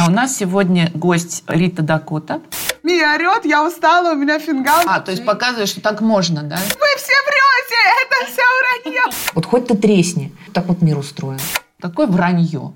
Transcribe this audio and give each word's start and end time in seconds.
А 0.00 0.06
у 0.06 0.10
нас 0.10 0.34
сегодня 0.34 0.90
гость 0.94 1.44
Рита 1.46 1.82
Дакота. 1.82 2.40
Мия 2.82 3.16
орет, 3.16 3.44
я 3.44 3.62
устала, 3.66 4.14
у 4.14 4.16
меня 4.16 4.38
фингал. 4.38 4.80
А, 4.86 4.98
то 5.00 5.10
есть 5.10 5.26
показывает, 5.26 5.68
что 5.68 5.82
так 5.82 6.00
можно, 6.00 6.42
да? 6.42 6.56
Вы 6.56 6.86
все 6.96 7.12
врете, 7.26 7.76
это 8.06 8.32
все 8.32 8.42
вранье. 8.82 9.02
Вот 9.34 9.44
хоть 9.44 9.66
ты 9.66 9.76
тресни. 9.76 10.32
Так 10.54 10.68
вот 10.68 10.80
мир 10.80 10.96
устроен. 10.96 11.38
Такое 11.82 12.06
вранье. 12.06 12.72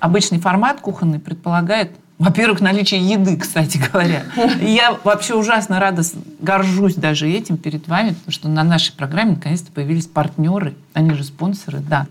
Обычный 0.00 0.40
формат 0.40 0.80
кухонный 0.80 1.18
предполагает, 1.18 1.92
во-первых, 2.18 2.60
наличие 2.60 3.06
еды, 3.06 3.36
кстати 3.36 3.78
говоря. 3.78 4.24
И 4.60 4.70
я 4.70 4.96
вообще 5.04 5.34
ужасно 5.34 5.78
рада, 5.78 6.02
горжусь 6.40 6.94
даже 6.94 7.28
этим 7.28 7.58
перед 7.58 7.88
вами, 7.88 8.10
потому 8.10 8.32
что 8.32 8.48
на 8.48 8.64
нашей 8.64 8.94
программе 8.94 9.32
наконец-то 9.32 9.70
появились 9.70 10.06
партнеры, 10.06 10.74
они 10.94 11.12
же 11.12 11.24
спонсоры, 11.24 11.80
да. 11.80 12.06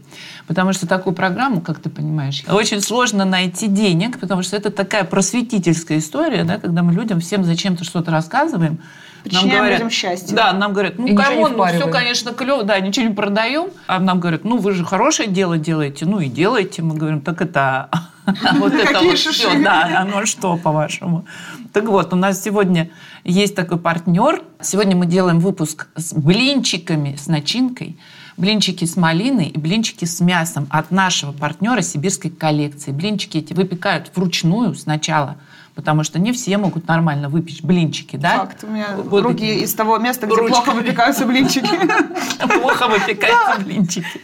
Потому 0.45 0.73
что 0.73 0.85
такую 0.85 1.15
программу, 1.15 1.59
как 1.59 1.79
ты 1.79 1.89
понимаешь, 1.89 2.43
очень 2.47 2.81
сложно 2.81 3.25
найти 3.25 3.67
денег, 3.67 4.19
потому 4.19 4.43
что 4.43 4.55
это 4.55 4.69
такая 4.69 5.05
просветительская 5.05 5.97
история, 5.97 6.43
да, 6.43 6.59
когда 6.59 6.83
мы 6.83 6.93
людям 6.93 7.19
всем 7.19 7.43
зачем-то 7.43 7.83
что-то 7.83 8.11
рассказываем. 8.11 8.79
Причиняем 9.23 9.73
людям 9.73 9.89
счастье. 9.89 10.35
Да, 10.35 10.53
нам 10.53 10.73
говорят, 10.73 10.99
ну, 10.99 11.15
come 11.15 11.37
on, 11.37 11.53
ну, 11.57 11.65
все, 11.65 11.87
конечно, 11.89 12.31
клево, 12.31 12.63
да, 12.63 12.79
ничего 12.79 13.07
не 13.07 13.13
продаем. 13.15 13.69
А 13.87 13.99
нам 13.99 14.19
говорят, 14.19 14.43
ну, 14.43 14.57
вы 14.57 14.73
же 14.73 14.85
хорошее 14.85 15.29
дело 15.29 15.57
делаете, 15.57 16.05
ну, 16.05 16.19
и 16.19 16.27
делаете. 16.27 16.83
Мы 16.83 16.93
говорим, 16.93 17.21
так 17.21 17.41
это... 17.41 17.89
Вот 18.59 18.73
это 18.73 19.01
вот 19.01 19.17
все, 19.17 19.59
да, 19.63 20.01
оно 20.01 20.25
что, 20.25 20.57
по-вашему? 20.57 21.25
Так 21.73 21.85
вот, 21.85 22.13
у 22.13 22.15
нас 22.15 22.41
сегодня 22.41 22.89
есть 23.23 23.55
такой 23.55 23.77
партнер. 23.77 24.41
Сегодня 24.61 24.95
мы 24.95 25.05
делаем 25.05 25.39
выпуск 25.39 25.87
с 25.95 26.13
блинчиками, 26.13 27.15
с 27.15 27.27
начинкой. 27.27 27.97
Блинчики 28.37 28.83
с 28.83 28.97
малиной 28.97 29.47
и 29.47 29.57
блинчики 29.57 30.05
с 30.05 30.19
мясом 30.19 30.67
от 30.69 30.91
нашего 30.91 31.31
партнера 31.31 31.81
сибирской 31.81 32.31
коллекции. 32.31 32.91
Блинчики 32.91 33.37
эти 33.37 33.53
выпекают 33.53 34.11
вручную 34.13 34.75
сначала, 34.75 35.37
потому 35.75 36.03
что 36.03 36.17
не 36.19 36.31
все 36.31 36.57
могут 36.57 36.87
нормально 36.87 37.29
выпечь 37.29 37.61
блинчики, 37.61 38.15
да? 38.15 38.39
Факт, 38.39 38.63
у 38.63 38.67
меня 38.67 38.87
Вот 38.95 39.21
руки 39.21 39.59
из 39.59 39.73
того 39.73 39.97
места, 39.97 40.25
где 40.25 40.35
Ручками. 40.35 40.63
плохо 40.63 40.71
выпекаются 40.71 41.25
блинчики. 41.25 41.69
плохо 42.59 42.87
выпекаются 42.87 43.61
блинчики. 43.63 44.21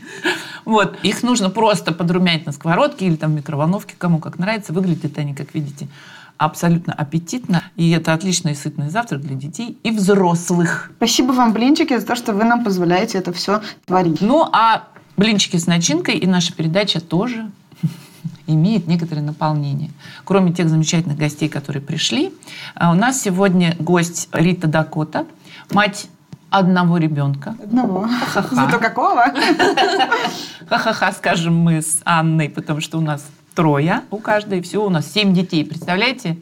Вот. 0.65 0.97
Их 1.03 1.21
нужно 1.23 1.49
просто 1.49 1.91
подрумянить 1.91 2.45
на 2.45 2.53
сковородке 2.53 3.05
или 3.05 3.15
там 3.15 3.31
в 3.31 3.35
микроволновке, 3.35 3.95
кому 3.97 4.19
как 4.19 4.39
нравится. 4.39 4.71
Выглядят 4.71 5.17
они, 5.17 5.35
как 5.35 5.53
видите, 5.53 5.87
абсолютно 6.37 6.93
аппетитно. 6.93 7.63
И 7.75 7.91
это 7.91 8.13
отличный 8.13 8.53
и 8.53 8.55
сытный 8.55 8.89
завтрак 8.89 9.21
для 9.21 9.35
детей 9.35 9.77
и 9.83 9.91
взрослых. 9.91 10.91
Спасибо 10.97 11.33
вам, 11.33 11.51
блинчики, 11.51 11.97
за 11.97 12.05
то, 12.05 12.15
что 12.15 12.33
вы 12.33 12.45
нам 12.45 12.63
позволяете 12.63 13.17
это 13.17 13.33
все 13.33 13.61
творить. 13.85 14.21
Ну, 14.21 14.47
а 14.53 14.87
блинчики 15.17 15.57
с 15.57 15.67
начинкой 15.67 16.17
и 16.17 16.25
наша 16.25 16.53
передача 16.53 17.01
тоже 17.01 17.51
имеет 18.47 18.87
некоторое 18.87 19.21
наполнение. 19.21 19.91
Кроме 20.23 20.53
тех 20.53 20.69
замечательных 20.69 21.17
гостей, 21.17 21.49
которые 21.49 21.81
пришли, 21.81 22.33
а 22.75 22.91
у 22.91 22.95
нас 22.95 23.21
сегодня 23.21 23.75
гость 23.79 24.29
Рита 24.31 24.67
Дакота, 24.67 25.25
мать 25.71 26.07
одного 26.49 26.97
ребенка. 26.97 27.55
Одного. 27.63 28.07
Ха-ха. 28.33 28.55
Зато 28.55 28.79
какого? 28.79 29.25
Ха-ха-ха, 30.67 31.11
скажем 31.13 31.55
мы 31.55 31.81
с 31.81 32.01
Анной, 32.03 32.49
потому 32.49 32.81
что 32.81 32.97
у 32.97 33.01
нас 33.01 33.25
трое 33.55 34.01
у 34.11 34.17
каждой, 34.17 34.61
всего 34.61 34.85
у 34.85 34.89
нас 34.89 35.11
семь 35.11 35.33
детей, 35.33 35.65
представляете? 35.65 36.37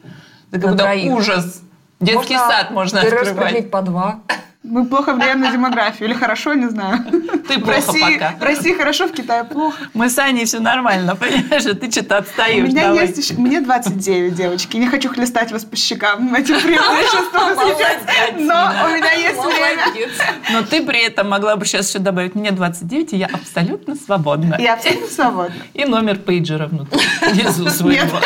Это 0.51 0.75
троих. 0.75 1.11
ужас. 1.11 1.61
Детский 1.99 2.37
сад 2.37 2.71
можно 2.71 3.01
открывать. 3.01 3.69
по 3.69 3.81
два. 3.81 4.19
Мы 4.61 4.85
плохо 4.85 5.13
влияем 5.13 5.39
на 5.39 5.51
демографию. 5.53 6.09
Или 6.09 6.15
хорошо, 6.17 6.53
не 6.53 6.67
знаю. 6.69 6.99
Ты 7.47 7.57
В 7.59 7.61
плохо 7.61 7.71
России, 7.77 8.13
пока. 8.15 8.35
в 8.37 8.43
России 8.43 8.73
хорошо, 8.73 9.07
в 9.07 9.13
Китае 9.13 9.45
плохо. 9.45 9.77
Мы 9.93 10.09
с 10.09 10.17
Аней 10.19 10.43
все 10.43 10.59
нормально, 10.59 11.15
понимаешь? 11.19 11.65
А 11.65 11.75
ты 11.75 11.89
что-то 11.89 12.15
У 12.15 12.19
отстаешь. 12.19 12.67
меня 12.67 12.87
давай. 12.89 13.07
есть 13.07 13.17
еще... 13.17 13.35
Мне 13.39 13.61
29, 13.61 14.35
девочки. 14.35 14.75
Не 14.75 14.87
хочу 14.87 15.09
хлестать 15.09 15.53
вас 15.53 15.63
по 15.63 15.77
щекам 15.77 16.35
этим 16.35 16.59
преимуществом 16.59 17.55
сейчас. 17.77 18.01
Но 18.37 18.85
у 18.85 18.89
меня 18.97 19.13
есть 19.13 19.39
время. 19.39 20.09
Но 20.51 20.61
ты 20.63 20.85
при 20.85 21.05
этом 21.05 21.29
могла 21.29 21.55
бы 21.55 21.65
сейчас 21.65 21.89
еще 21.89 21.99
добавить, 21.99 22.35
мне 22.35 22.51
29, 22.51 23.13
и 23.13 23.17
я 23.17 23.27
абсолютно 23.27 23.95
свободна. 23.95 24.57
Я 24.59 24.73
абсолютно 24.73 25.07
свободна. 25.07 25.55
И 25.73 25.85
номер 25.85 26.17
пейджера 26.17 26.67
внутри, 26.67 26.99
внизу 27.31 27.69
своего. 27.69 28.19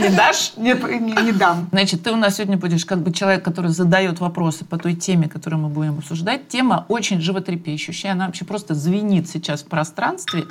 Не 0.00 0.08
дашь? 0.08 0.52
Не, 0.56 0.74
дам. 1.32 1.68
Значит, 1.70 2.02
ты 2.02 2.10
у 2.10 2.16
нас 2.16 2.36
сегодня 2.36 2.56
будешь 2.56 2.84
как 2.84 2.98
бы 2.98 3.12
человек, 3.12 3.44
который 3.44 3.70
задает 3.70 4.18
вопросы 4.18 4.64
по 4.64 4.78
той 4.78 4.94
теме, 4.94 5.28
которую 5.44 5.64
мы 5.64 5.68
будем 5.68 5.98
обсуждать. 5.98 6.48
Тема 6.48 6.86
очень 6.88 7.20
животрепещущая, 7.20 8.12
она 8.12 8.26
вообще 8.26 8.46
просто 8.46 8.74
звенит 8.74 9.28
сейчас 9.28 9.62
в 9.62 9.66
пространстве. 9.66 10.44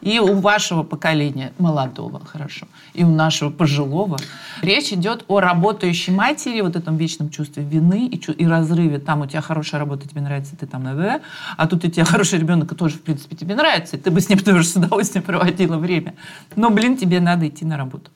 И 0.00 0.18
у 0.18 0.40
вашего 0.40 0.82
поколения, 0.82 1.52
молодого, 1.58 2.20
хорошо, 2.24 2.66
и 2.94 3.04
у 3.04 3.10
нашего 3.10 3.50
пожилого, 3.50 4.18
речь 4.62 4.92
идет 4.92 5.24
о 5.28 5.40
работающей 5.40 6.10
матери, 6.10 6.62
вот 6.62 6.74
этом 6.74 6.96
вечном 6.96 7.30
чувстве 7.30 7.62
вины 7.62 8.08
и, 8.08 8.18
чу- 8.18 8.32
и 8.32 8.46
разрыве. 8.46 8.98
Там 8.98 9.20
у 9.20 9.26
тебя 9.26 9.40
хорошая 9.40 9.78
работа, 9.78 10.08
тебе 10.08 10.22
нравится, 10.22 10.56
ты 10.56 10.66
там, 10.66 10.82
да, 10.84 11.20
а 11.56 11.66
тут 11.68 11.84
у 11.84 11.88
тебя 11.88 12.04
хороший 12.04 12.40
ребенок, 12.40 12.72
и 12.72 12.74
тоже, 12.74 12.96
в 12.96 13.02
принципе, 13.02 13.36
тебе 13.36 13.54
нравится, 13.54 13.96
и 13.96 14.00
ты 14.00 14.10
бы 14.10 14.20
с 14.20 14.28
ним 14.28 14.38
тоже 14.38 14.64
с 14.64 14.74
удовольствием 14.74 15.22
проводила 15.22 15.76
время. 15.76 16.14
Но, 16.56 16.70
блин, 16.70 16.96
тебе 16.96 17.20
надо 17.20 17.46
идти 17.46 17.64
на 17.64 17.76
работу. 17.76 18.10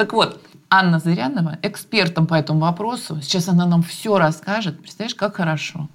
Так 0.00 0.14
вот, 0.14 0.40
Анна 0.70 0.98
Зырянова, 0.98 1.58
экспертом 1.60 2.26
по 2.26 2.32
этому 2.32 2.60
вопросу, 2.60 3.20
сейчас 3.20 3.48
она 3.48 3.66
нам 3.66 3.82
все 3.82 4.16
расскажет. 4.16 4.80
Представляешь, 4.80 5.14
как 5.14 5.36
хорошо. 5.36 5.88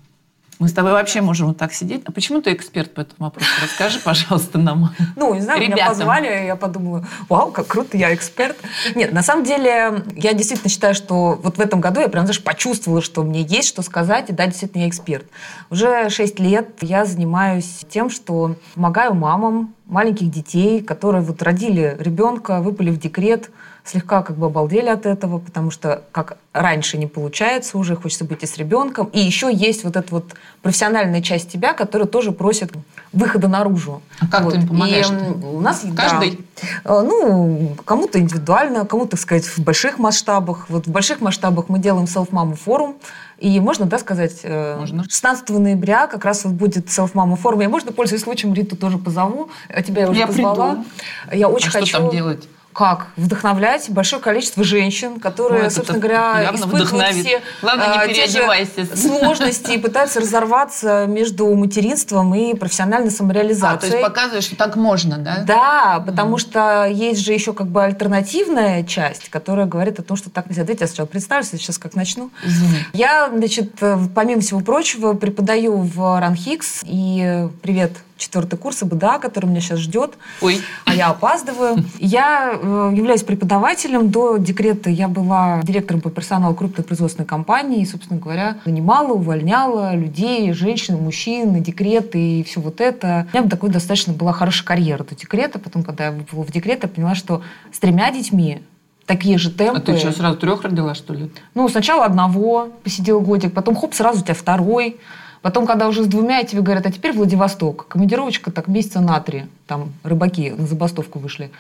Мы 0.60 0.68
с 0.68 0.74
тобой 0.74 0.92
вообще 0.92 1.22
можем 1.22 1.48
вот 1.48 1.58
так 1.58 1.74
сидеть. 1.74 2.04
А 2.06 2.12
почему 2.12 2.40
ты 2.40 2.54
эксперт 2.54 2.94
по 2.94 3.02
этому 3.02 3.16
вопросу? 3.26 3.50
Расскажи, 3.64 3.98
пожалуйста, 4.00 4.60
нам. 4.60 4.92
Ну, 5.16 5.34
не 5.34 5.42
знаю, 5.42 5.60
меня 5.60 5.74
Ребятам. 5.74 5.94
позвали, 5.94 6.46
я 6.46 6.56
подумала, 6.56 7.04
вау, 7.30 7.52
как 7.52 7.66
круто, 7.66 7.98
я 7.98 8.14
эксперт. 8.14 8.56
Нет, 8.94 9.12
на 9.12 9.24
самом 9.24 9.44
деле, 9.44 10.04
я 10.16 10.34
действительно 10.34 10.70
считаю, 10.70 10.94
что 10.94 11.40
вот 11.42 11.58
в 11.58 11.60
этом 11.60 11.82
году 11.82 12.00
я 12.00 12.08
прям, 12.08 12.26
знаешь, 12.26 12.44
почувствовала, 12.44 13.02
что 13.02 13.24
мне 13.24 13.42
есть 13.42 13.70
что 13.70 13.82
сказать, 13.82 14.30
и 14.30 14.34
да, 14.34 14.46
действительно, 14.46 14.84
я 14.84 14.90
эксперт. 14.90 15.26
Уже 15.72 16.12
6 16.12 16.40
лет 16.40 16.70
я 16.82 17.06
занимаюсь 17.06 17.88
тем, 17.90 18.12
что 18.12 18.56
помогаю 18.76 19.16
мамам 19.16 19.74
маленьких 19.88 20.30
детей, 20.30 20.84
которые 20.84 21.24
вот 21.24 21.42
родили 21.42 21.98
ребенка, 22.00 22.62
выпали 22.62 22.92
в 22.92 23.00
декрет, 23.00 23.50
слегка 23.86 24.24
как 24.24 24.36
бы 24.36 24.48
обалдели 24.48 24.90
от 24.90 25.06
этого, 25.06 25.38
потому 25.38 25.70
что 25.70 26.02
как 26.12 26.38
раньше 26.54 26.98
не 26.98 27.06
получается 27.06 27.78
уже, 27.78 27.96
хочется 27.96 28.26
быть 28.26 28.42
и 28.42 28.48
с 28.48 28.58
ребенком. 28.58 29.08
И 29.14 29.20
еще 29.20 29.54
есть 29.54 29.84
вот 29.84 29.96
эта 29.96 30.08
вот 30.14 30.34
профессиональная 30.62 31.22
часть 31.22 31.52
тебя, 31.52 31.74
которая 31.74 32.08
тоже 32.08 32.32
просит 32.32 32.72
выхода 33.14 33.48
наружу. 33.48 34.02
А 34.20 34.28
как 34.28 34.50
ты 34.52 34.58
им 34.58 34.68
помогаешь? 34.68 35.10
И, 35.10 35.46
у 35.46 35.62
нас 35.62 35.84
Каждый? 35.96 36.40
да, 36.86 37.00
э, 37.00 37.02
ну, 37.02 37.76
кому-то 37.86 38.20
индивидуально, 38.20 38.86
кому-то, 38.86 39.12
так 39.12 39.20
сказать, 39.20 39.46
в 39.46 39.60
больших 39.60 40.00
масштабах. 40.00 40.66
Вот 40.70 40.88
в 40.88 40.92
больших 40.92 41.22
масштабах 41.22 41.70
мы 41.70 41.78
делаем 41.78 42.06
Self-Mama 42.06 42.56
форум. 42.56 42.96
И 43.38 43.60
можно, 43.60 43.86
да, 43.86 44.00
сказать, 44.00 44.40
э, 44.44 44.78
Можно. 44.80 45.04
16 45.04 45.50
ноября 45.50 46.08
как 46.08 46.26
раз 46.26 46.46
вот 46.46 46.54
будет 46.54 46.88
Self-Mama 46.88 47.36
форум. 47.36 47.60
Я, 47.60 47.70
можно, 47.70 47.92
пользуясь 47.92 48.24
случаем, 48.24 48.54
Риту 48.54 48.78
тоже 48.78 48.98
позову. 48.98 49.50
А 49.70 49.84
Тебя 49.84 50.04
я 50.04 50.10
уже 50.10 50.20
Я 50.20 50.28
позвала. 50.28 50.70
приду. 50.72 50.86
Я 51.34 51.50
очень 51.50 51.68
а 51.68 51.70
что 51.70 51.80
хочу... 51.82 51.98
там 51.98 52.10
делать? 52.10 52.48
Как? 52.76 53.08
Вдохновлять 53.16 53.90
большое 53.90 54.22
количество 54.22 54.62
женщин, 54.64 55.22
которые, 55.22 55.64
это 55.68 55.76
собственно 55.76 56.00
говоря, 56.00 56.52
испытывают 56.54 56.90
вдохновит. 56.90 57.26
все 57.26 57.42
Главное, 57.62 57.88
не 57.88 58.12
а, 58.12 58.14
те 58.14 58.28
же 58.28 58.96
сложности 58.96 59.72
и 59.72 59.78
пытаются 59.78 60.20
разорваться 60.20 61.06
между 61.08 61.48
материнством 61.56 62.36
и 62.36 62.54
профессиональной 62.54 63.08
А, 63.08 63.12
то 63.12 63.18
самореализацией. 63.18 63.94
есть 63.94 64.04
показываешь, 64.04 64.44
что 64.44 64.58
так 64.58 64.76
можно, 64.76 65.18
да? 65.18 65.44
Да, 65.48 66.04
потому 66.06 66.38
что 66.38 66.86
есть 66.86 67.22
же 67.22 67.32
еще 67.32 67.54
как 67.54 67.68
бы 67.68 67.82
альтернативная 67.82 68.84
часть, 68.84 69.30
которая 69.30 69.68
говорит 69.68 70.00
о 70.00 70.04
том, 70.04 70.18
что 70.18 70.30
так 70.30 70.50
нельзя. 70.50 70.66
Дайте 70.66 70.84
я 70.84 70.88
сначала 70.88 71.08
представлюсь, 71.08 71.50
я 71.54 71.60
сейчас 71.60 71.78
как 71.78 71.96
начну. 71.96 72.30
Извини. 72.44 72.80
Я, 72.92 73.30
значит, 73.34 73.72
э, 73.80 73.98
помимо 74.14 74.42
всего 74.42 74.60
прочего, 74.60 75.14
преподаю 75.14 75.78
в 75.78 76.20
Ранхикс. 76.20 76.82
И 76.84 77.48
привет, 77.62 77.94
четвертый 78.18 78.58
курс 78.58 78.84
ИБДА, 78.84 79.20
который 79.20 79.48
меня 79.48 79.60
сейчас 79.60 79.80
ждет. 79.80 80.14
Ой, 80.42 80.62
А 80.86 80.94
я 80.94 81.10
опаздываю. 81.10 81.84
Я 82.00 82.54
э, 82.54 82.92
являюсь 82.96 83.24
преподавателем. 83.24 84.10
До 84.10 84.38
декрета 84.38 84.90
я 84.90 85.08
была 85.08 85.62
директором 85.64 86.02
по 86.02 86.10
персоналу 86.10 86.56
крупной 86.56 86.86
производственной 86.86 87.26
компании. 87.26 87.82
И, 87.82 87.86
собственно 87.86 88.20
говоря, 88.20 88.58
нанимала, 88.66 89.14
увольняла 89.14 89.96
людей, 89.96 90.52
женщин, 90.54 90.96
мужчин, 90.98 91.54
на 91.54 91.60
декрет 91.60 92.16
и 92.16 92.44
все 92.44 92.62
вот 92.62 92.82
это. 92.82 93.28
У 93.34 93.38
меня 93.38 93.50
такой 93.50 93.70
достаточно 93.70 94.14
была 94.14 94.32
хорошая 94.32 94.66
карьера 94.66 95.04
до 95.04 95.16
декрета. 95.16 95.60
Потом, 95.60 95.84
когда 95.84 96.06
я 96.06 96.12
была 96.12 96.44
в 96.44 96.52
декрет, 96.52 96.84
я 96.84 96.90
поняла, 96.90 97.16
что 97.16 97.42
с 97.72 97.80
тремя 97.80 98.12
детьми 98.12 98.62
такие 99.06 99.38
же 99.38 99.52
темпы. 99.52 99.78
а 99.78 99.82
ты 99.82 99.98
что, 99.98 100.12
сразу 100.12 100.38
трех 100.38 100.64
родила, 100.64 100.96
что 100.96 101.14
ли? 101.14 101.30
Ну, 101.54 101.68
сначала 101.70 102.06
одного 102.06 102.70
посидел 102.84 103.22
годик, 103.22 103.54
потом 103.54 103.76
хоп, 103.76 103.94
сразу 103.94 104.22
у 104.22 104.24
тебя 104.24 104.34
второй. 104.34 104.98
Потом, 105.46 105.68
когда 105.68 105.88
уже 105.88 106.04
с 106.04 106.08
двумя, 106.08 106.44
тебе 106.44 106.64
говорят, 106.64 106.88
а 106.88 106.92
теперь 106.92 107.14
Владивосток. 107.14 107.86
Командировочка 107.88 108.50
так 108.50 108.68
месяца 108.68 109.00
на 109.00 109.20
три. 109.20 109.44
Там 109.68 109.94
рыбаки 110.02 110.50
на 110.50 110.66
забастовку 110.66 111.20
вышли. 111.20 111.52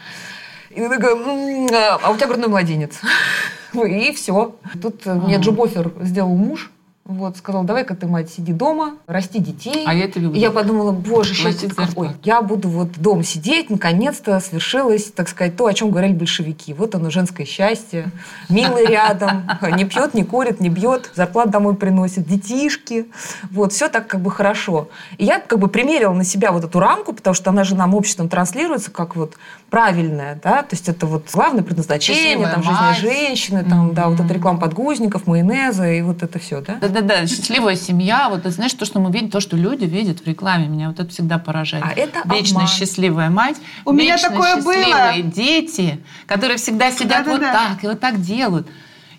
И 0.71 0.79
ты 0.79 0.89
такая, 0.89 1.13
«М, 1.13 1.67
а 1.71 2.09
у 2.09 2.17
тебя 2.17 2.25
грудной 2.25 2.47
младенец. 2.47 2.99
И 3.75 4.11
все. 4.13 4.55
Тут 4.81 5.05
э, 5.05 5.13
мне 5.13 5.35
Ага. 5.35 5.43
джоб-оффер 5.43 5.91
сделал 6.01 6.35
муж. 6.35 6.71
Вот, 7.07 7.37
сказал, 7.37 7.63
давай-ка 7.63 7.95
ты, 7.95 8.07
мать, 8.07 8.31
сиди 8.31 8.51
дома, 8.51 8.95
расти 9.05 9.37
детей. 9.37 9.83
А 9.85 9.93
я 9.93 10.05
это 10.05 10.19
люблю. 10.19 10.39
И 10.39 10.41
я 10.41 10.49
подумала, 10.49 10.91
боже, 10.91 11.35
счастье 11.35 11.69
какое. 11.69 12.15
Я 12.23 12.41
буду 12.41 12.67
вот 12.67 12.97
дома 12.97 13.23
сидеть, 13.23 13.69
наконец-то 13.69 14.39
свершилось, 14.39 15.11
так 15.11 15.29
сказать, 15.29 15.55
то, 15.55 15.67
о 15.67 15.73
чем 15.75 15.91
говорили 15.91 16.13
большевики. 16.13 16.73
Вот 16.73 16.95
оно, 16.95 17.11
женское 17.11 17.45
счастье. 17.45 18.11
Милый 18.49 18.87
рядом, 18.87 19.47
не 19.77 19.85
пьет, 19.85 20.15
не 20.15 20.23
курит, 20.23 20.59
не 20.59 20.69
бьет, 20.69 21.11
зарплату 21.13 21.51
домой 21.51 21.75
приносит, 21.75 22.25
детишки. 22.27 23.05
Вот, 23.51 23.71
все 23.71 23.87
так 23.87 24.07
как 24.07 24.21
бы 24.21 24.31
хорошо. 24.31 24.89
И 25.19 25.25
я 25.25 25.39
как 25.39 25.59
бы 25.59 25.67
примерила 25.67 26.13
на 26.13 26.23
себя 26.23 26.51
вот 26.51 26.63
эту 26.63 26.79
рамку, 26.79 27.13
потому 27.13 27.35
что 27.35 27.51
она 27.51 27.63
же 27.63 27.75
нам 27.75 27.93
обществом 27.93 28.29
транслируется 28.29 28.89
как 28.89 29.15
вот 29.15 29.35
правильная, 29.75 30.39
да, 30.41 30.63
то 30.63 30.69
есть 30.71 30.87
это 30.87 31.05
вот 31.05 31.27
главное 31.33 31.61
предназначение, 31.61 32.37
Счастливая 32.37 32.53
там, 32.53 32.63
мать. 32.63 32.97
женщины, 32.97 33.65
там, 33.65 33.93
да, 33.93 34.07
вот 34.07 34.17
эта 34.21 34.33
реклама 34.33 34.57
подгузников, 34.57 35.27
майонеза 35.27 35.91
и 35.91 36.01
вот 36.01 36.23
это 36.23 36.39
все, 36.39 36.61
да? 36.61 36.75
Да-да-да, 36.75 37.27
счастливая 37.27 37.75
семья. 37.75 38.29
Вот, 38.29 38.43
ты 38.43 38.51
знаешь, 38.51 38.71
то, 38.71 38.85
что 38.85 39.01
мы 39.01 39.11
видим, 39.11 39.29
то, 39.29 39.41
что 39.41 39.57
люди 39.57 39.83
видят 39.83 40.21
в 40.21 40.27
рекламе, 40.27 40.69
меня 40.69 40.87
вот 40.87 41.01
это 41.01 41.09
всегда 41.09 41.39
поражает. 41.39 41.83
А 41.85 41.91
это 41.91 42.21
Вечно 42.33 42.59
обман. 42.59 42.67
счастливая 42.69 43.29
мать, 43.29 43.57
У 43.83 43.91
меня 43.91 44.17
такое 44.17 44.61
было. 44.61 44.73
счастливые 44.75 45.23
дети, 45.23 45.99
которые 46.25 46.55
всегда 46.55 46.89
сидят 46.89 47.27
вот 47.27 47.41
так 47.41 47.83
и 47.83 47.87
вот 47.87 47.99
так 47.99 48.21
делают. 48.21 48.69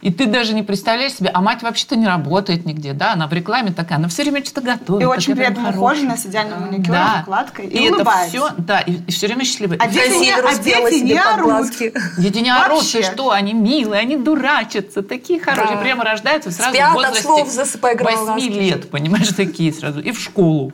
И 0.03 0.11
ты 0.13 0.27
даже 0.27 0.55
не 0.55 0.63
представляешь 0.63 1.15
себе, 1.15 1.31
а 1.33 1.41
мать 1.41 1.63
вообще-то 1.63 1.97
не 1.97 2.07
работает 2.07 2.67
нигде, 2.67 2.93
да, 2.93 3.15
она 3.15 3.27
в 3.27 3.33
рекламе 3.33 3.73
такая, 3.73 3.99
она 3.99 4.09
все 4.09 4.23
время 4.23 4.45
что-то 4.45 4.61
готовит. 4.61 5.03
И 5.03 5.07
очень 5.07 5.35
такая 5.35 5.47
при 5.47 5.53
этом 5.53 5.65
хорошая. 5.65 5.81
ухоженная, 5.83 6.17
с 6.17 6.27
идеальным 6.27 6.61
маникюром, 6.63 6.93
Да. 6.93 7.19
укладкой. 7.23 7.67
И, 7.67 7.77
И, 7.79 7.85
это 7.87 7.95
улыбается. 7.97 8.29
все, 8.37 8.51
да, 8.59 8.81
и, 8.81 9.11
все 9.11 9.27
время 9.27 9.45
счастливая. 9.45 9.79
А 9.81 9.89
дети 9.89 10.19
не- 10.21 10.31
а 10.33 10.55
дети 10.59 11.03
не 11.03 11.19
орут. 11.19 11.67
Дети 12.19 12.39
не 12.39 12.51
орут, 12.51 12.83
ты 12.93 13.03
что, 13.03 13.31
они 13.31 13.55
милые, 13.55 14.01
они 14.03 14.17
дурачатся, 14.17 15.03
такие 15.03 15.41
хорошие, 15.41 15.77
Да. 15.77 15.83
прямо 15.83 16.05
рождаются 16.05 16.51
сразу 16.51 16.75
Спят 16.75 16.89
в 16.89 16.91
от 16.91 16.95
возрасте 16.97 17.23
слов, 17.23 17.49
засыпай 17.51 17.97
8 17.97 18.25
глазки. 18.25 18.49
лет, 18.49 18.91
понимаешь, 18.91 19.29
такие 19.29 19.73
сразу, 19.73 20.01
и 20.01 20.13
в 20.13 20.21
школу. 20.21 20.73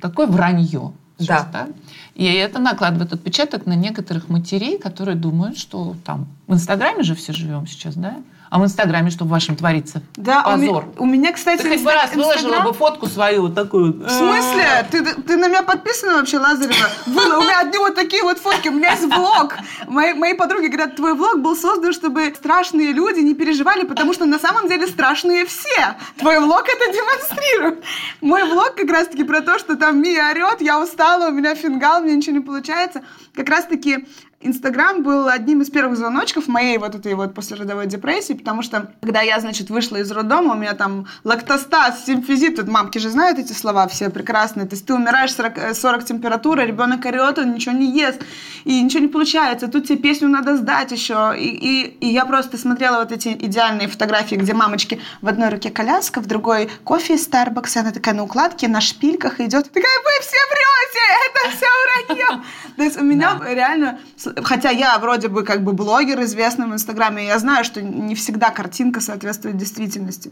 Такое 0.00 0.26
вранье. 0.26 0.92
сейчас, 1.18 1.46
Да. 1.52 1.68
И 2.14 2.24
это 2.26 2.58
накладывает 2.58 3.12
отпечаток 3.12 3.64
на 3.66 3.74
некоторых 3.74 4.28
матерей, 4.28 4.76
которые 4.78 5.14
думают, 5.14 5.56
что 5.56 5.94
там 6.04 6.26
в 6.52 6.54
Инстаграме 6.56 7.02
же 7.02 7.14
все 7.14 7.32
живем 7.32 7.66
сейчас, 7.66 7.94
да? 7.94 8.16
А 8.50 8.58
в 8.58 8.64
Инстаграме 8.64 9.08
что 9.10 9.24
в 9.24 9.28
вашем 9.28 9.56
творится? 9.56 10.02
Да, 10.14 10.44
у, 10.46 10.58
ми- 10.58 10.66
Позор. 10.68 10.84
у 10.98 11.06
меня, 11.06 11.32
кстати, 11.32 11.62
Ты 11.62 11.70
хоть 11.70 11.80
бы 11.82 11.90
раз 11.90 12.14
выложила 12.14 12.50
Инстаграм- 12.52 12.64
бы 12.64 12.72
фотку 12.74 13.06
свою 13.06 13.42
вот 13.42 13.54
такую. 13.54 13.94
В 13.94 14.10
смысле? 14.10 14.86
Ты, 14.90 15.02
ты 15.22 15.36
на 15.38 15.48
меня 15.48 15.62
подписана 15.62 16.18
вообще, 16.18 16.36
Лазарева? 16.38 16.86
Было, 17.06 17.38
у 17.38 17.42
меня 17.44 17.60
одни 17.60 17.78
вот 17.78 17.94
такие 17.94 18.22
вот 18.22 18.36
фотки. 18.38 18.68
У 18.68 18.72
меня 18.72 18.90
есть 18.90 19.04
влог. 19.04 19.54
Мои, 19.88 20.12
мои 20.12 20.34
подруги 20.34 20.66
говорят, 20.66 20.96
твой 20.96 21.14
влог 21.14 21.40
был 21.40 21.56
создан, 21.56 21.94
чтобы 21.94 22.30
страшные 22.36 22.92
люди 22.92 23.20
не 23.20 23.32
переживали, 23.34 23.84
потому 23.84 24.12
что 24.12 24.26
на 24.26 24.38
самом 24.38 24.68
деле 24.68 24.86
страшные 24.86 25.46
все. 25.46 25.96
Твой 26.18 26.38
влог 26.38 26.64
это 26.68 26.92
демонстрирует. 26.92 27.82
Мой 28.20 28.44
влог 28.44 28.74
как 28.74 28.90
раз-таки 28.90 29.24
про 29.24 29.40
то, 29.40 29.58
что 29.58 29.76
там 29.76 30.02
Мия 30.02 30.30
орет, 30.30 30.60
я 30.60 30.78
устала, 30.78 31.28
у 31.28 31.32
меня 31.32 31.54
фингал, 31.54 32.02
мне 32.02 32.14
ничего 32.16 32.36
не 32.36 32.42
получается. 32.44 33.00
Как 33.34 33.48
раз-таки 33.48 34.06
Инстаграм 34.44 35.02
был 35.02 35.28
одним 35.28 35.62
из 35.62 35.70
первых 35.70 35.96
звоночков 35.96 36.48
моей 36.48 36.78
вот 36.78 36.94
этой 36.94 37.14
вот 37.14 37.34
послеродовой 37.34 37.86
депрессии, 37.86 38.32
потому 38.32 38.62
что, 38.62 38.92
когда 39.00 39.20
я, 39.20 39.38
значит, 39.40 39.70
вышла 39.70 39.96
из 39.96 40.10
роддома, 40.10 40.54
у 40.54 40.56
меня 40.56 40.74
там 40.74 41.06
лактостаз, 41.24 42.04
симфизит, 42.04 42.56
тут 42.56 42.68
мамки 42.68 42.98
же 42.98 43.10
знают 43.10 43.38
эти 43.38 43.52
слова 43.52 43.86
все 43.88 44.10
прекрасные, 44.10 44.66
то 44.66 44.74
есть 44.74 44.86
ты 44.86 44.94
умираешь 44.94 45.34
40, 45.34 45.58
э, 45.58 45.74
40 45.74 46.04
температура, 46.04 46.62
ребенок 46.62 47.04
орет, 47.06 47.38
он 47.38 47.54
ничего 47.54 47.74
не 47.74 47.90
ест, 47.90 48.20
и 48.64 48.80
ничего 48.82 49.00
не 49.00 49.08
получается, 49.08 49.68
тут 49.68 49.86
тебе 49.86 49.98
песню 49.98 50.28
надо 50.28 50.56
сдать 50.56 50.90
еще, 50.92 51.34
и, 51.38 51.48
и, 51.48 51.96
и 52.00 52.06
я 52.08 52.24
просто 52.24 52.58
смотрела 52.58 52.98
вот 52.98 53.12
эти 53.12 53.28
идеальные 53.28 53.88
фотографии, 53.88 54.34
где 54.34 54.54
мамочки 54.54 55.00
в 55.20 55.28
одной 55.28 55.50
руке 55.50 55.70
коляска, 55.70 56.20
в 56.20 56.26
другой 56.26 56.70
кофе 56.84 57.14
из 57.14 57.28
Starbucks, 57.28 57.78
она 57.78 57.92
такая 57.92 58.14
на 58.14 58.24
укладке, 58.24 58.68
на 58.68 58.80
шпильках 58.80 59.40
идет, 59.40 59.66
такая, 59.68 59.98
вы 60.04 60.10
все 60.20 60.36
врете, 60.50 61.02
это 61.26 61.56
все 61.56 61.66
вранье. 61.84 62.44
То 62.76 62.82
есть 62.82 63.00
у 63.00 63.04
меня 63.04 63.40
реально, 63.46 63.98
хотя 64.42 64.70
я 64.70 64.98
вроде 64.98 65.28
бы 65.28 65.42
как 65.44 65.62
бы 65.64 65.72
блогер 65.72 66.22
известный 66.22 66.66
в 66.66 66.72
Инстаграме, 66.72 67.26
я 67.26 67.38
знаю, 67.38 67.64
что 67.64 67.82
не 67.82 68.14
всегда 68.14 68.50
картинка 68.50 69.00
соответствует 69.00 69.56
действительности. 69.56 70.30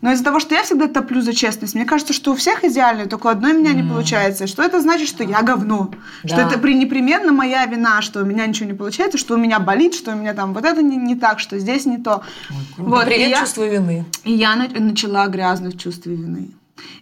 Но 0.00 0.10
из-за 0.10 0.24
того, 0.24 0.40
что 0.40 0.56
я 0.56 0.64
всегда 0.64 0.88
топлю 0.88 1.20
за 1.20 1.32
честность, 1.32 1.76
мне 1.76 1.84
кажется, 1.84 2.12
что 2.12 2.32
у 2.32 2.34
всех 2.34 2.64
идеально, 2.64 3.06
только 3.06 3.28
у 3.28 3.30
одной 3.30 3.52
меня 3.52 3.72
не 3.72 3.84
получается. 3.88 4.48
Что 4.48 4.64
это 4.64 4.80
значит, 4.80 5.06
что 5.08 5.22
я 5.22 5.42
говно? 5.42 5.92
Что 6.24 6.36
Да. 6.38 6.48
это 6.48 6.58
при 6.58 6.74
непременно 6.74 7.32
моя 7.32 7.64
вина, 7.66 8.02
что 8.02 8.22
у 8.22 8.24
меня 8.24 8.44
ничего 8.46 8.66
не 8.68 8.74
получается, 8.76 9.16
что 9.16 9.34
у 9.34 9.36
меня 9.36 9.60
болит, 9.60 9.94
что 9.94 10.10
у 10.10 10.16
меня 10.16 10.34
там 10.34 10.54
вот 10.54 10.64
это 10.64 10.82
не, 10.82 10.96
не 10.96 11.14
так, 11.14 11.38
что 11.38 11.56
здесь 11.60 11.86
не 11.86 11.98
то. 11.98 12.22
Вот, 12.78 13.02
и 13.04 13.10
Привет, 13.10 13.28
я- 13.30 13.40
чувство 13.40 13.62
вины. 13.62 14.04
и 14.24 14.32
я 14.32 14.56
на- 14.56 14.68
начала 14.80 15.24
грязнуть 15.28 15.76
в 15.76 15.78
чувстве 15.78 16.16
вины. 16.16 16.50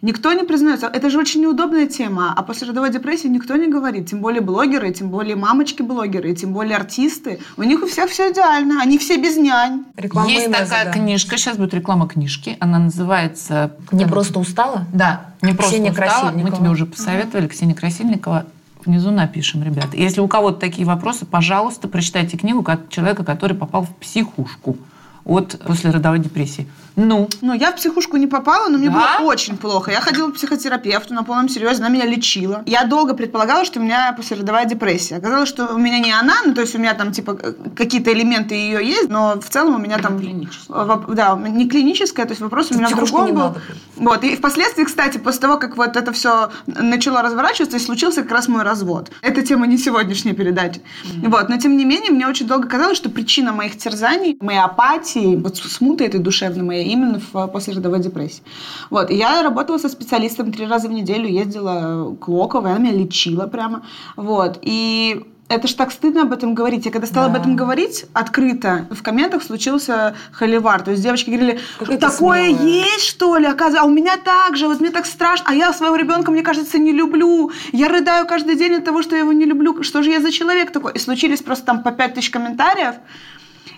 Никто 0.02 0.32
не 0.32 0.44
признается. 0.44 0.86
Это 0.86 1.10
же 1.10 1.18
очень 1.18 1.42
неудобная 1.42 1.86
тема. 1.86 2.32
А 2.36 2.42
после 2.42 2.68
родовой 2.68 2.90
депрессии 2.90 3.28
никто 3.28 3.56
не 3.56 3.68
говорит. 3.68 4.08
Тем 4.08 4.20
более 4.20 4.40
блогеры, 4.40 4.92
тем 4.92 5.10
более 5.10 5.36
мамочки-блогеры, 5.36 6.34
тем 6.34 6.52
более 6.52 6.76
артисты. 6.76 7.40
У 7.56 7.62
них 7.62 7.82
у 7.82 7.86
всех 7.86 8.10
все 8.10 8.32
идеально. 8.32 8.80
Они 8.82 8.98
все 8.98 9.16
без 9.16 9.36
нянь. 9.36 9.84
Реклама 9.96 10.28
Есть 10.28 10.50
такая 10.50 10.86
да. 10.86 10.92
книжка, 10.92 11.36
сейчас 11.36 11.56
будет 11.56 11.74
реклама 11.74 12.08
книжки, 12.08 12.56
она 12.60 12.78
называется... 12.78 13.76
Не 13.92 14.04
как- 14.04 14.12
просто 14.12 14.38
устала? 14.38 14.86
Да, 14.92 15.34
не 15.42 15.52
просто 15.52 15.72
Ксения 15.74 15.92
устала. 15.92 16.30
Мы 16.30 16.50
тебе 16.50 16.70
уже 16.70 16.86
посоветовали, 16.86 17.48
Ксения 17.48 17.74
Красильникова. 17.74 18.46
Внизу 18.84 19.10
напишем, 19.10 19.62
ребята. 19.62 19.96
Если 19.96 20.20
у 20.20 20.28
кого-то 20.28 20.58
такие 20.58 20.86
вопросы, 20.86 21.26
пожалуйста, 21.26 21.86
прочитайте 21.86 22.38
книгу 22.38 22.62
как 22.62 22.88
человека, 22.88 23.24
который 23.24 23.54
попал 23.54 23.82
в 23.82 23.94
психушку 23.96 24.78
от 25.24 25.58
послеродовой 25.66 26.18
депрессии. 26.18 26.66
Ну, 26.96 27.28
Ну, 27.40 27.54
я 27.54 27.70
в 27.70 27.76
психушку 27.76 28.16
не 28.16 28.26
попала, 28.26 28.68
но 28.68 28.76
мне 28.76 28.90
Да? 28.90 29.18
было 29.20 29.28
очень 29.30 29.56
плохо. 29.56 29.90
Я 29.92 30.00
ходила 30.00 30.30
к 30.30 30.34
психотерапевту 30.34 31.14
на 31.14 31.22
полном 31.22 31.48
серьезе, 31.48 31.80
она 31.80 31.88
меня 31.88 32.04
лечила. 32.04 32.62
Я 32.66 32.84
долго 32.84 33.14
предполагала, 33.14 33.64
что 33.64 33.78
у 33.80 33.82
меня 33.82 34.12
послеродовая 34.16 34.64
депрессия. 34.66 35.16
Оказалось, 35.16 35.48
что 35.48 35.66
у 35.74 35.78
меня 35.78 35.98
не 36.00 36.12
она, 36.12 36.34
ну, 36.44 36.52
то 36.52 36.60
есть 36.60 36.74
у 36.74 36.78
меня 36.78 36.94
там, 36.94 37.12
типа, 37.12 37.38
э, 37.42 37.52
какие-то 37.76 38.12
элементы 38.12 38.54
ее 38.54 38.84
есть, 38.86 39.08
но 39.08 39.40
в 39.40 39.48
целом 39.48 39.76
у 39.76 39.78
меня 39.78 39.98
там... 39.98 40.18
клиническая. 40.18 40.76
воп- 40.84 41.14
Да, 41.14 41.36
не 41.36 41.68
клиническая, 41.68 42.26
то 42.26 42.32
есть 42.32 42.40
вопрос 42.42 42.70
у 42.70 42.74
В 42.74 42.78
меня 42.78 42.88
в 42.88 42.96
другом 42.96 43.26
был. 43.26 43.34
надо. 43.34 43.60
Вот, 43.96 44.24
и 44.24 44.34
впоследствии, 44.36 44.84
кстати, 44.84 45.18
после 45.18 45.40
того, 45.42 45.56
как 45.58 45.76
вот 45.76 45.96
это 45.96 46.12
все 46.12 46.50
начало 46.66 47.22
разворачиваться, 47.22 47.76
и 47.76 47.80
случился 47.80 48.22
как 48.22 48.32
раз 48.32 48.48
мой 48.48 48.62
развод. 48.62 49.10
Эта 49.22 49.42
тема 49.42 49.66
не 49.66 49.78
сегодняшняя 49.78 50.34
передача. 50.34 50.80
Вот, 51.22 51.48
но 51.48 51.56
тем 51.56 51.76
не 51.76 51.84
менее, 51.84 52.10
мне 52.10 52.26
очень 52.26 52.46
долго 52.46 52.68
казалось, 52.68 52.96
что 52.96 53.10
причина 53.10 53.52
моих 53.52 53.78
терзаний, 53.78 54.36
моей 54.40 54.60
апатии, 54.60 55.09
вот 55.18 55.56
смуты 55.56 56.04
этой 56.04 56.20
душевной 56.20 56.62
моей, 56.62 56.86
именно 56.92 57.20
в 57.32 57.46
послеродовой 57.48 58.00
депрессии. 58.00 58.42
Вот, 58.90 59.10
и 59.10 59.14
я 59.14 59.42
работала 59.42 59.78
со 59.78 59.88
специалистом 59.88 60.52
три 60.52 60.66
раза 60.66 60.88
в 60.88 60.92
неделю, 60.92 61.28
ездила 61.28 62.14
к 62.16 62.28
Локовой, 62.28 62.70
она 62.70 62.78
меня 62.78 62.92
лечила 62.92 63.46
прямо. 63.46 63.82
Вот, 64.16 64.58
и 64.62 65.24
это 65.48 65.66
ж 65.66 65.72
так 65.74 65.90
стыдно 65.90 66.22
об 66.22 66.32
этом 66.32 66.54
говорить. 66.54 66.86
Я 66.86 66.92
когда 66.92 67.08
стала 67.08 67.26
об 67.26 67.32
Да. 67.32 67.40
этом 67.40 67.56
говорить 67.56 68.06
открыто, 68.12 68.86
в 68.90 69.02
комментах 69.02 69.42
случился 69.42 70.14
холивар. 70.30 70.82
То 70.82 70.92
есть 70.92 71.02
девочки 71.02 71.28
говорили, 71.30 71.58
ты 71.80 71.98
такое 71.98 72.54
смелая». 72.54 72.84
есть, 72.84 73.04
что 73.04 73.36
ли? 73.36 73.46
Оказывается, 73.46 73.82
а 73.82 73.84
у 73.84 73.90
меня 73.90 74.16
так 74.16 74.56
же, 74.56 74.68
вот 74.68 74.80
мне 74.80 74.90
так 74.90 75.06
страшно. 75.06 75.46
А 75.48 75.54
я 75.54 75.72
своего 75.72 75.96
ребенка, 75.96 76.30
мне 76.30 76.42
кажется, 76.42 76.78
не 76.78 76.92
люблю. 76.92 77.50
Я 77.72 77.88
рыдаю 77.88 78.28
каждый 78.28 78.54
день 78.54 78.74
от 78.74 78.84
того, 78.84 79.02
что 79.02 79.16
я 79.16 79.22
его 79.22 79.32
не 79.32 79.44
люблю. 79.44 79.82
Что 79.82 80.04
же 80.04 80.10
я 80.10 80.20
за 80.20 80.30
человек 80.30 80.70
такой? 80.70 80.92
И 80.92 80.98
случились 81.00 81.42
просто 81.42 81.66
там 81.66 81.82
по 81.82 81.90
пять 81.90 82.14
тысяч 82.14 82.30
комментариев. 82.30 82.94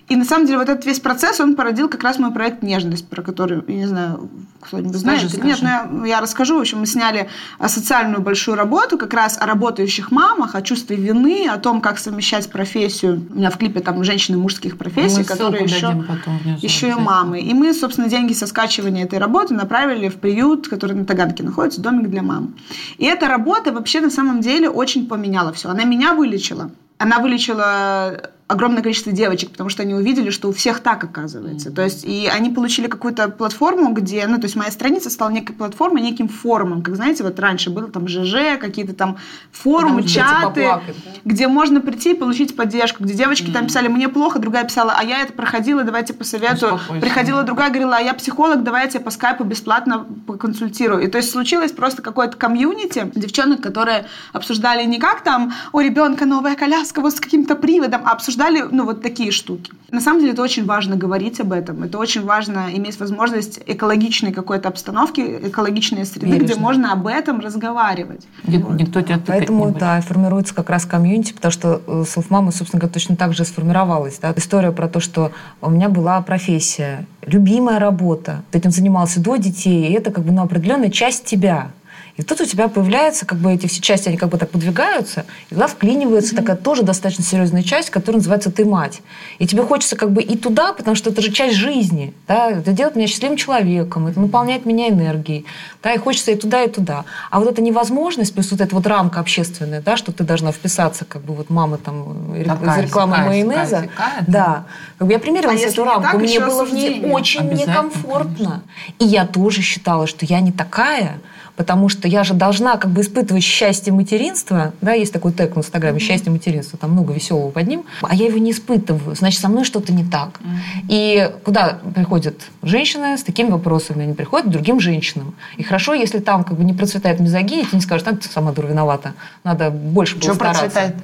И 0.09 0.16
на 0.16 0.25
самом 0.25 0.47
деле 0.47 0.59
вот 0.59 0.68
этот 0.68 0.85
весь 0.85 1.00
процесс, 1.00 1.40
он 1.40 1.54
породил 1.54 1.88
как 1.88 2.02
раз 2.02 2.18
мой 2.18 2.32
проект 2.32 2.62
«Нежность», 2.62 3.09
про 3.09 3.23
который, 3.23 3.62
я 3.66 3.75
не 3.75 3.87
знаю, 3.87 4.28
кто-нибудь 4.61 4.99
Скажи, 4.99 5.28
знает. 5.28 5.30
скажи. 5.30 5.47
Нет, 5.47 5.62
но 5.62 6.06
я, 6.06 6.16
я 6.16 6.21
расскажу. 6.21 6.56
В 6.59 6.61
общем, 6.61 6.80
мы 6.80 6.87
сняли 6.87 7.28
а, 7.59 7.68
социальную 7.68 8.21
большую 8.21 8.56
работу 8.56 8.99
как 8.99 9.12
раз 9.14 9.38
о 9.40 9.47
работающих 9.47 10.11
мамах, 10.11 10.54
о 10.54 10.62
чувстве 10.62 10.97
вины, 10.97 11.49
о 11.49 11.59
том, 11.59 11.80
как 11.80 11.99
совмещать 11.99 12.50
профессию. 12.50 13.26
У 13.30 13.38
меня 13.38 13.50
в 13.50 13.59
клипе 13.59 13.80
там 13.80 14.02
женщины 14.04 14.38
мужских 14.38 14.78
профессий, 14.78 15.18
мы 15.18 15.25
которые 15.25 15.64
еще 15.64 16.04
потом 16.06 16.38
внизу 16.38 16.59
еще 16.61 16.90
и 16.90 16.94
мамы. 16.94 17.40
И 17.40 17.54
мы, 17.54 17.73
собственно, 17.75 18.09
деньги 18.09 18.32
со 18.32 18.47
скачивания 18.47 19.04
этой 19.04 19.18
работы 19.18 19.54
направили 19.54 20.09
в 20.09 20.16
приют, 20.16 20.68
который 20.68 20.97
на 20.97 21.04
Таганке 21.04 21.42
находится, 21.42 21.80
домик 21.80 22.09
для 22.09 22.23
мам. 22.23 22.54
И 22.99 23.04
эта 23.04 23.28
работа 23.28 23.73
вообще 23.73 24.00
на 24.00 24.11
самом 24.11 24.40
деле 24.40 24.68
очень 24.68 25.06
поменяла 25.06 25.52
все. 25.52 25.68
Она 25.68 25.85
меня 25.85 26.14
вылечила. 26.14 26.71
Она 26.99 27.18
вылечила 27.18 28.30
огромное 28.52 28.82
количество 28.82 29.12
девочек, 29.12 29.50
потому 29.50 29.71
что 29.71 29.82
они 29.82 29.94
увидели, 29.94 30.30
что 30.30 30.49
у 30.49 30.52
всех 30.52 30.80
так 30.80 31.02
оказывается. 31.02 31.71
То 31.71 31.82
есть, 31.82 32.04
и 32.04 32.28
они 32.32 32.50
получили 32.50 32.87
какую-то 32.87 33.28
платформу, 33.28 33.92
где, 33.92 34.26
ну, 34.26 34.37
то 34.37 34.44
есть 34.44 34.56
моя 34.56 34.71
страница 34.71 35.11
стала 35.11 35.30
некой 35.30 35.56
платформой, 35.56 36.02
неким 36.02 36.28
форумом. 36.28 36.82
Как 36.82 36.97
знаете, 36.97 37.25
вот 37.25 37.38
раньше 37.40 37.71
было 37.71 37.88
там 37.88 38.09
ЖЖ, 38.09 38.59
какие-то 38.61 38.94
там 38.94 39.18
форумы, 39.50 40.02
можно 40.02 40.09
чаты, 40.09 40.62
поплакать, 40.62 40.97
да? 41.04 41.11
где 41.25 41.49
можно 41.49 41.80
прийти 41.80 42.12
и 42.12 42.14
получить 42.14 42.54
поддержку, 42.54 43.04
где 43.04 43.14
девочки 43.14 43.50
там 43.50 43.66
писали, 43.66 43.88
мне 43.88 44.09
плохо, 44.09 44.38
другая 44.38 44.64
писала, 44.64 44.94
а 44.97 45.02
я 45.02 45.23
это 45.23 45.32
проходила, 45.32 45.82
давайте 45.82 46.12
посоветую. 46.12 46.75
Успокойся. 46.75 47.00
Приходила 47.00 47.42
другая, 47.42 47.71
говорила, 47.71 47.97
а 47.97 48.00
я 48.00 48.14
психолог, 48.14 48.62
давайте 48.62 48.99
я 48.99 49.04
по 49.04 49.11
скайпу 49.11 49.44
бесплатно 49.44 50.06
поконсультирую. 50.26 51.02
И 51.02 51.09
то 51.09 51.18
есть 51.18 51.30
случилось 51.30 51.73
просто 51.73 52.02
какое-то 52.02 52.37
комьюнити 52.37 53.11
девчонок, 53.14 53.62
которые 53.62 54.06
обсуждали 54.32 54.85
не 54.85 54.99
как 54.99 55.23
там, 55.23 55.52
у 55.73 55.80
ребенка 55.80 56.26
новая 56.26 56.54
коляска 56.54 57.00
вот 57.00 57.14
с 57.14 57.21
каким-то 57.21 57.56
приводом, 57.56 58.02
а 58.04 58.12
обсуждали 58.12 58.41
обсуждали, 58.42 58.68
ну, 58.70 58.84
вот 58.84 59.02
такие 59.02 59.30
штуки. 59.30 59.72
На 59.90 60.00
самом 60.00 60.20
деле 60.20 60.32
это 60.32 60.42
очень 60.42 60.64
важно 60.64 60.96
говорить 60.96 61.40
об 61.40 61.52
этом. 61.52 61.82
Это 61.82 61.99
очень 61.99 62.25
важно 62.25 62.68
иметь 62.72 62.99
возможность 62.99 63.61
экологичной 63.66 64.32
какой-то 64.32 64.68
обстановки, 64.68 65.20
экологичной 65.20 66.06
среды, 66.06 66.26
Бережно. 66.26 66.44
где 66.44 66.54
можно 66.54 66.92
об 66.92 67.06
этом 67.06 67.40
разговаривать. 67.40 68.26
вот. 68.44 68.80
Никто 68.80 69.02
тебя 69.02 69.20
Поэтому, 69.26 69.68
не 69.68 69.75
да, 69.75 70.00
формируется 70.00 70.54
как 70.54 70.70
раз 70.70 70.87
комьюнити, 70.87 71.32
потому 71.34 71.52
что 71.52 71.82
э, 71.87 72.04
Селфмама, 72.08 72.52
собственно 72.52 72.80
говоря, 72.80 72.92
точно 72.94 73.16
так 73.16 73.34
же 73.34 73.44
сформировалась. 73.44 74.18
Да? 74.18 74.32
История 74.37 74.72
про 74.72 74.88
то, 74.88 75.00
что 75.00 75.32
у 75.61 75.70
меня 75.70 75.88
была 75.88 76.20
профессия, 76.22 77.06
любимая 77.26 77.78
работа. 77.78 78.42
Ты 78.50 78.58
этим 78.58 78.70
занимался 78.70 79.20
до 79.20 79.37
детей, 79.37 79.88
и 79.88 79.92
это 79.92 80.11
как 80.11 80.25
бы 80.25 80.32
ну, 80.32 80.42
определенная 80.42 80.90
часть 80.90 81.25
тебя. 81.25 81.70
И 82.16 82.23
тут 82.23 82.40
у 82.40 82.45
тебя 82.45 82.69
появляются 82.69 83.25
как 83.25 83.38
бы 83.38 83.52
эти 83.52 83.66
все 83.66 83.81
части, 83.81 84.09
они 84.09 84.19
как 84.19 84.28
бы 84.28 84.38
так 84.38 84.50
подвигаются, 84.50 85.25
и 85.50 85.54
туда 85.54 85.66
вклинивается 85.66 86.35
mm-hmm. 86.35 86.37
такая 86.37 86.57
тоже 86.57 86.83
достаточно 86.83 87.25
серьезная 87.25 87.62
часть, 87.62 87.90
которая 87.90 88.19
называется 88.19 88.50
«ты 88.50 88.64
мать». 88.64 89.00
И 89.38 89.47
тебе 89.47 89.62
хочется 89.62 89.97
как 89.97 90.12
бы 90.12 90.23
и 90.23 90.37
туда, 90.37 90.73
потому 90.73 90.95
что 90.95 91.11
это 91.11 91.23
же 91.23 91.33
часть 91.33 91.57
жизни. 91.57 92.12
Да? 92.28 92.50
Это 92.50 92.73
делает 92.73 92.97
меня 92.97 93.07
счастливым 93.07 93.37
человеком, 93.37 94.07
это 94.07 94.21
наполняет 94.21 94.66
меня 94.66 94.88
энергией. 94.88 95.47
Да? 95.83 95.92
И 95.92 95.99
хочется 95.99 96.33
и 96.33 96.37
туда, 96.37 96.62
и 96.62 96.69
туда. 96.69 97.04
А 97.31 97.40
вот 97.40 97.49
эта 97.49 97.62
невозможность, 97.62 98.35
плюс 98.35 98.50
вот 98.50 98.61
эта 98.61 98.75
вот 98.75 98.87
рамка 98.87 99.21
общественная, 99.21 99.81
да, 99.81 99.97
что 99.97 100.12
ты 100.12 100.25
должна 100.25 100.52
вписаться, 100.52 101.04
как 101.04 101.23
бы 101.23 101.35
вот 101.35 101.50
мама 101.50 101.78
там 101.78 102.35
из 102.35 102.45
рекламы 102.45 103.12
такая, 103.12 103.26
майонеза. 103.26 103.76
Такая, 103.76 103.88
такая, 103.88 104.25
да. 104.26 104.64
Как 104.99 105.07
бы 105.07 105.12
я 105.12 105.19
примерилась 105.19 105.64
а 105.64 105.69
эту 105.69 105.85
рамку, 105.85 106.02
так, 106.02 106.14
мне 106.21 106.40
было 106.40 106.64
в 106.64 106.73
ней 106.73 107.04
очень 107.11 107.49
некомфортно. 107.49 108.35
Конечно. 108.37 108.62
И 108.99 109.04
я 109.04 109.26
тоже 109.26 109.62
считала, 109.62 110.07
что 110.07 110.26
я 110.26 110.40
не 110.40 110.52
такая, 110.52 111.19
потому 111.57 111.88
что 111.88 112.01
я 112.09 112.25
же 112.25 112.35
должна 112.35 112.76
как 112.76 112.90
бы 112.90 113.00
испытывать 113.00 113.42
счастье 113.42 113.92
материнства, 113.92 114.73
да, 114.80 114.92
есть 114.92 115.12
такой 115.12 115.32
тег 115.32 115.54
в 115.54 115.59
Инстаграме 115.59 115.99
«Счастье 115.99 116.30
материнства», 116.30 116.78
там 116.78 116.92
много 116.92 117.12
веселого 117.12 117.50
под 117.50 117.66
ним, 117.66 117.85
а 118.02 118.14
я 118.14 118.26
его 118.26 118.38
не 118.38 118.50
испытываю, 118.50 119.14
значит, 119.14 119.40
со 119.40 119.49
мной 119.49 119.64
что-то 119.64 119.92
не 119.92 120.04
так. 120.04 120.40
И 120.88 121.30
куда 121.44 121.78
приходят 121.94 122.37
женщины 122.62 123.16
с 123.16 123.23
такими 123.23 123.50
вопросами? 123.50 124.04
Они 124.04 124.14
приходят 124.14 124.47
к 124.47 124.50
другим 124.50 124.80
женщинам. 124.80 125.35
И 125.56 125.62
хорошо, 125.62 125.94
если 125.94 126.18
там 126.18 126.44
как 126.44 126.56
бы 126.56 126.64
не 126.64 126.73
процветает 126.73 127.21
мизогиния, 127.21 127.66
ты 127.66 127.76
не 127.76 127.82
скажешь, 127.82 128.04
так 128.04 128.21
ты 128.21 128.28
сама 128.28 128.52
дура 128.52 128.66
виновата, 128.66 129.14
надо 129.44 129.71
больше 129.71 130.14
было 130.14 130.25
Что 130.25 130.35
стараться. 130.35 130.62
процветает? 130.62 130.97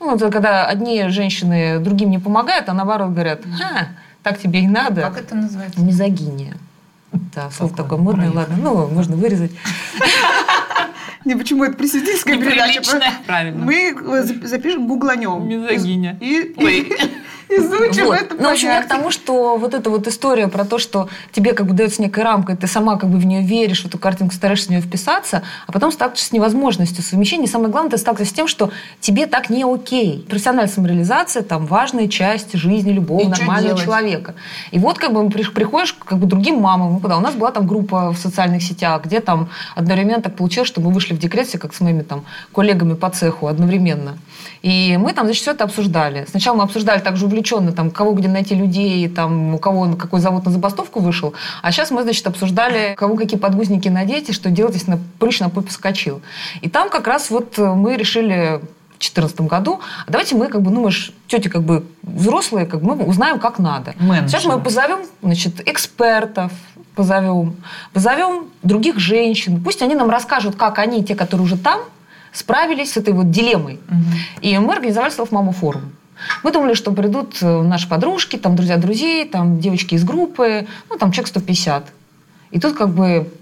Ну, 0.00 0.16
это 0.16 0.30
когда 0.30 0.66
одни 0.66 1.08
женщины 1.08 1.78
другим 1.78 2.10
не 2.10 2.18
помогают, 2.18 2.68
а 2.68 2.74
наоборот 2.74 3.10
говорят, 3.10 3.42
так 4.22 4.40
тебе 4.40 4.60
и 4.60 4.66
надо. 4.68 5.02
Как 5.02 5.18
это 5.18 5.34
называется? 5.34 5.80
Мизогиния. 5.80 6.56
Да, 7.34 7.50
слово 7.50 7.74
такое 7.74 7.98
модное, 7.98 8.30
ладно, 8.30 8.56
ну, 8.60 8.88
можно 8.88 9.16
вырезать. 9.16 9.52
Не, 11.24 11.36
почему 11.36 11.64
это 11.64 11.76
просветительская 11.76 12.36
передача? 12.36 12.82
Правильно. 13.26 13.64
Мы 13.64 13.94
запишем, 14.42 14.88
гугланем. 14.88 15.46
Мизогиня. 15.46 16.18
И, 16.20 16.54
и, 16.58 16.92
изучим 17.58 18.06
вот. 18.06 18.20
это 18.20 18.34
Ну, 18.38 18.48
в 18.48 18.52
общем, 18.52 18.68
я 18.68 18.82
к 18.82 18.88
тому, 18.88 19.10
что 19.10 19.56
вот 19.56 19.74
эта 19.74 19.90
вот 19.90 20.06
история 20.06 20.48
про 20.48 20.64
то, 20.64 20.78
что 20.78 21.08
тебе 21.32 21.52
как 21.52 21.66
бы 21.66 21.74
дается 21.74 22.02
некая 22.02 22.24
рамка, 22.24 22.52
и 22.52 22.56
ты 22.56 22.66
сама 22.66 22.96
как 22.96 23.10
бы 23.10 23.18
в 23.18 23.26
нее 23.26 23.42
веришь, 23.42 23.82
в 23.82 23.86
эту 23.86 23.98
картинку 23.98 24.34
стараешься 24.34 24.66
в 24.66 24.70
нее 24.70 24.80
вписаться, 24.80 25.42
а 25.66 25.72
потом 25.72 25.92
сталкиваешься 25.92 26.26
с 26.28 26.32
невозможностью 26.32 27.02
совмещения. 27.02 27.46
И 27.46 27.48
самое 27.48 27.70
главное, 27.70 27.90
ты 27.90 27.98
сталкиваешься 27.98 28.34
с 28.34 28.36
тем, 28.36 28.48
что 28.48 28.70
тебе 29.00 29.26
так 29.26 29.50
не 29.50 29.64
окей. 29.64 30.26
Профессиональная 30.28 30.72
самореализация– 30.72 31.42
там 31.42 31.66
важная 31.66 32.08
часть 32.08 32.54
жизни 32.54 32.92
любого 32.92 33.22
и 33.22 33.26
нормального 33.26 33.78
человека. 33.78 34.34
И 34.70 34.78
вот 34.78 34.98
как 34.98 35.12
бы 35.12 35.28
приходишь 35.30 35.92
как 35.92 36.18
бы 36.18 36.26
другим 36.26 36.60
мамам. 36.60 37.00
Куда? 37.00 37.16
У 37.16 37.20
нас 37.20 37.34
была 37.34 37.50
там 37.50 37.66
группа 37.66 38.12
в 38.12 38.18
социальных 38.18 38.62
сетях, 38.62 39.04
где 39.04 39.20
там 39.20 39.48
одновременно 39.74 40.22
так 40.22 40.36
получилось, 40.36 40.68
что 40.68 40.80
мы 40.80 40.90
вышли 40.90 41.14
в 41.14 41.18
декрет 41.18 41.46
все 41.46 41.58
как 41.58 41.74
с 41.74 41.80
моими 41.80 42.02
там 42.02 42.24
коллегами 42.52 42.94
по 42.94 43.10
цеху 43.10 43.46
одновременно. 43.46 44.16
И 44.62 44.96
мы 44.96 45.12
там, 45.12 45.26
значит, 45.26 45.42
все 45.42 45.52
это 45.52 45.64
обсуждали. 45.64 46.26
Сначала 46.30 46.56
мы 46.56 46.62
обсуждали 46.62 47.00
также 47.00 47.26
увлеченно, 47.26 47.41
там, 47.72 47.90
кого 47.90 48.12
где 48.12 48.28
найти 48.28 48.54
людей, 48.54 49.08
там, 49.08 49.54
у 49.54 49.58
кого 49.58 49.94
какой 49.96 50.20
завод 50.20 50.44
на 50.44 50.50
забастовку 50.50 51.00
вышел. 51.00 51.34
А 51.62 51.72
сейчас 51.72 51.90
мы, 51.90 52.02
значит, 52.02 52.26
обсуждали, 52.26 52.94
кого 52.96 53.16
какие 53.16 53.38
подгузники 53.38 53.88
надеть, 53.88 54.28
и 54.28 54.32
что 54.32 54.50
делать, 54.50 54.74
если 54.74 54.92
на, 54.92 54.98
прыщ 55.18 55.40
на 55.40 55.50
попе 55.50 55.70
скочил. 55.70 56.22
И 56.60 56.68
там 56.68 56.88
как 56.90 57.06
раз 57.06 57.30
вот 57.30 57.58
мы 57.58 57.96
решили 57.96 58.60
в 58.62 59.02
2014 59.02 59.40
году, 59.42 59.80
а 60.06 60.10
давайте 60.10 60.36
мы, 60.36 60.46
как 60.46 60.62
бы, 60.62 60.70
ну, 60.70 60.82
мы 60.82 60.90
же 60.92 61.12
тети 61.26 61.48
как 61.48 61.62
бы 61.62 61.84
взрослые, 62.02 62.66
как 62.66 62.82
бы 62.82 62.94
мы 62.94 63.04
узнаем, 63.04 63.40
как 63.40 63.58
надо. 63.58 63.94
Менеджер. 63.98 64.28
Сейчас 64.28 64.44
мы 64.44 64.60
позовем, 64.60 65.00
значит, 65.22 65.68
экспертов, 65.68 66.52
позовем, 66.94 67.56
позовем 67.92 68.46
других 68.62 68.98
женщин, 68.98 69.62
пусть 69.62 69.82
они 69.82 69.94
нам 69.94 70.08
расскажут, 70.08 70.56
как 70.56 70.78
они, 70.78 71.04
те, 71.04 71.14
которые 71.14 71.44
уже 71.44 71.56
там, 71.56 71.80
справились 72.32 72.92
с 72.92 72.96
этой 72.96 73.12
вот 73.12 73.30
дилеммой. 73.30 73.80
Угу. 73.88 74.40
И 74.42 74.58
мы 74.58 74.74
организовали 74.74 75.12
Self-Mama 75.12 75.52
форум. 75.52 75.92
Мы 76.42 76.52
думали, 76.52 76.74
что 76.74 76.92
придут 76.92 77.38
э, 77.42 77.62
наши 77.62 77.88
подружки, 77.88 78.36
там 78.36 78.56
друзья 78.56 78.76
друзей, 78.76 79.26
там 79.28 79.60
девочки 79.60 79.94
из 79.94 80.04
группы, 80.04 80.66
ну 80.88 80.96
там 80.96 81.12
человек 81.12 81.28
150. 81.28 81.86
И 82.52 82.60
тут 82.60 82.76
как 82.76 82.90
бы 82.90 83.32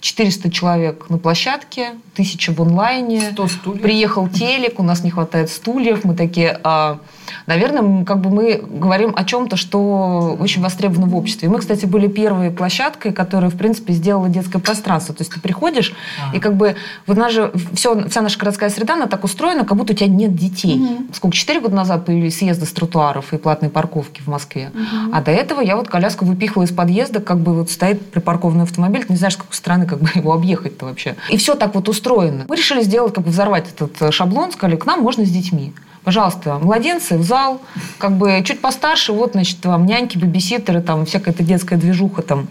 400 0.00 0.50
человек 0.50 1.10
на 1.10 1.18
площадке, 1.18 1.94
тысяча 2.14 2.52
в 2.52 2.60
онлайне. 2.62 3.30
100 3.32 3.48
стульев. 3.48 3.82
Приехал 3.82 4.28
телек, 4.28 4.78
у 4.78 4.82
нас 4.82 5.02
не 5.02 5.10
хватает 5.10 5.50
стульев. 5.50 6.04
Мы 6.04 6.14
такие, 6.14 6.60
а, 6.62 7.00
наверное, 7.46 8.04
как 8.04 8.20
бы 8.20 8.30
мы 8.30 8.62
говорим 8.68 9.12
о 9.16 9.24
чем-то, 9.24 9.56
что 9.56 10.36
очень 10.40 10.62
востребовано 10.62 11.06
в 11.06 11.16
обществе. 11.16 11.48
И 11.48 11.50
мы, 11.50 11.58
кстати, 11.58 11.86
были 11.86 12.08
первой 12.08 12.50
площадкой, 12.50 13.12
которая, 13.12 13.50
в 13.50 13.56
принципе, 13.56 13.92
сделала 13.92 14.28
детское 14.28 14.58
пространство. 14.58 15.14
То 15.14 15.22
есть 15.22 15.32
ты 15.32 15.40
приходишь, 15.40 15.94
а. 16.20 16.34
и 16.34 16.40
как 16.40 16.56
бы 16.56 16.76
вот 17.06 17.16
наша 17.16 17.34
же, 17.34 17.52
все, 17.74 18.08
вся 18.08 18.22
наша 18.22 18.38
городская 18.38 18.70
среда, 18.70 18.94
она 18.94 19.06
так 19.06 19.24
устроена, 19.24 19.64
как 19.64 19.76
будто 19.76 19.92
у 19.92 19.96
тебя 19.96 20.08
нет 20.08 20.34
детей. 20.34 20.76
Угу. 20.76 21.04
Сколько, 21.12 21.36
четыре 21.36 21.60
года 21.60 21.74
назад 21.74 22.06
появились 22.06 22.38
съезды 22.38 22.66
с 22.66 22.72
тротуаров 22.72 23.32
и 23.32 23.36
платные 23.36 23.70
парковки 23.70 24.22
в 24.22 24.28
Москве. 24.28 24.70
Угу. 24.74 25.12
А 25.12 25.22
до 25.22 25.30
этого 25.30 25.60
я 25.60 25.76
вот 25.76 25.88
коляску 25.88 26.24
выпихивала 26.24 26.64
из 26.64 26.72
подъезда, 26.72 27.20
как 27.20 27.40
бы 27.40 27.54
вот 27.54 27.70
стоит 27.70 28.10
припаркованный 28.10 28.64
автомобиль, 28.64 29.04
ты 29.04 29.12
не 29.12 29.18
знаешь, 29.18 29.34
с 29.34 29.36
какой 29.36 29.54
стороны 29.54 29.86
как 29.86 30.00
бы 30.00 30.08
его 30.14 30.32
объехать-то 30.32 30.86
вообще. 30.86 31.16
И 31.30 31.36
все 31.36 31.54
так 31.54 31.74
вот 31.74 31.88
устроено 31.88 32.06
устроено. 32.06 32.44
Мы 32.48 32.56
решили 32.56 32.82
сделать, 32.82 33.14
как 33.14 33.24
бы 33.24 33.30
взорвать 33.30 33.66
этот 33.68 34.00
э, 34.00 34.10
шаблон, 34.10 34.52
сказали, 34.52 34.76
к 34.76 34.86
нам 34.86 35.00
можно 35.00 35.24
с 35.24 35.30
детьми. 35.30 35.72
Пожалуйста, 36.06 36.60
младенцы 36.60 37.18
в 37.18 37.24
зал, 37.24 37.60
как 37.98 38.12
бы 38.12 38.40
чуть 38.44 38.60
постарше, 38.60 39.12
вот, 39.12 39.32
значит, 39.32 39.66
вам 39.66 39.86
няньки, 39.86 40.16
бибиситеры, 40.16 40.80
там, 40.80 41.04
всякая 41.04 41.32
эта 41.32 41.42
детская 41.42 41.76
движуха 41.76 42.22
там 42.22 42.46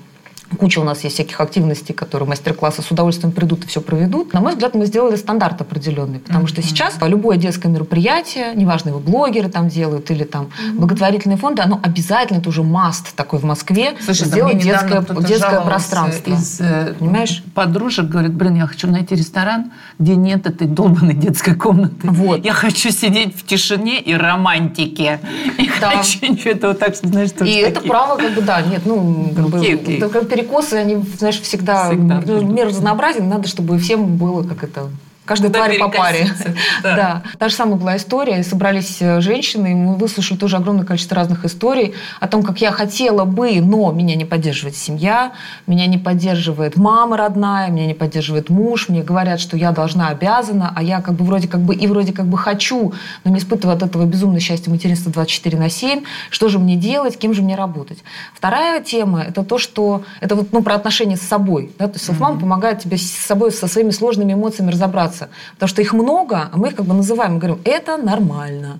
Куча 0.59 0.79
у 0.79 0.83
нас 0.83 1.03
есть 1.03 1.15
всяких 1.15 1.41
активностей, 1.41 1.93
которые 1.93 2.29
мастер-классы 2.29 2.81
с 2.81 2.91
удовольствием 2.91 3.31
придут 3.31 3.63
и 3.63 3.67
все 3.67 3.81
проведут. 3.81 4.31
На 4.31 4.41
мой 4.41 4.53
взгляд, 4.53 4.75
мы 4.75 4.85
сделали 4.85 5.15
стандарт 5.15 5.59
определенный, 5.59 6.19
потому 6.19 6.45
mm-hmm. 6.45 6.49
что 6.49 6.61
сейчас 6.61 6.95
любое 7.01 7.37
детское 7.37 7.67
мероприятие, 7.67 8.53
неважно, 8.55 8.89
его 8.89 8.99
блогеры 8.99 9.49
там 9.49 9.69
делают 9.69 10.11
или 10.11 10.23
там 10.23 10.45
mm-hmm. 10.45 10.73
благотворительные 10.75 11.37
фонды, 11.37 11.63
оно 11.63 11.79
обязательно, 11.81 12.37
это 12.37 12.49
уже 12.49 12.61
маст 12.61 13.15
такой 13.15 13.39
в 13.39 13.43
Москве, 13.43 13.95
Слушай, 14.03 14.27
сделать 14.27 14.59
детское, 14.59 15.01
детское 15.01 15.61
пространство. 15.61 16.31
Из, 16.31 16.61
э, 16.61 16.93
Понимаешь? 16.99 17.43
Подружек 17.55 18.05
говорит, 18.05 18.33
блин, 18.33 18.55
я 18.55 18.67
хочу 18.67 18.87
найти 18.87 19.15
ресторан, 19.15 19.71
где 19.97 20.15
нет 20.15 20.45
этой 20.45 20.67
долбанной 20.67 21.15
детской 21.15 21.55
комнаты. 21.55 21.95
Вот. 22.03 22.45
Я 22.45 22.53
хочу 22.53 22.91
сидеть 22.91 23.35
в 23.35 23.45
тишине 23.45 23.99
и 23.99 24.13
романтике. 24.13 25.19
Я 25.57 25.71
да. 25.81 25.89
хочу 25.97 26.19
ничего 26.21 26.51
этого 26.51 26.75
так, 26.75 26.95
знаешь, 26.95 27.31
И 27.41 27.55
это 27.55 27.81
право, 27.81 28.15
как 28.15 28.33
бы, 28.33 28.41
да, 28.41 28.61
нет, 28.61 28.83
ну, 28.85 29.33
как 29.35 29.45
okay, 29.45 29.75
бы, 29.75 29.97
okay 29.97 30.34
перекосы, 30.35 30.73
они, 30.73 30.97
знаешь, 31.17 31.39
всегда, 31.41 31.89
всегда. 31.89 32.21
мер 32.41 32.67
разнообразен, 32.67 33.27
надо, 33.29 33.47
чтобы 33.47 33.77
всем 33.79 34.17
было 34.17 34.43
как 34.43 34.63
это 34.63 34.89
Каждой 35.25 35.47
Куда 35.47 35.59
твари 35.59 35.77
по 35.79 35.89
паре. 35.89 36.29
Да. 36.83 36.95
да. 36.95 37.23
Та 37.39 37.49
же 37.49 37.55
самая 37.55 37.77
была 37.77 37.97
история. 37.97 38.43
Собрались 38.43 38.97
э, 38.99 39.19
женщины, 39.21 39.71
и 39.71 39.73
мы 39.73 39.95
выслушали 39.95 40.37
тоже 40.37 40.57
огромное 40.57 40.85
количество 40.85 41.15
разных 41.15 41.43
историй 41.45 41.95
о 42.19 42.27
том, 42.27 42.43
как 42.43 42.61
я 42.61 42.71
хотела 42.71 43.25
бы, 43.25 43.59
но 43.61 43.91
меня 43.91 44.15
не 44.15 44.25
поддерживает 44.25 44.75
семья, 44.75 45.31
меня 45.65 45.87
не 45.87 45.97
поддерживает 45.97 46.75
мама 46.75 47.17
родная, 47.17 47.69
меня 47.69 47.87
не 47.87 47.93
поддерживает 47.93 48.49
муж, 48.49 48.89
мне 48.89 49.01
говорят, 49.01 49.39
что 49.39 49.57
я 49.57 49.71
должна, 49.71 50.09
обязана, 50.09 50.71
а 50.75 50.83
я 50.83 51.01
как 51.01 51.15
бы 51.15 51.25
вроде 51.25 51.47
как 51.47 51.61
бы 51.61 51.73
и 51.73 51.87
вроде 51.87 52.13
как 52.13 52.27
бы 52.27 52.37
хочу, 52.37 52.93
но 53.23 53.31
не 53.31 53.39
испытываю 53.39 53.75
от 53.75 53.83
этого 53.83 54.05
безумное 54.05 54.39
счастье 54.39 54.71
материнства 54.71 55.11
24 55.11 55.57
на 55.57 55.69
7. 55.69 56.03
Что 56.29 56.49
же 56.49 56.59
мне 56.59 56.75
делать, 56.75 57.17
кем 57.17 57.33
же 57.33 57.41
мне 57.41 57.55
работать? 57.55 57.99
Вторая 58.33 58.81
тема– 58.83 59.23
это 59.27 59.43
то, 59.43 59.57
что 59.57 60.03
это 60.19 60.35
вот 60.35 60.51
ну, 60.51 60.61
про 60.61 60.75
отношения 60.75 61.17
с 61.17 61.21
собой. 61.21 61.71
Да? 61.79 61.87
То 61.87 61.93
есть 61.95 62.07
mm-hmm. 62.07 62.39
помогает 62.39 62.79
тебе 62.79 62.97
с 62.97 63.09
собой, 63.09 63.51
со 63.51 63.67
своими 63.67 63.91
сложными 63.91 64.33
эмоциями 64.33 64.71
разобраться 64.71 65.14
разобраться. 65.15 65.29
Потому 65.53 65.69
что 65.69 65.81
их 65.81 65.93
много, 65.93 66.49
а 66.51 66.57
мы 66.57 66.69
их 66.69 66.75
как 66.75 66.85
бы 66.85 66.93
называем 66.93 67.39
говорим, 67.39 67.61
это 67.65 67.97
нормально, 67.97 68.79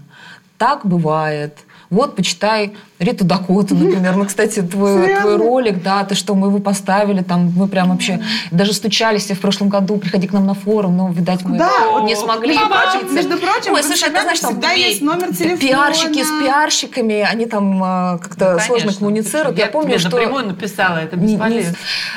так 0.58 0.86
бывает, 0.86 1.65
Вот, 1.90 2.16
почитай 2.16 2.74
Риту 3.00 3.26
Дакоту, 3.26 3.76
например. 3.76 4.16
Ну, 4.16 4.26
кстати, 4.26 4.62
твой, 4.62 5.16
твой 5.16 5.36
ролик, 5.38 5.84
да, 5.84 6.04
ты 6.06 6.16
что, 6.16 6.34
мы 6.34 6.48
его 6.48 6.60
поставили, 6.60 7.22
там 7.22 7.52
мы 7.56 7.68
прям 7.68 7.90
вообще 7.90 8.22
даже 8.52 8.74
стучались 8.74 9.30
в 9.30 9.40
прошлом 9.40 9.70
году, 9.70 9.98
приходи 9.98 10.28
к 10.28 10.34
нам 10.34 10.46
на 10.46 10.54
форум, 10.54 10.96
но, 10.98 11.10
видать, 11.12 11.44
мы 11.44 11.58
Да, 11.58 12.02
не 12.04 12.16
смогли. 12.16 12.56
Прочим, 12.58 13.14
между 13.14 13.38
прочим, 13.38 13.74
Ой, 13.74 13.84
слушай, 13.84 14.10
ты 14.10 14.22
знаешь, 14.22 14.40
там 14.40 14.52
всегда 14.52 14.72
есть 14.72 15.02
номер 15.02 15.36
телефона. 15.36 15.58
пиарщики 15.58 16.24
с 16.24 16.30
пиарщиками, 16.44 17.22
они 17.22 17.46
там 17.46 17.84
э, 17.84 18.20
как-то 18.20 18.54
Ну, 18.54 18.60
сложно 18.60 18.94
коммуницируют. 18.94 19.58
Я, 19.58 19.66
Я 19.66 19.72
помню, 19.72 19.90
тебе 19.92 20.00
что... 20.00 20.10
напрямую 20.12 20.48
написала, 20.48 20.98
это 20.98 21.16
бесполезно. 21.18 21.76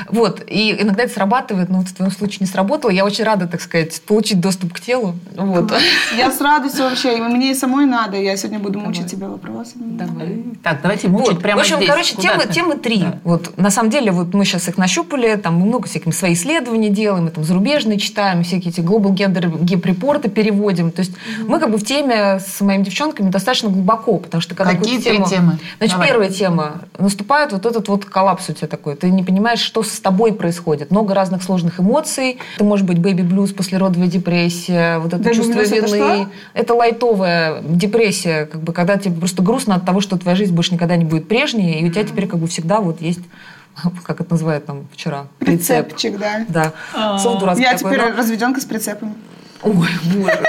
Вот, 0.09 0.43
и 0.47 0.77
иногда 0.81 1.03
это 1.05 1.13
срабатывает, 1.13 1.69
но 1.69 1.79
вот 1.79 1.89
в 1.89 1.95
твоем 1.95 2.13
случае 2.13 2.39
не 2.41 2.47
сработало. 2.47 2.91
Я 2.91 3.05
очень 3.05 3.25
рада, 3.25 3.47
так 3.47 3.61
сказать, 3.61 4.01
получить 4.03 4.41
доступ 4.41 4.73
к 4.73 4.81
телу. 4.81 5.15
Вот. 5.37 5.73
Я 6.17 6.31
с 6.31 6.41
радостью 6.41 6.85
вообще, 6.85 7.17
мне 7.17 7.51
и 7.51 7.55
самой 7.55 7.87
надо. 7.87 8.17
Я 8.17 8.37
сегодня 8.37 8.59
буду 8.59 8.79
мучить 8.79 9.11
тебя 9.11 9.27
вопросами. 9.59 9.97
Давай. 9.97 10.45
Так, 10.63 10.81
давайте 10.83 11.09
мучить 11.09 11.33
Вот. 11.35 11.43
прямо 11.43 11.59
В 11.59 11.61
общем, 11.63 11.77
здесь. 11.77 11.89
короче, 11.89 12.17
темы, 12.17 12.47
темы 12.47 12.77
три. 12.77 12.99
Да. 13.01 13.19
Вот, 13.25 13.57
на 13.59 13.71
самом 13.71 13.91
деле, 13.91 14.13
вот 14.13 14.35
мы 14.35 14.45
сейчас 14.45 14.69
их 14.69 14.79
нащупали, 14.79 15.37
там 15.37 15.57
мы 15.57 15.67
много 15.67 15.89
всяких 15.89 16.15
свои 16.15 16.35
исследования 16.35 16.91
делаем, 16.91 17.25
мы 17.25 17.31
там 17.31 17.45
зарубежные 17.45 17.99
читаем, 17.99 18.43
всякие 18.45 18.71
эти 18.73 18.81
Global 18.81 19.15
Gender 19.15 19.51
Gap 19.59 19.87
репорты 19.87 20.29
переводим. 20.29 20.91
То 20.91 21.01
есть 21.01 21.13
мы 21.47 21.59
как 21.59 21.71
бы 21.71 21.79
в 21.79 21.85
теме 21.85 22.41
с 22.41 22.61
моими 22.61 22.85
девчонками 22.85 23.31
достаточно 23.31 23.69
глубоко, 23.71 24.19
потому 24.19 24.41
что 24.41 24.55
когда 24.55 24.75
Какие 24.75 25.01
три 25.01 25.23
темы? 25.25 25.59
Значит, 25.79 25.95
Давай. 25.95 26.09
первая 26.09 26.31
тема. 26.31 26.83
Наступает 26.99 27.53
вот 27.53 27.67
этот 27.67 27.89
вот 27.89 28.05
коллапс 28.05 28.49
у 28.49 28.53
тебя 28.53 28.69
такой. 28.69 28.97
Ты 28.97 29.11
не 29.11 29.23
понимаешь, 29.23 29.61
что 29.61 29.83
с 29.83 30.01
тобой 30.01 30.33
происходит. 30.33 30.91
Много 30.91 31.15
разных 31.15 31.43
сложных 31.43 31.81
эмоций. 31.81 32.39
Это 32.57 32.65
может 32.65 32.87
быть 32.87 32.99
бэби-блюз, 32.99 33.53
послеродовая 33.53 34.09
депрессия, 34.09 34.99
вот 34.99 35.13
это 35.15 35.29
Baby 35.29 35.35
чувство 35.35 35.61
blues 35.61 35.77
это 35.77 35.87
вины. 35.87 35.89
что? 35.89 36.29
Это 36.55 36.75
лайтовая 36.75 37.63
депрессия, 37.63 38.47
как 38.47 38.63
бы, 38.63 38.73
когда 38.73 38.97
тебе 38.97 39.15
просто 39.17 39.43
грустно 39.49 39.77
от 39.77 39.87
того, 39.87 40.03
что 40.03 40.19
твоя 40.19 40.37
жизнь 40.37 40.55
больше 40.55 40.75
никогда 40.75 40.95
не 40.97 41.07
будет 41.07 41.27
прежней, 41.27 41.81
и 41.81 41.87
у 41.89 41.91
тебя 41.91 42.05
теперь 42.05 42.29
как 42.29 42.39
бы 42.39 42.47
всегда 42.47 42.81
вот 42.81 43.01
есть, 43.01 43.23
как 44.05 44.21
это 44.21 44.31
называют 44.31 44.67
там 44.67 44.87
вчера, 44.93 45.27
прицеп. 45.39 45.87
Прицепчик, 45.87 46.19
да. 46.19 46.45
Да. 46.49 47.19
Слово 47.19 47.41
дурацкое 47.41 47.65
Я 47.65 47.77
такое, 47.77 47.95
теперь 47.95 48.11
но- 48.11 48.17
разведенка 48.17 48.61
с 48.61 48.67
прицепом. 48.67 49.17
Ой, 49.63 49.89
боже. 50.05 50.39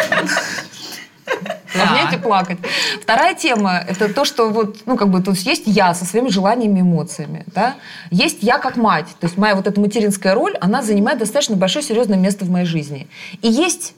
Начинаете 1.73 2.17
плакать. 2.17 2.57
Вторая 3.01 3.35
тема– 3.35 3.77
это 3.87 4.11
то, 4.13 4.25
что 4.25 4.49
вот, 4.49 4.79
ну, 4.85 4.97
как 4.97 5.09
бы, 5.09 5.21
то 5.21 5.31
есть 5.31 5.45
есть 5.45 5.63
я 5.67 5.93
со 5.93 6.03
своими 6.03 6.27
желаниями 6.29 6.79
и 6.79 6.81
эмоциями, 6.81 7.45
да? 7.55 7.75
Есть 8.09 8.39
я 8.41 8.57
как 8.57 8.75
мать. 8.75 9.05
То 9.19 9.27
есть 9.27 9.37
моя 9.37 9.55
вот 9.55 9.67
эта 9.67 9.79
материнская 9.79 10.33
роль, 10.33 10.57
она 10.59 10.81
занимает 10.81 11.19
достаточно 11.19 11.55
большое 11.55 11.85
серьезное 11.85 12.17
место 12.17 12.43
в 12.43 12.49
моей 12.49 12.65
жизни. 12.65 13.07
И 13.43 13.47
есть 13.47 13.93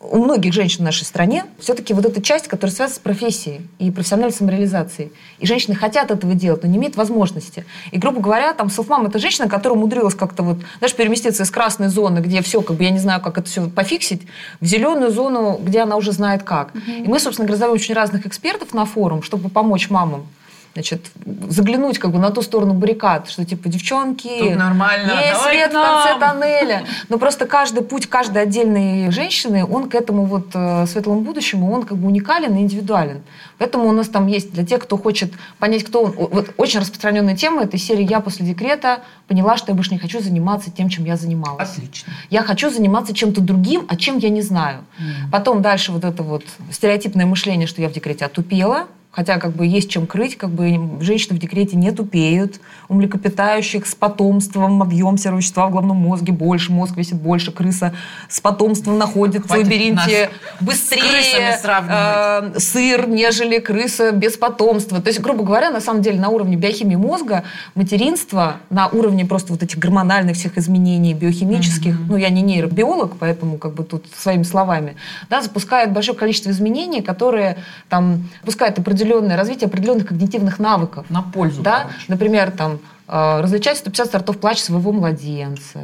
у 0.00 0.24
многих 0.24 0.54
женщин 0.54 0.78
в 0.80 0.84
нашей 0.84 1.04
стране 1.04 1.44
все-таки 1.58 1.92
вот 1.92 2.06
эта 2.06 2.22
часть, 2.22 2.48
которая 2.48 2.74
связана 2.74 2.96
с 2.96 2.98
профессией 2.98 3.68
и 3.78 3.90
профессиональной 3.90 4.32
самореализацией. 4.32 5.12
И 5.38 5.46
женщины 5.46 5.76
хотят 5.76 6.10
этого 6.10 6.34
делать, 6.34 6.62
но 6.62 6.70
не 6.70 6.78
имеют 6.78 6.96
возможности. 6.96 7.66
И, 7.92 7.98
грубо 7.98 8.20
говоря, 8.20 8.54
там 8.54 8.70
селфмам– 8.70 9.06
это 9.08 9.18
женщина, 9.18 9.46
которая 9.46 9.76
умудрилась 9.76 10.14
как-то 10.14 10.42
вот, 10.42 10.58
знаешь, 10.78 10.94
переместиться 10.94 11.42
из 11.42 11.50
красной 11.50 11.88
зоны, 11.88 12.20
где 12.20 12.40
все, 12.40 12.62
как 12.62 12.76
бы, 12.76 12.84
я 12.84 12.90
не 12.90 12.98
знаю, 12.98 13.20
как 13.20 13.36
это 13.36 13.48
все 13.48 13.68
пофиксить, 13.68 14.22
в 14.60 14.64
зеленую 14.64 15.10
зону, 15.10 15.60
где 15.62 15.80
она 15.80 15.96
уже 15.96 16.12
знает 16.12 16.44
как. 16.44 16.72
И 16.86 17.06
мы, 17.06 17.20
собственно 17.20 17.46
говоря, 17.46 17.60
зовем 17.60 17.74
очень 17.74 17.94
разных 17.94 18.26
экспертов 18.26 18.72
на 18.72 18.86
форум, 18.86 19.22
чтобы 19.22 19.50
помочь 19.50 19.90
мамам 19.90 20.26
значит, 20.74 21.10
заглянуть 21.48 21.98
как 21.98 22.12
бы 22.12 22.18
на 22.18 22.30
ту 22.30 22.42
сторону 22.42 22.74
баррикад, 22.74 23.28
что 23.28 23.44
типа, 23.44 23.68
девчонки, 23.68 24.28
Тут 24.38 24.56
нормально, 24.56 25.12
есть 25.20 25.40
свет 25.40 25.70
в 25.70 25.74
конце 25.74 26.18
тоннеля. 26.18 26.84
Но 27.08 27.18
просто 27.18 27.46
каждый 27.46 27.82
путь 27.82 28.06
каждой 28.06 28.42
отдельной 28.42 29.10
женщины, 29.10 29.64
он 29.64 29.88
к 29.88 29.94
этому 29.94 30.24
вот 30.26 30.48
э, 30.54 30.86
светлому 30.86 31.22
будущему, 31.22 31.72
он 31.72 31.82
как 31.82 31.98
бы 31.98 32.06
уникален 32.06 32.54
и 32.56 32.60
индивидуален. 32.60 33.22
Поэтому 33.58 33.88
у 33.88 33.92
нас 33.92 34.08
там 34.08 34.26
есть 34.26 34.52
для 34.52 34.64
тех, 34.64 34.80
кто 34.82 34.96
хочет 34.96 35.32
понять, 35.58 35.84
кто 35.84 36.02
он. 36.02 36.14
О, 36.16 36.28
Вот 36.28 36.50
очень 36.56 36.80
распространенная 36.80 37.36
тема 37.36 37.62
этой 37.62 37.78
серии 37.78 38.08
«Я 38.08 38.20
после 38.20 38.46
декрета 38.46 39.00
поняла, 39.26 39.56
что 39.56 39.72
я 39.72 39.74
больше 39.74 39.90
не 39.90 39.98
хочу 39.98 40.20
заниматься 40.20 40.70
тем, 40.70 40.88
чем 40.88 41.04
я 41.04 41.16
занималась». 41.16 41.70
Отлично. 41.70 42.12
Я 42.30 42.42
хочу 42.42 42.70
заниматься 42.70 43.12
чем-то 43.12 43.40
другим, 43.40 43.86
а 43.88 43.96
чем 43.96 44.18
я 44.18 44.30
не 44.30 44.42
знаю. 44.42 44.84
Потом 45.32 45.62
дальше 45.62 45.92
вот 45.92 46.04
это 46.04 46.22
вот 46.22 46.44
стереотипное 46.70 47.26
мышление, 47.26 47.66
что 47.66 47.82
я 47.82 47.88
в 47.88 47.92
декрете 47.92 48.24
отупела, 48.24 48.86
Хотя 49.10 49.38
как 49.38 49.52
бы 49.52 49.66
есть 49.66 49.90
чем 49.90 50.06
крыть, 50.06 50.36
как 50.36 50.50
бы 50.50 51.00
женщины 51.00 51.36
в 51.36 51.40
декрете 51.40 51.76
не 51.76 51.90
тупеют. 51.90 52.60
У 52.88 52.94
млекопитающих 52.94 53.86
с 53.86 53.94
потомством 53.94 54.82
объем 54.82 55.18
серовещества 55.18 55.66
в 55.66 55.72
головном 55.72 55.96
мозге 55.96 56.32
больше, 56.32 56.70
мозг 56.72 56.96
весит 56.96 57.16
больше, 57.16 57.50
крыса 57.50 57.92
с 58.28 58.40
потомством 58.40 58.98
Хватит 59.40 59.46
в 59.46 59.50
лабиринте 59.50 60.30
быстрее 60.60 61.58
э, 61.62 62.58
сыр, 62.58 63.08
нежели 63.08 63.58
крыса 63.58 64.12
без 64.12 64.36
потомства. 64.36 65.00
То 65.00 65.08
есть, 65.08 65.20
грубо 65.20 65.44
говоря, 65.44 65.70
на 65.70 65.80
самом 65.80 66.02
деле 66.02 66.20
на 66.20 66.28
уровне 66.28 66.56
биохимии 66.56 66.96
мозга 66.96 67.44
материнство, 67.74 68.56
на 68.70 68.88
уровне 68.88 69.24
просто 69.24 69.52
вот 69.52 69.62
этих 69.62 69.78
гормональных 69.78 70.36
всех 70.36 70.58
изменений 70.58 71.14
биохимических, 71.14 71.96
ну 72.08 72.16
я 72.16 72.28
не 72.28 72.42
нейробиолог, 72.42 73.16
поэтому 73.18 73.58
как 73.58 73.74
бы 73.74 73.84
тут 73.84 74.06
своими 74.16 74.42
словами, 74.42 74.96
да, 75.28 75.42
запускает 75.42 75.92
большое 75.92 76.16
количество 76.16 76.50
изменений, 76.50 77.02
которые 77.02 77.58
там 77.88 78.28
запускают 78.40 78.76
определенное 79.00 79.36
развитие 79.36 79.66
определенных 79.66 80.06
когнитивных 80.08 80.58
навыков. 80.58 81.06
На 81.08 81.22
пользу, 81.22 81.62
Да? 81.62 81.80
короче. 81.82 82.04
Например, 82.08 82.50
там, 82.50 82.78
э, 83.08 83.40
различать 83.40 83.78
150 83.78 84.10
сортов 84.12 84.38
плача 84.38 84.62
своего 84.62 84.92
младенца. 84.92 85.80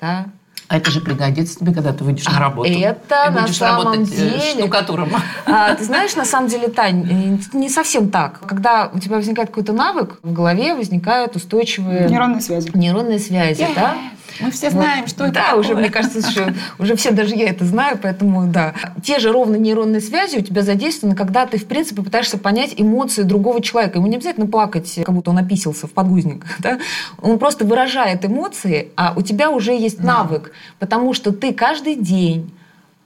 Да? 0.00 0.26
А 0.68 0.76
это 0.76 0.90
же 0.90 1.00
пригодится 1.00 1.58
тебе, 1.60 1.72
когда 1.72 1.94
ты 1.94 2.04
выйдешь 2.04 2.26
А 2.26 2.32
на 2.32 2.40
работу. 2.40 2.68
это 2.70 3.24
и 3.28 3.30
на 3.34 3.42
будешь 3.42 3.56
самом 3.56 3.84
работать 3.94 4.12
э, 4.12 4.16
деле- 4.16 4.40
штукатуром. 4.40 5.10
А, 5.46 5.74
ты 5.74 5.82
знаешь, 5.84 6.14
на 6.14 6.26
самом 6.26 6.48
деле, 6.50 6.68
Тань, 6.68 7.38
э, 7.54 7.56
не 7.56 7.70
совсем 7.70 8.10
так. 8.10 8.40
Когда 8.46 8.90
у 8.92 8.98
тебя 8.98 9.16
возникает 9.16 9.48
какой-то 9.48 9.72
навык, 9.72 10.18
в 10.22 10.30
голове 10.32 10.74
возникают 10.74 11.36
устойчивые 11.36 12.06
Нейронные 12.10 12.42
связи. 12.42 12.70
нейронные 12.74 13.18
связи, 13.18 13.66
да? 13.74 13.96
Мы 14.40 14.50
все 14.50 14.66
Вот. 14.70 14.72
знаем, 14.82 15.06
что 15.06 15.24
это 15.24 15.34
Да, 15.34 15.44
такое. 15.46 15.60
уже, 15.60 15.74
мне 15.74 15.90
кажется, 15.90 16.28
что 16.30 16.54
уже 16.78 16.96
все, 16.96 17.10
даже 17.10 17.34
я 17.34 17.48
это 17.48 17.64
знаю, 17.64 17.98
поэтому 18.00 18.46
да. 18.46 18.74
Те 19.02 19.18
же 19.18 19.32
ровно 19.32 19.56
нейронные 19.56 20.00
связи 20.00 20.36
у 20.38 20.40
тебя 20.42 20.62
задействованы, 20.62 21.16
когда 21.16 21.46
ты, 21.46 21.58
в 21.58 21.66
принципе, 21.66 22.02
пытаешься 22.02 22.38
понять 22.38 22.74
эмоции 22.76 23.22
другого 23.22 23.60
человека. 23.62 23.98
Ему 23.98 24.06
не 24.08 24.16
обязательно 24.16 24.46
плакать, 24.46 24.92
как 25.04 25.14
будто 25.14 25.30
он 25.30 25.38
описался 25.38 25.86
в 25.86 25.92
подгузник. 25.92 26.44
Да? 26.60 26.78
Он 27.22 27.38
просто 27.38 27.64
выражает 27.64 28.24
эмоции, 28.24 28.88
а 28.96 29.12
у 29.16 29.22
тебя 29.22 29.50
уже 29.50 29.72
есть 29.72 30.02
навык, 30.02 30.52
потому 30.78 31.14
что 31.14 31.32
ты 31.32 31.52
каждый 31.52 31.94
день 31.94 32.52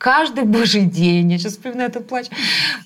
каждый 0.02 0.42
божий 0.42 0.84
день, 0.84 1.30
я 1.30 1.38
сейчас 1.38 1.52
вспоминаю 1.52 1.88
этот 1.88 2.08
плач, 2.08 2.26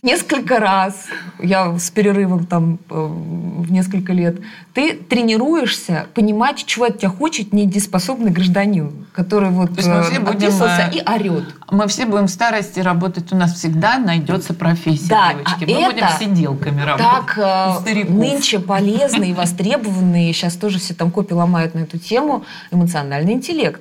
несколько 0.03 0.61
раз, 0.61 1.07
я 1.43 1.79
с 1.79 1.91
перерывом 1.91 2.45
там 2.45 2.79
э, 2.91 2.95
в 2.95 3.73
несколько 3.73 4.13
лет, 4.13 4.37
ты 4.75 4.93
тренируешься 4.93 6.09
понимать, 6.13 6.67
чего 6.67 6.85
от 6.85 6.99
тебя 6.99 7.09
хочет 7.09 7.55
недееспособный 7.55 8.31
гражданин, 8.31 9.07
который 9.15 9.49
вот 9.49 9.71
То 9.71 9.77
есть 9.77 9.89
мы 9.89 10.03
все 10.03 10.17
э, 10.17 10.21
будем, 10.21 10.63
э, 10.63 10.91
и 10.93 11.03
орет. 11.11 11.45
Мы 11.71 11.89
все 11.89 12.05
будем 12.05 12.27
в 12.27 12.31
старости 12.31 12.81
работать, 12.81 13.33
у 13.33 13.37
нас 13.37 13.55
всегда 13.55 13.97
найдется 13.97 14.53
профессия, 14.53 15.09
Да, 15.09 15.33
девочки. 15.33 15.65
а 15.65 15.67
Мы 15.67 15.81
это 15.81 15.95
будем 15.95 16.09
сиделками 16.37 16.83
работать. 16.83 17.35
Так 17.37 18.11
нынче 18.11 18.59
полезный 18.59 19.31
и 19.31 19.33
востребованный, 19.33 20.35
сейчас 20.35 20.55
тоже 20.57 20.79
все 20.79 20.93
там 20.93 21.11
копи 21.11 21.33
ломают 21.33 21.75
на 21.75 21.79
эту 21.79 21.97
тему, 21.97 22.45
эмоциональный 22.71 23.33
интеллект. 23.33 23.81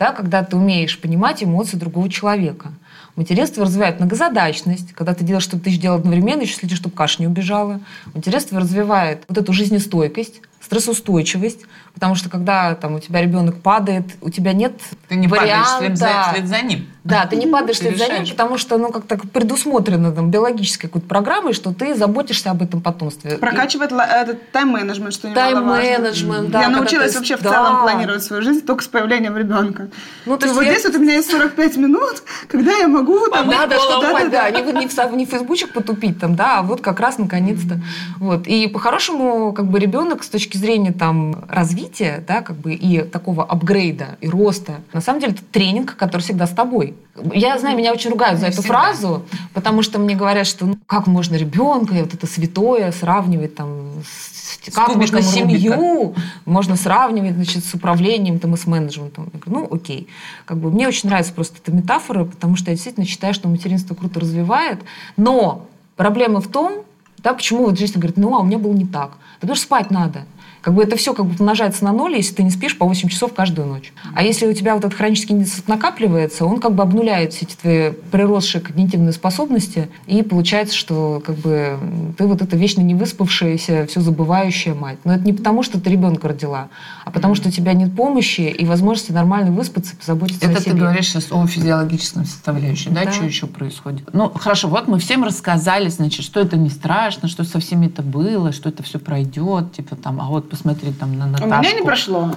Да, 0.00 0.12
когда 0.12 0.42
ты 0.42 0.56
умеешь 0.56 0.98
понимать 0.98 1.44
эмоции 1.44 1.76
другого 1.76 2.08
человека. 2.08 2.72
Материнство 3.16 3.66
развивает 3.66 4.00
многозадачность, 4.00 4.94
когда 4.94 5.12
ты 5.12 5.24
делаешь 5.24 5.44
что-то 5.44 5.64
тысяч 5.64 5.78
дел 5.78 5.94
одновременно, 5.94 6.40
еще 6.40 6.54
следишь, 6.54 6.78
чтобы 6.78 6.96
каша 6.96 7.20
не 7.20 7.26
убежала. 7.26 7.80
Материнство 8.14 8.58
развивает 8.58 9.24
вот 9.28 9.36
эту 9.36 9.52
жизнестойкость, 9.52 10.40
стрессоустойчивость, 10.60 11.60
потому 11.94 12.14
что 12.14 12.28
когда 12.28 12.74
там, 12.74 12.94
у 12.94 13.00
тебя 13.00 13.20
ребенок 13.22 13.60
падает, 13.60 14.04
у 14.20 14.30
тебя 14.30 14.52
нет 14.52 14.72
Ты 15.08 15.16
не 15.16 15.28
падаешь 15.28 15.66
вслед 15.66 15.96
за, 15.98 16.04
варианта. 16.06 16.30
вслед 16.32 16.46
за 16.48 16.62
ним. 16.62 16.86
Да, 17.02 17.26
ты 17.26 17.36
не 17.36 17.46
падаешь 17.52 17.78
Ты 17.78 17.84
вслед 17.86 17.98
за 17.98 18.04
ним, 18.04 18.12
решаешь. 18.12 18.30
потому 18.30 18.58
что 18.58 18.76
ну, 18.78 18.90
как-то 18.90 19.16
предусмотрено 19.16 20.12
там, 20.12 20.30
биологической 20.30 20.88
какой-то 20.88 21.08
программой, 21.08 21.54
что 21.54 21.72
ты 21.72 21.94
заботишься 21.94 22.50
об 22.50 22.62
этом 22.62 22.80
потомстве. 22.82 23.32
И- 23.34 23.36
Прокачивает 23.36 23.90
ла- 23.92 24.06
этот 24.06 24.50
тайм-менеджмент, 24.52 25.14
что. 25.14 25.28
Тайм-менеджмент, 25.32 26.50
да. 26.50 26.60
Я 26.62 26.68
научилась 26.68 27.12
ты- 27.12 27.18
вообще 27.18 27.36
в 27.36 27.42
да. 27.42 27.50
целом 27.50 27.80
планировать 27.80 28.22
свою 28.22 28.42
жизнь 28.42 28.64
только 28.66 28.84
с 28.84 28.86
появлением 28.86 29.36
ребенка. 29.36 29.88
Ну, 30.26 30.36
то 30.36 30.40
То 30.40 30.46
есть 30.46 30.46
есть 30.46 30.54
вот 30.56 30.62
я- 30.66 30.72
здесь 30.72 30.84
вот 30.84 30.96
у 30.96 31.02
меня 31.02 31.14
есть 31.14 31.30
45 31.30 31.76
минут, 31.78 32.22
когда 32.48 32.72
я 32.76 32.86
могу 32.88 33.28
там... 33.28 33.48
Надо, 33.48 33.76
чтобы 33.78 34.02
Да, 34.02 34.12
да, 34.12 34.24
да, 34.28 34.50
да. 34.50 34.60
не, 34.60 34.62
в- 34.72 34.74
не 34.74 34.86
в, 34.88 34.92
са- 34.92 35.14
не 35.16 35.26
в 35.26 35.30
фейсбучек 35.30 35.72
потупить 35.72 36.20
там, 36.20 36.36
да, 36.36 36.58
а 36.58 36.62
вот 36.62 36.80
как 36.82 37.00
раз 37.00 37.18
наконец-то. 37.18 37.80
Вот. 38.18 38.46
И 38.46 38.66
по-хорошему, 38.68 39.52
как 39.52 39.66
бы 39.66 39.78
ребенок 39.78 40.22
с 40.22 40.28
точки 40.28 40.49
зрения 40.58 40.92
там 40.92 41.44
развития, 41.48 42.22
да, 42.26 42.42
как 42.42 42.56
бы 42.56 42.72
и 42.74 43.02
такого 43.02 43.44
апгрейда, 43.44 44.16
и 44.20 44.28
роста, 44.28 44.80
на 44.92 45.00
самом 45.00 45.20
деле 45.20 45.32
это 45.32 45.42
тренинг, 45.44 45.96
который 45.96 46.22
всегда 46.22 46.46
с 46.46 46.50
тобой. 46.50 46.94
Я 47.34 47.58
знаю, 47.58 47.76
меня 47.76 47.92
очень 47.92 48.10
ругают 48.10 48.38
за 48.40 48.46
Не 48.46 48.52
эту 48.52 48.62
всегда. 48.62 48.82
фразу, 48.82 49.22
потому 49.52 49.82
что 49.82 49.98
мне 49.98 50.14
говорят, 50.14 50.46
что 50.46 50.66
ну, 50.66 50.78
как 50.86 51.06
можно 51.06 51.36
ребенка, 51.36 51.94
и 51.94 52.00
вот 52.02 52.14
это 52.14 52.26
святое 52.26 52.92
сравнивать 52.92 53.54
там 53.54 53.90
с, 54.04 54.70
С 54.70 54.74
как 54.74 54.94
можно 54.96 55.20
семью 55.22 55.74
Рубика. 55.74 56.20
можно 56.46 56.76
сравнивать 56.76 57.34
значит, 57.34 57.64
с 57.64 57.74
управлением 57.74 58.38
там, 58.38 58.54
и 58.54 58.56
с 58.56 58.66
менеджментом. 58.66 59.30
Я 59.34 59.38
говорю, 59.40 59.68
ну, 59.68 59.76
окей. 59.76 60.08
Как 60.46 60.56
бы, 60.58 60.70
мне 60.70 60.88
очень 60.88 61.08
нравится 61.08 61.32
просто 61.32 61.56
эта 61.62 61.72
метафора, 61.72 62.24
потому 62.24 62.56
что 62.56 62.70
я 62.70 62.74
действительно 62.74 63.06
считаю, 63.06 63.34
что 63.34 63.48
материнство 63.48 63.94
круто 63.94 64.20
развивает. 64.20 64.78
Но 65.16 65.66
проблема 65.96 66.40
в 66.40 66.48
том, 66.48 66.84
Да, 67.22 67.34
почему 67.34 67.64
вот 67.66 67.78
женщина 67.78 68.00
говорит, 68.00 68.16
ну, 68.16 68.34
а 68.34 68.38
у 68.40 68.44
меня 68.44 68.56
было 68.58 68.72
не 68.72 68.86
так. 68.86 69.10
Да 69.10 69.16
потому 69.40 69.56
что 69.56 69.64
спать 69.66 69.90
надо. 69.90 70.24
Как 70.62 70.74
бы 70.74 70.82
это 70.82 70.96
все 70.96 71.14
как 71.14 71.26
бы 71.26 71.34
умножается 71.38 71.84
на 71.84 71.92
ноль, 71.92 72.16
если 72.16 72.34
ты 72.34 72.42
не 72.42 72.50
спишь 72.50 72.76
по 72.76 72.84
8 72.86 73.08
часов 73.08 73.32
каждую 73.34 73.66
ночь. 73.66 73.92
А 74.14 74.22
если 74.22 74.46
у 74.46 74.52
тебя 74.52 74.74
вот 74.74 74.84
этот 74.84 74.96
хронический 74.96 75.32
недосып 75.34 75.66
накапливается, 75.68 76.44
он 76.44 76.60
как 76.60 76.74
бы 76.74 76.82
обнуляет 76.82 77.32
все 77.32 77.46
эти 77.46 77.54
твои 77.56 77.90
приросшие 78.10 78.60
когнитивные 78.60 79.12
способности, 79.12 79.88
и 80.06 80.22
получается, 80.22 80.76
что 80.76 81.22
как 81.24 81.36
бы 81.36 81.78
ты 82.18 82.26
вот 82.26 82.42
эта 82.42 82.56
вечно 82.56 82.82
не 82.82 82.94
выспавшаяся, 82.94 83.86
все 83.86 84.00
забывающая 84.00 84.74
мать. 84.74 84.98
Но 85.04 85.14
это 85.14 85.24
не 85.24 85.32
потому, 85.32 85.62
что 85.62 85.80
ты 85.80 85.88
ребенка 85.90 86.28
родила, 86.28 86.68
а 87.04 87.10
потому 87.10 87.34
что 87.34 87.48
у 87.48 87.52
тебя 87.52 87.72
нет 87.72 87.94
помощи 87.96 88.42
и 88.42 88.64
возможности 88.66 89.12
нормально 89.12 89.50
выспаться, 89.52 89.96
позаботиться 89.96 90.44
Это 90.46 90.58
о 90.58 90.60
себе. 90.60 90.72
ты 90.72 90.78
говоришь 90.78 91.08
сейчас 91.08 91.32
о 91.32 91.46
физиологическом 91.46 92.24
составляющем, 92.24 92.92
да, 92.92 93.04
Да. 93.04 93.12
что 93.12 93.24
еще 93.24 93.46
происходит? 93.46 94.02
Ну, 94.12 94.30
хорошо, 94.30 94.68
вот 94.68 94.88
мы 94.88 94.98
всем 94.98 95.24
рассказали, 95.24 95.88
значит, 95.88 96.24
что 96.24 96.40
это 96.40 96.56
не 96.56 96.68
страшно, 96.68 97.28
что 97.28 97.44
со 97.44 97.60
всеми 97.60 97.86
это 97.86 98.02
было, 98.02 98.52
что 98.52 98.68
это 98.68 98.82
все 98.82 98.98
пройдет, 98.98 99.72
типа 99.72 99.96
там, 99.96 100.20
а 100.20 100.26
вот 100.26 100.49
посмотри 100.50 100.92
там 100.92 101.16
на 101.16 101.26
У 101.26 101.28
Наташку. 101.28 101.54
меня 101.62 101.72
не 101.72 101.82
прошло. 101.82 102.30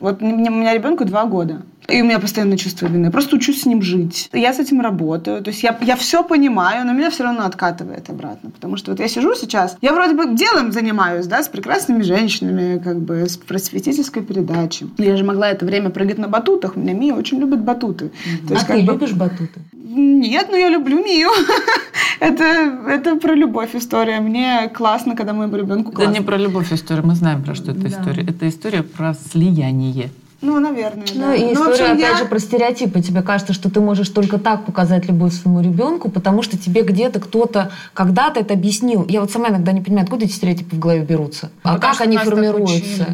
Вот 0.00 0.22
у 0.22 0.24
меня 0.24 0.72
ребенку 0.74 1.04
два 1.04 1.24
года. 1.24 1.62
И 1.88 2.02
у 2.02 2.04
меня 2.04 2.18
постоянно 2.18 2.58
чувство 2.58 2.86
вины. 2.86 3.06
Я 3.06 3.10
просто 3.10 3.36
учусь 3.36 3.62
с 3.62 3.66
ним 3.66 3.80
жить. 3.82 4.28
Я 4.32 4.52
с 4.52 4.58
этим 4.58 4.80
работаю. 4.80 5.42
То 5.42 5.50
есть 5.50 5.62
я, 5.62 5.76
я 5.82 5.94
все 5.96 6.24
понимаю, 6.24 6.84
но 6.84 6.92
меня 6.92 7.10
все 7.10 7.22
равно 7.24 7.44
откатывает 7.46 8.10
обратно. 8.10 8.50
Потому 8.50 8.76
что 8.76 8.90
вот 8.90 9.00
я 9.00 9.08
сижу 9.08 9.34
сейчас, 9.34 9.76
я 9.82 9.92
вроде 9.92 10.14
бы 10.14 10.34
делом 10.36 10.72
занимаюсь, 10.72 11.26
да, 11.26 11.42
с 11.42 11.48
прекрасными 11.48 12.02
женщинами, 12.02 12.78
как 12.78 12.98
бы 13.00 13.28
с 13.28 13.36
просветительской 13.36 14.22
передачей. 14.22 14.86
Но 14.98 15.04
я 15.04 15.16
же 15.16 15.24
могла 15.24 15.48
это 15.50 15.64
время 15.64 15.90
прыгать 15.90 16.18
на 16.18 16.28
батутах. 16.28 16.76
У 16.76 16.80
меня 16.80 16.92
Мия 16.92 17.14
очень 17.14 17.38
любит 17.38 17.60
батуты. 17.60 18.10
То 18.48 18.54
А 18.54 18.54
есть, 18.54 18.66
ты 18.66 18.72
как 18.72 18.82
бы, 18.84 18.92
любишь 18.92 19.12
батуты? 19.12 19.60
Нет, 19.72 20.48
но 20.50 20.56
я 20.56 20.68
люблю 20.68 21.02
Мию. 21.04 21.30
это, 22.20 22.44
это 22.88 23.16
про 23.16 23.34
любовь 23.34 23.74
история. 23.74 24.20
Мне 24.20 24.68
классно, 24.74 25.14
когда 25.16 25.32
моему 25.32 25.56
ребенку 25.56 25.90
Это 25.90 25.96
классно. 26.02 26.12
не 26.12 26.20
про 26.20 26.36
любовь 26.36 26.72
история, 26.72 27.02
мы 27.02 27.14
знаем, 27.14 27.42
про 27.42 27.54
что 27.54 27.70
это 27.70 27.80
Да. 27.80 27.88
история. 27.88 28.22
Это 28.24 28.48
история 28.48 28.82
про 28.82 29.14
слияние. 29.14 30.10
Ну, 30.46 30.60
наверное, 30.60 31.04
Ну 31.12 31.20
да. 31.20 31.34
и 31.34 31.42
Ну, 31.42 31.48
в 31.48 31.52
история, 31.54 31.70
общем, 31.72 31.84
опять 31.86 31.98
я- 32.12 32.16
же, 32.18 32.24
про 32.26 32.38
стереотипы. 32.38 33.00
Тебе 33.00 33.22
кажется, 33.22 33.52
что 33.52 33.68
ты 33.68 33.80
можешь 33.80 34.08
только 34.10 34.38
так 34.38 34.64
показать 34.64 35.06
любовь 35.06 35.34
своему 35.34 35.60
ребенку, 35.60 36.08
потому 36.08 36.42
что 36.42 36.56
тебе 36.56 36.82
где-то 36.82 37.18
кто-то 37.20 37.70
когда-то 37.94 38.40
это 38.40 38.54
объяснил. 38.54 39.04
Я 39.08 39.20
вот 39.20 39.30
сама 39.32 39.48
иногда 39.48 39.72
не 39.72 39.80
понимаю, 39.80 40.04
откуда 40.04 40.24
эти 40.24 40.32
стереотипы 40.32 40.76
в 40.76 40.78
голове 40.78 41.00
берутся. 41.02 41.50
А 41.64 41.74
Потому 41.74 41.92
как 41.92 42.00
они 42.02 42.16
формируются? 42.16 42.74
учили, 42.76 43.06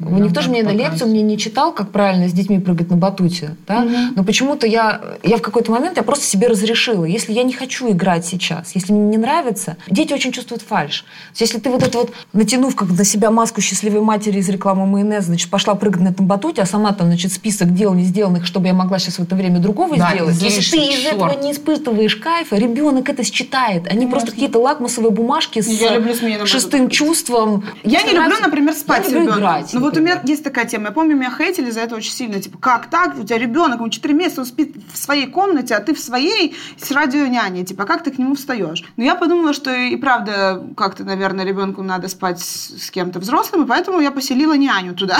наверное, 0.00 0.26
Никто 0.28 0.40
же 0.40 0.48
мне 0.50 0.62
на 0.62 0.70
лекцию 0.70 1.10
мне 1.10 1.22
не 1.22 1.36
читал, 1.38 1.72
как 1.72 1.90
правильно 1.90 2.28
с 2.28 2.32
детьми 2.32 2.58
прыгать 2.58 2.90
на 2.90 2.96
батуте. 2.96 3.56
Да? 3.66 3.86
Но 4.16 4.24
почему-то 4.24 4.66
я, 4.66 5.00
я 5.22 5.36
в 5.36 5.42
какой-то 5.42 5.70
момент 5.70 5.96
я 5.98 6.02
просто 6.02 6.24
себе 6.24 6.46
разрешила. 6.48 7.04
Если 7.04 7.32
я 7.32 7.42
не 7.42 7.52
хочу 7.52 7.90
играть 7.90 8.24
сейчас, 8.24 8.74
если 8.74 8.92
мне 8.92 9.08
не 9.10 9.18
нравится, 9.18 9.76
дети 9.90 10.12
очень 10.14 10.32
чувствуют 10.32 10.62
фальш. 10.62 11.04
Если 11.34 11.58
ты 11.58 11.68
вот 11.70 11.82
это 11.82 11.98
вот, 11.98 12.12
натянув 12.32 12.74
как 12.74 12.88
на 12.90 13.04
себя 13.04 13.30
маску 13.30 13.60
счастливой 13.60 14.00
матери 14.00 14.38
из 14.38 14.48
рекламы 14.48 14.86
майонеза, 14.86 15.26
значит, 15.26 15.50
пошла 15.50 15.74
прыгать 15.74 16.00
на 16.02 16.08
этом 16.08 16.26
батуте, 16.26 16.62
а 16.62 16.66
сама 16.78 16.92
там, 16.92 17.08
значит, 17.08 17.32
список 17.32 17.74
дел 17.74 17.92
не 17.92 18.04
сделанных, 18.04 18.46
чтобы 18.46 18.68
я 18.68 18.74
могла 18.74 19.00
сейчас 19.00 19.18
в 19.18 19.22
это 19.22 19.34
время 19.34 19.58
другого 19.58 19.96
Да, 19.96 20.12
сделать. 20.12 20.40
Если 20.40 20.76
ты 20.76 20.84
из 20.94 21.04
этого 21.06 21.30
чёрт. 21.30 21.42
не 21.42 21.50
испытываешь 21.52 22.14
кайфа, 22.14 22.54
ребенок 22.56 23.08
это 23.08 23.24
считает. 23.24 23.88
Они 23.88 24.06
просто 24.06 24.30
какие-то 24.30 24.60
лакмусовые 24.60 25.10
бумажки 25.10 25.60
с 25.60 25.66
Я 25.66 25.96
люблю 25.98 26.46
шестым 26.46 26.88
чувством. 26.88 27.64
Я 27.82 28.02
не 28.04 28.12
люблю, 28.12 28.36
например, 28.40 28.74
спать 28.74 29.06
я 29.06 29.10
люблю 29.10 29.22
ребенком. 29.22 29.40
играть, 29.40 29.70
Ну 29.74 29.80
вот 29.80 29.96
у 29.96 30.00
меня 30.00 30.22
есть 30.24 30.44
такая 30.44 30.66
тема. 30.66 30.86
Я 30.86 30.90
помню, 30.92 31.16
меня 31.16 31.32
хейтили 31.36 31.70
за 31.70 31.80
это 31.80 31.96
очень 31.96 32.12
сильно. 32.12 32.40
Типа, 32.40 32.58
как 32.58 32.88
так? 32.90 33.18
У 33.18 33.24
тебя 33.24 33.38
ребенок, 33.38 33.78
ему 33.80 33.88
4 33.88 34.14
месяца, 34.14 34.42
он 34.42 34.46
спит 34.46 34.76
в 34.92 34.96
своей 34.96 35.26
комнате, 35.26 35.74
а 35.74 35.80
ты 35.80 35.94
в 35.94 35.98
своей 35.98 36.54
с 36.80 36.92
радионяней. 36.92 37.64
Типа, 37.64 37.84
как 37.86 38.04
ты 38.04 38.12
к 38.12 38.18
нему 38.18 38.36
встаешь? 38.36 38.84
Но 38.96 39.02
я 39.02 39.16
подумала, 39.16 39.52
что 39.52 39.74
и 39.74 39.96
правда, 39.96 40.62
как-то, 40.76 41.02
наверное, 41.02 41.44
ребенку 41.44 41.82
надо 41.82 42.06
спать 42.06 42.38
с, 42.38 42.70
с 42.86 42.90
кем-то 42.92 43.18
взрослым, 43.18 43.64
и 43.64 43.66
поэтому 43.66 43.98
я 44.00 44.12
поселила 44.12 44.56
няню 44.56 44.94
туда. 44.94 45.18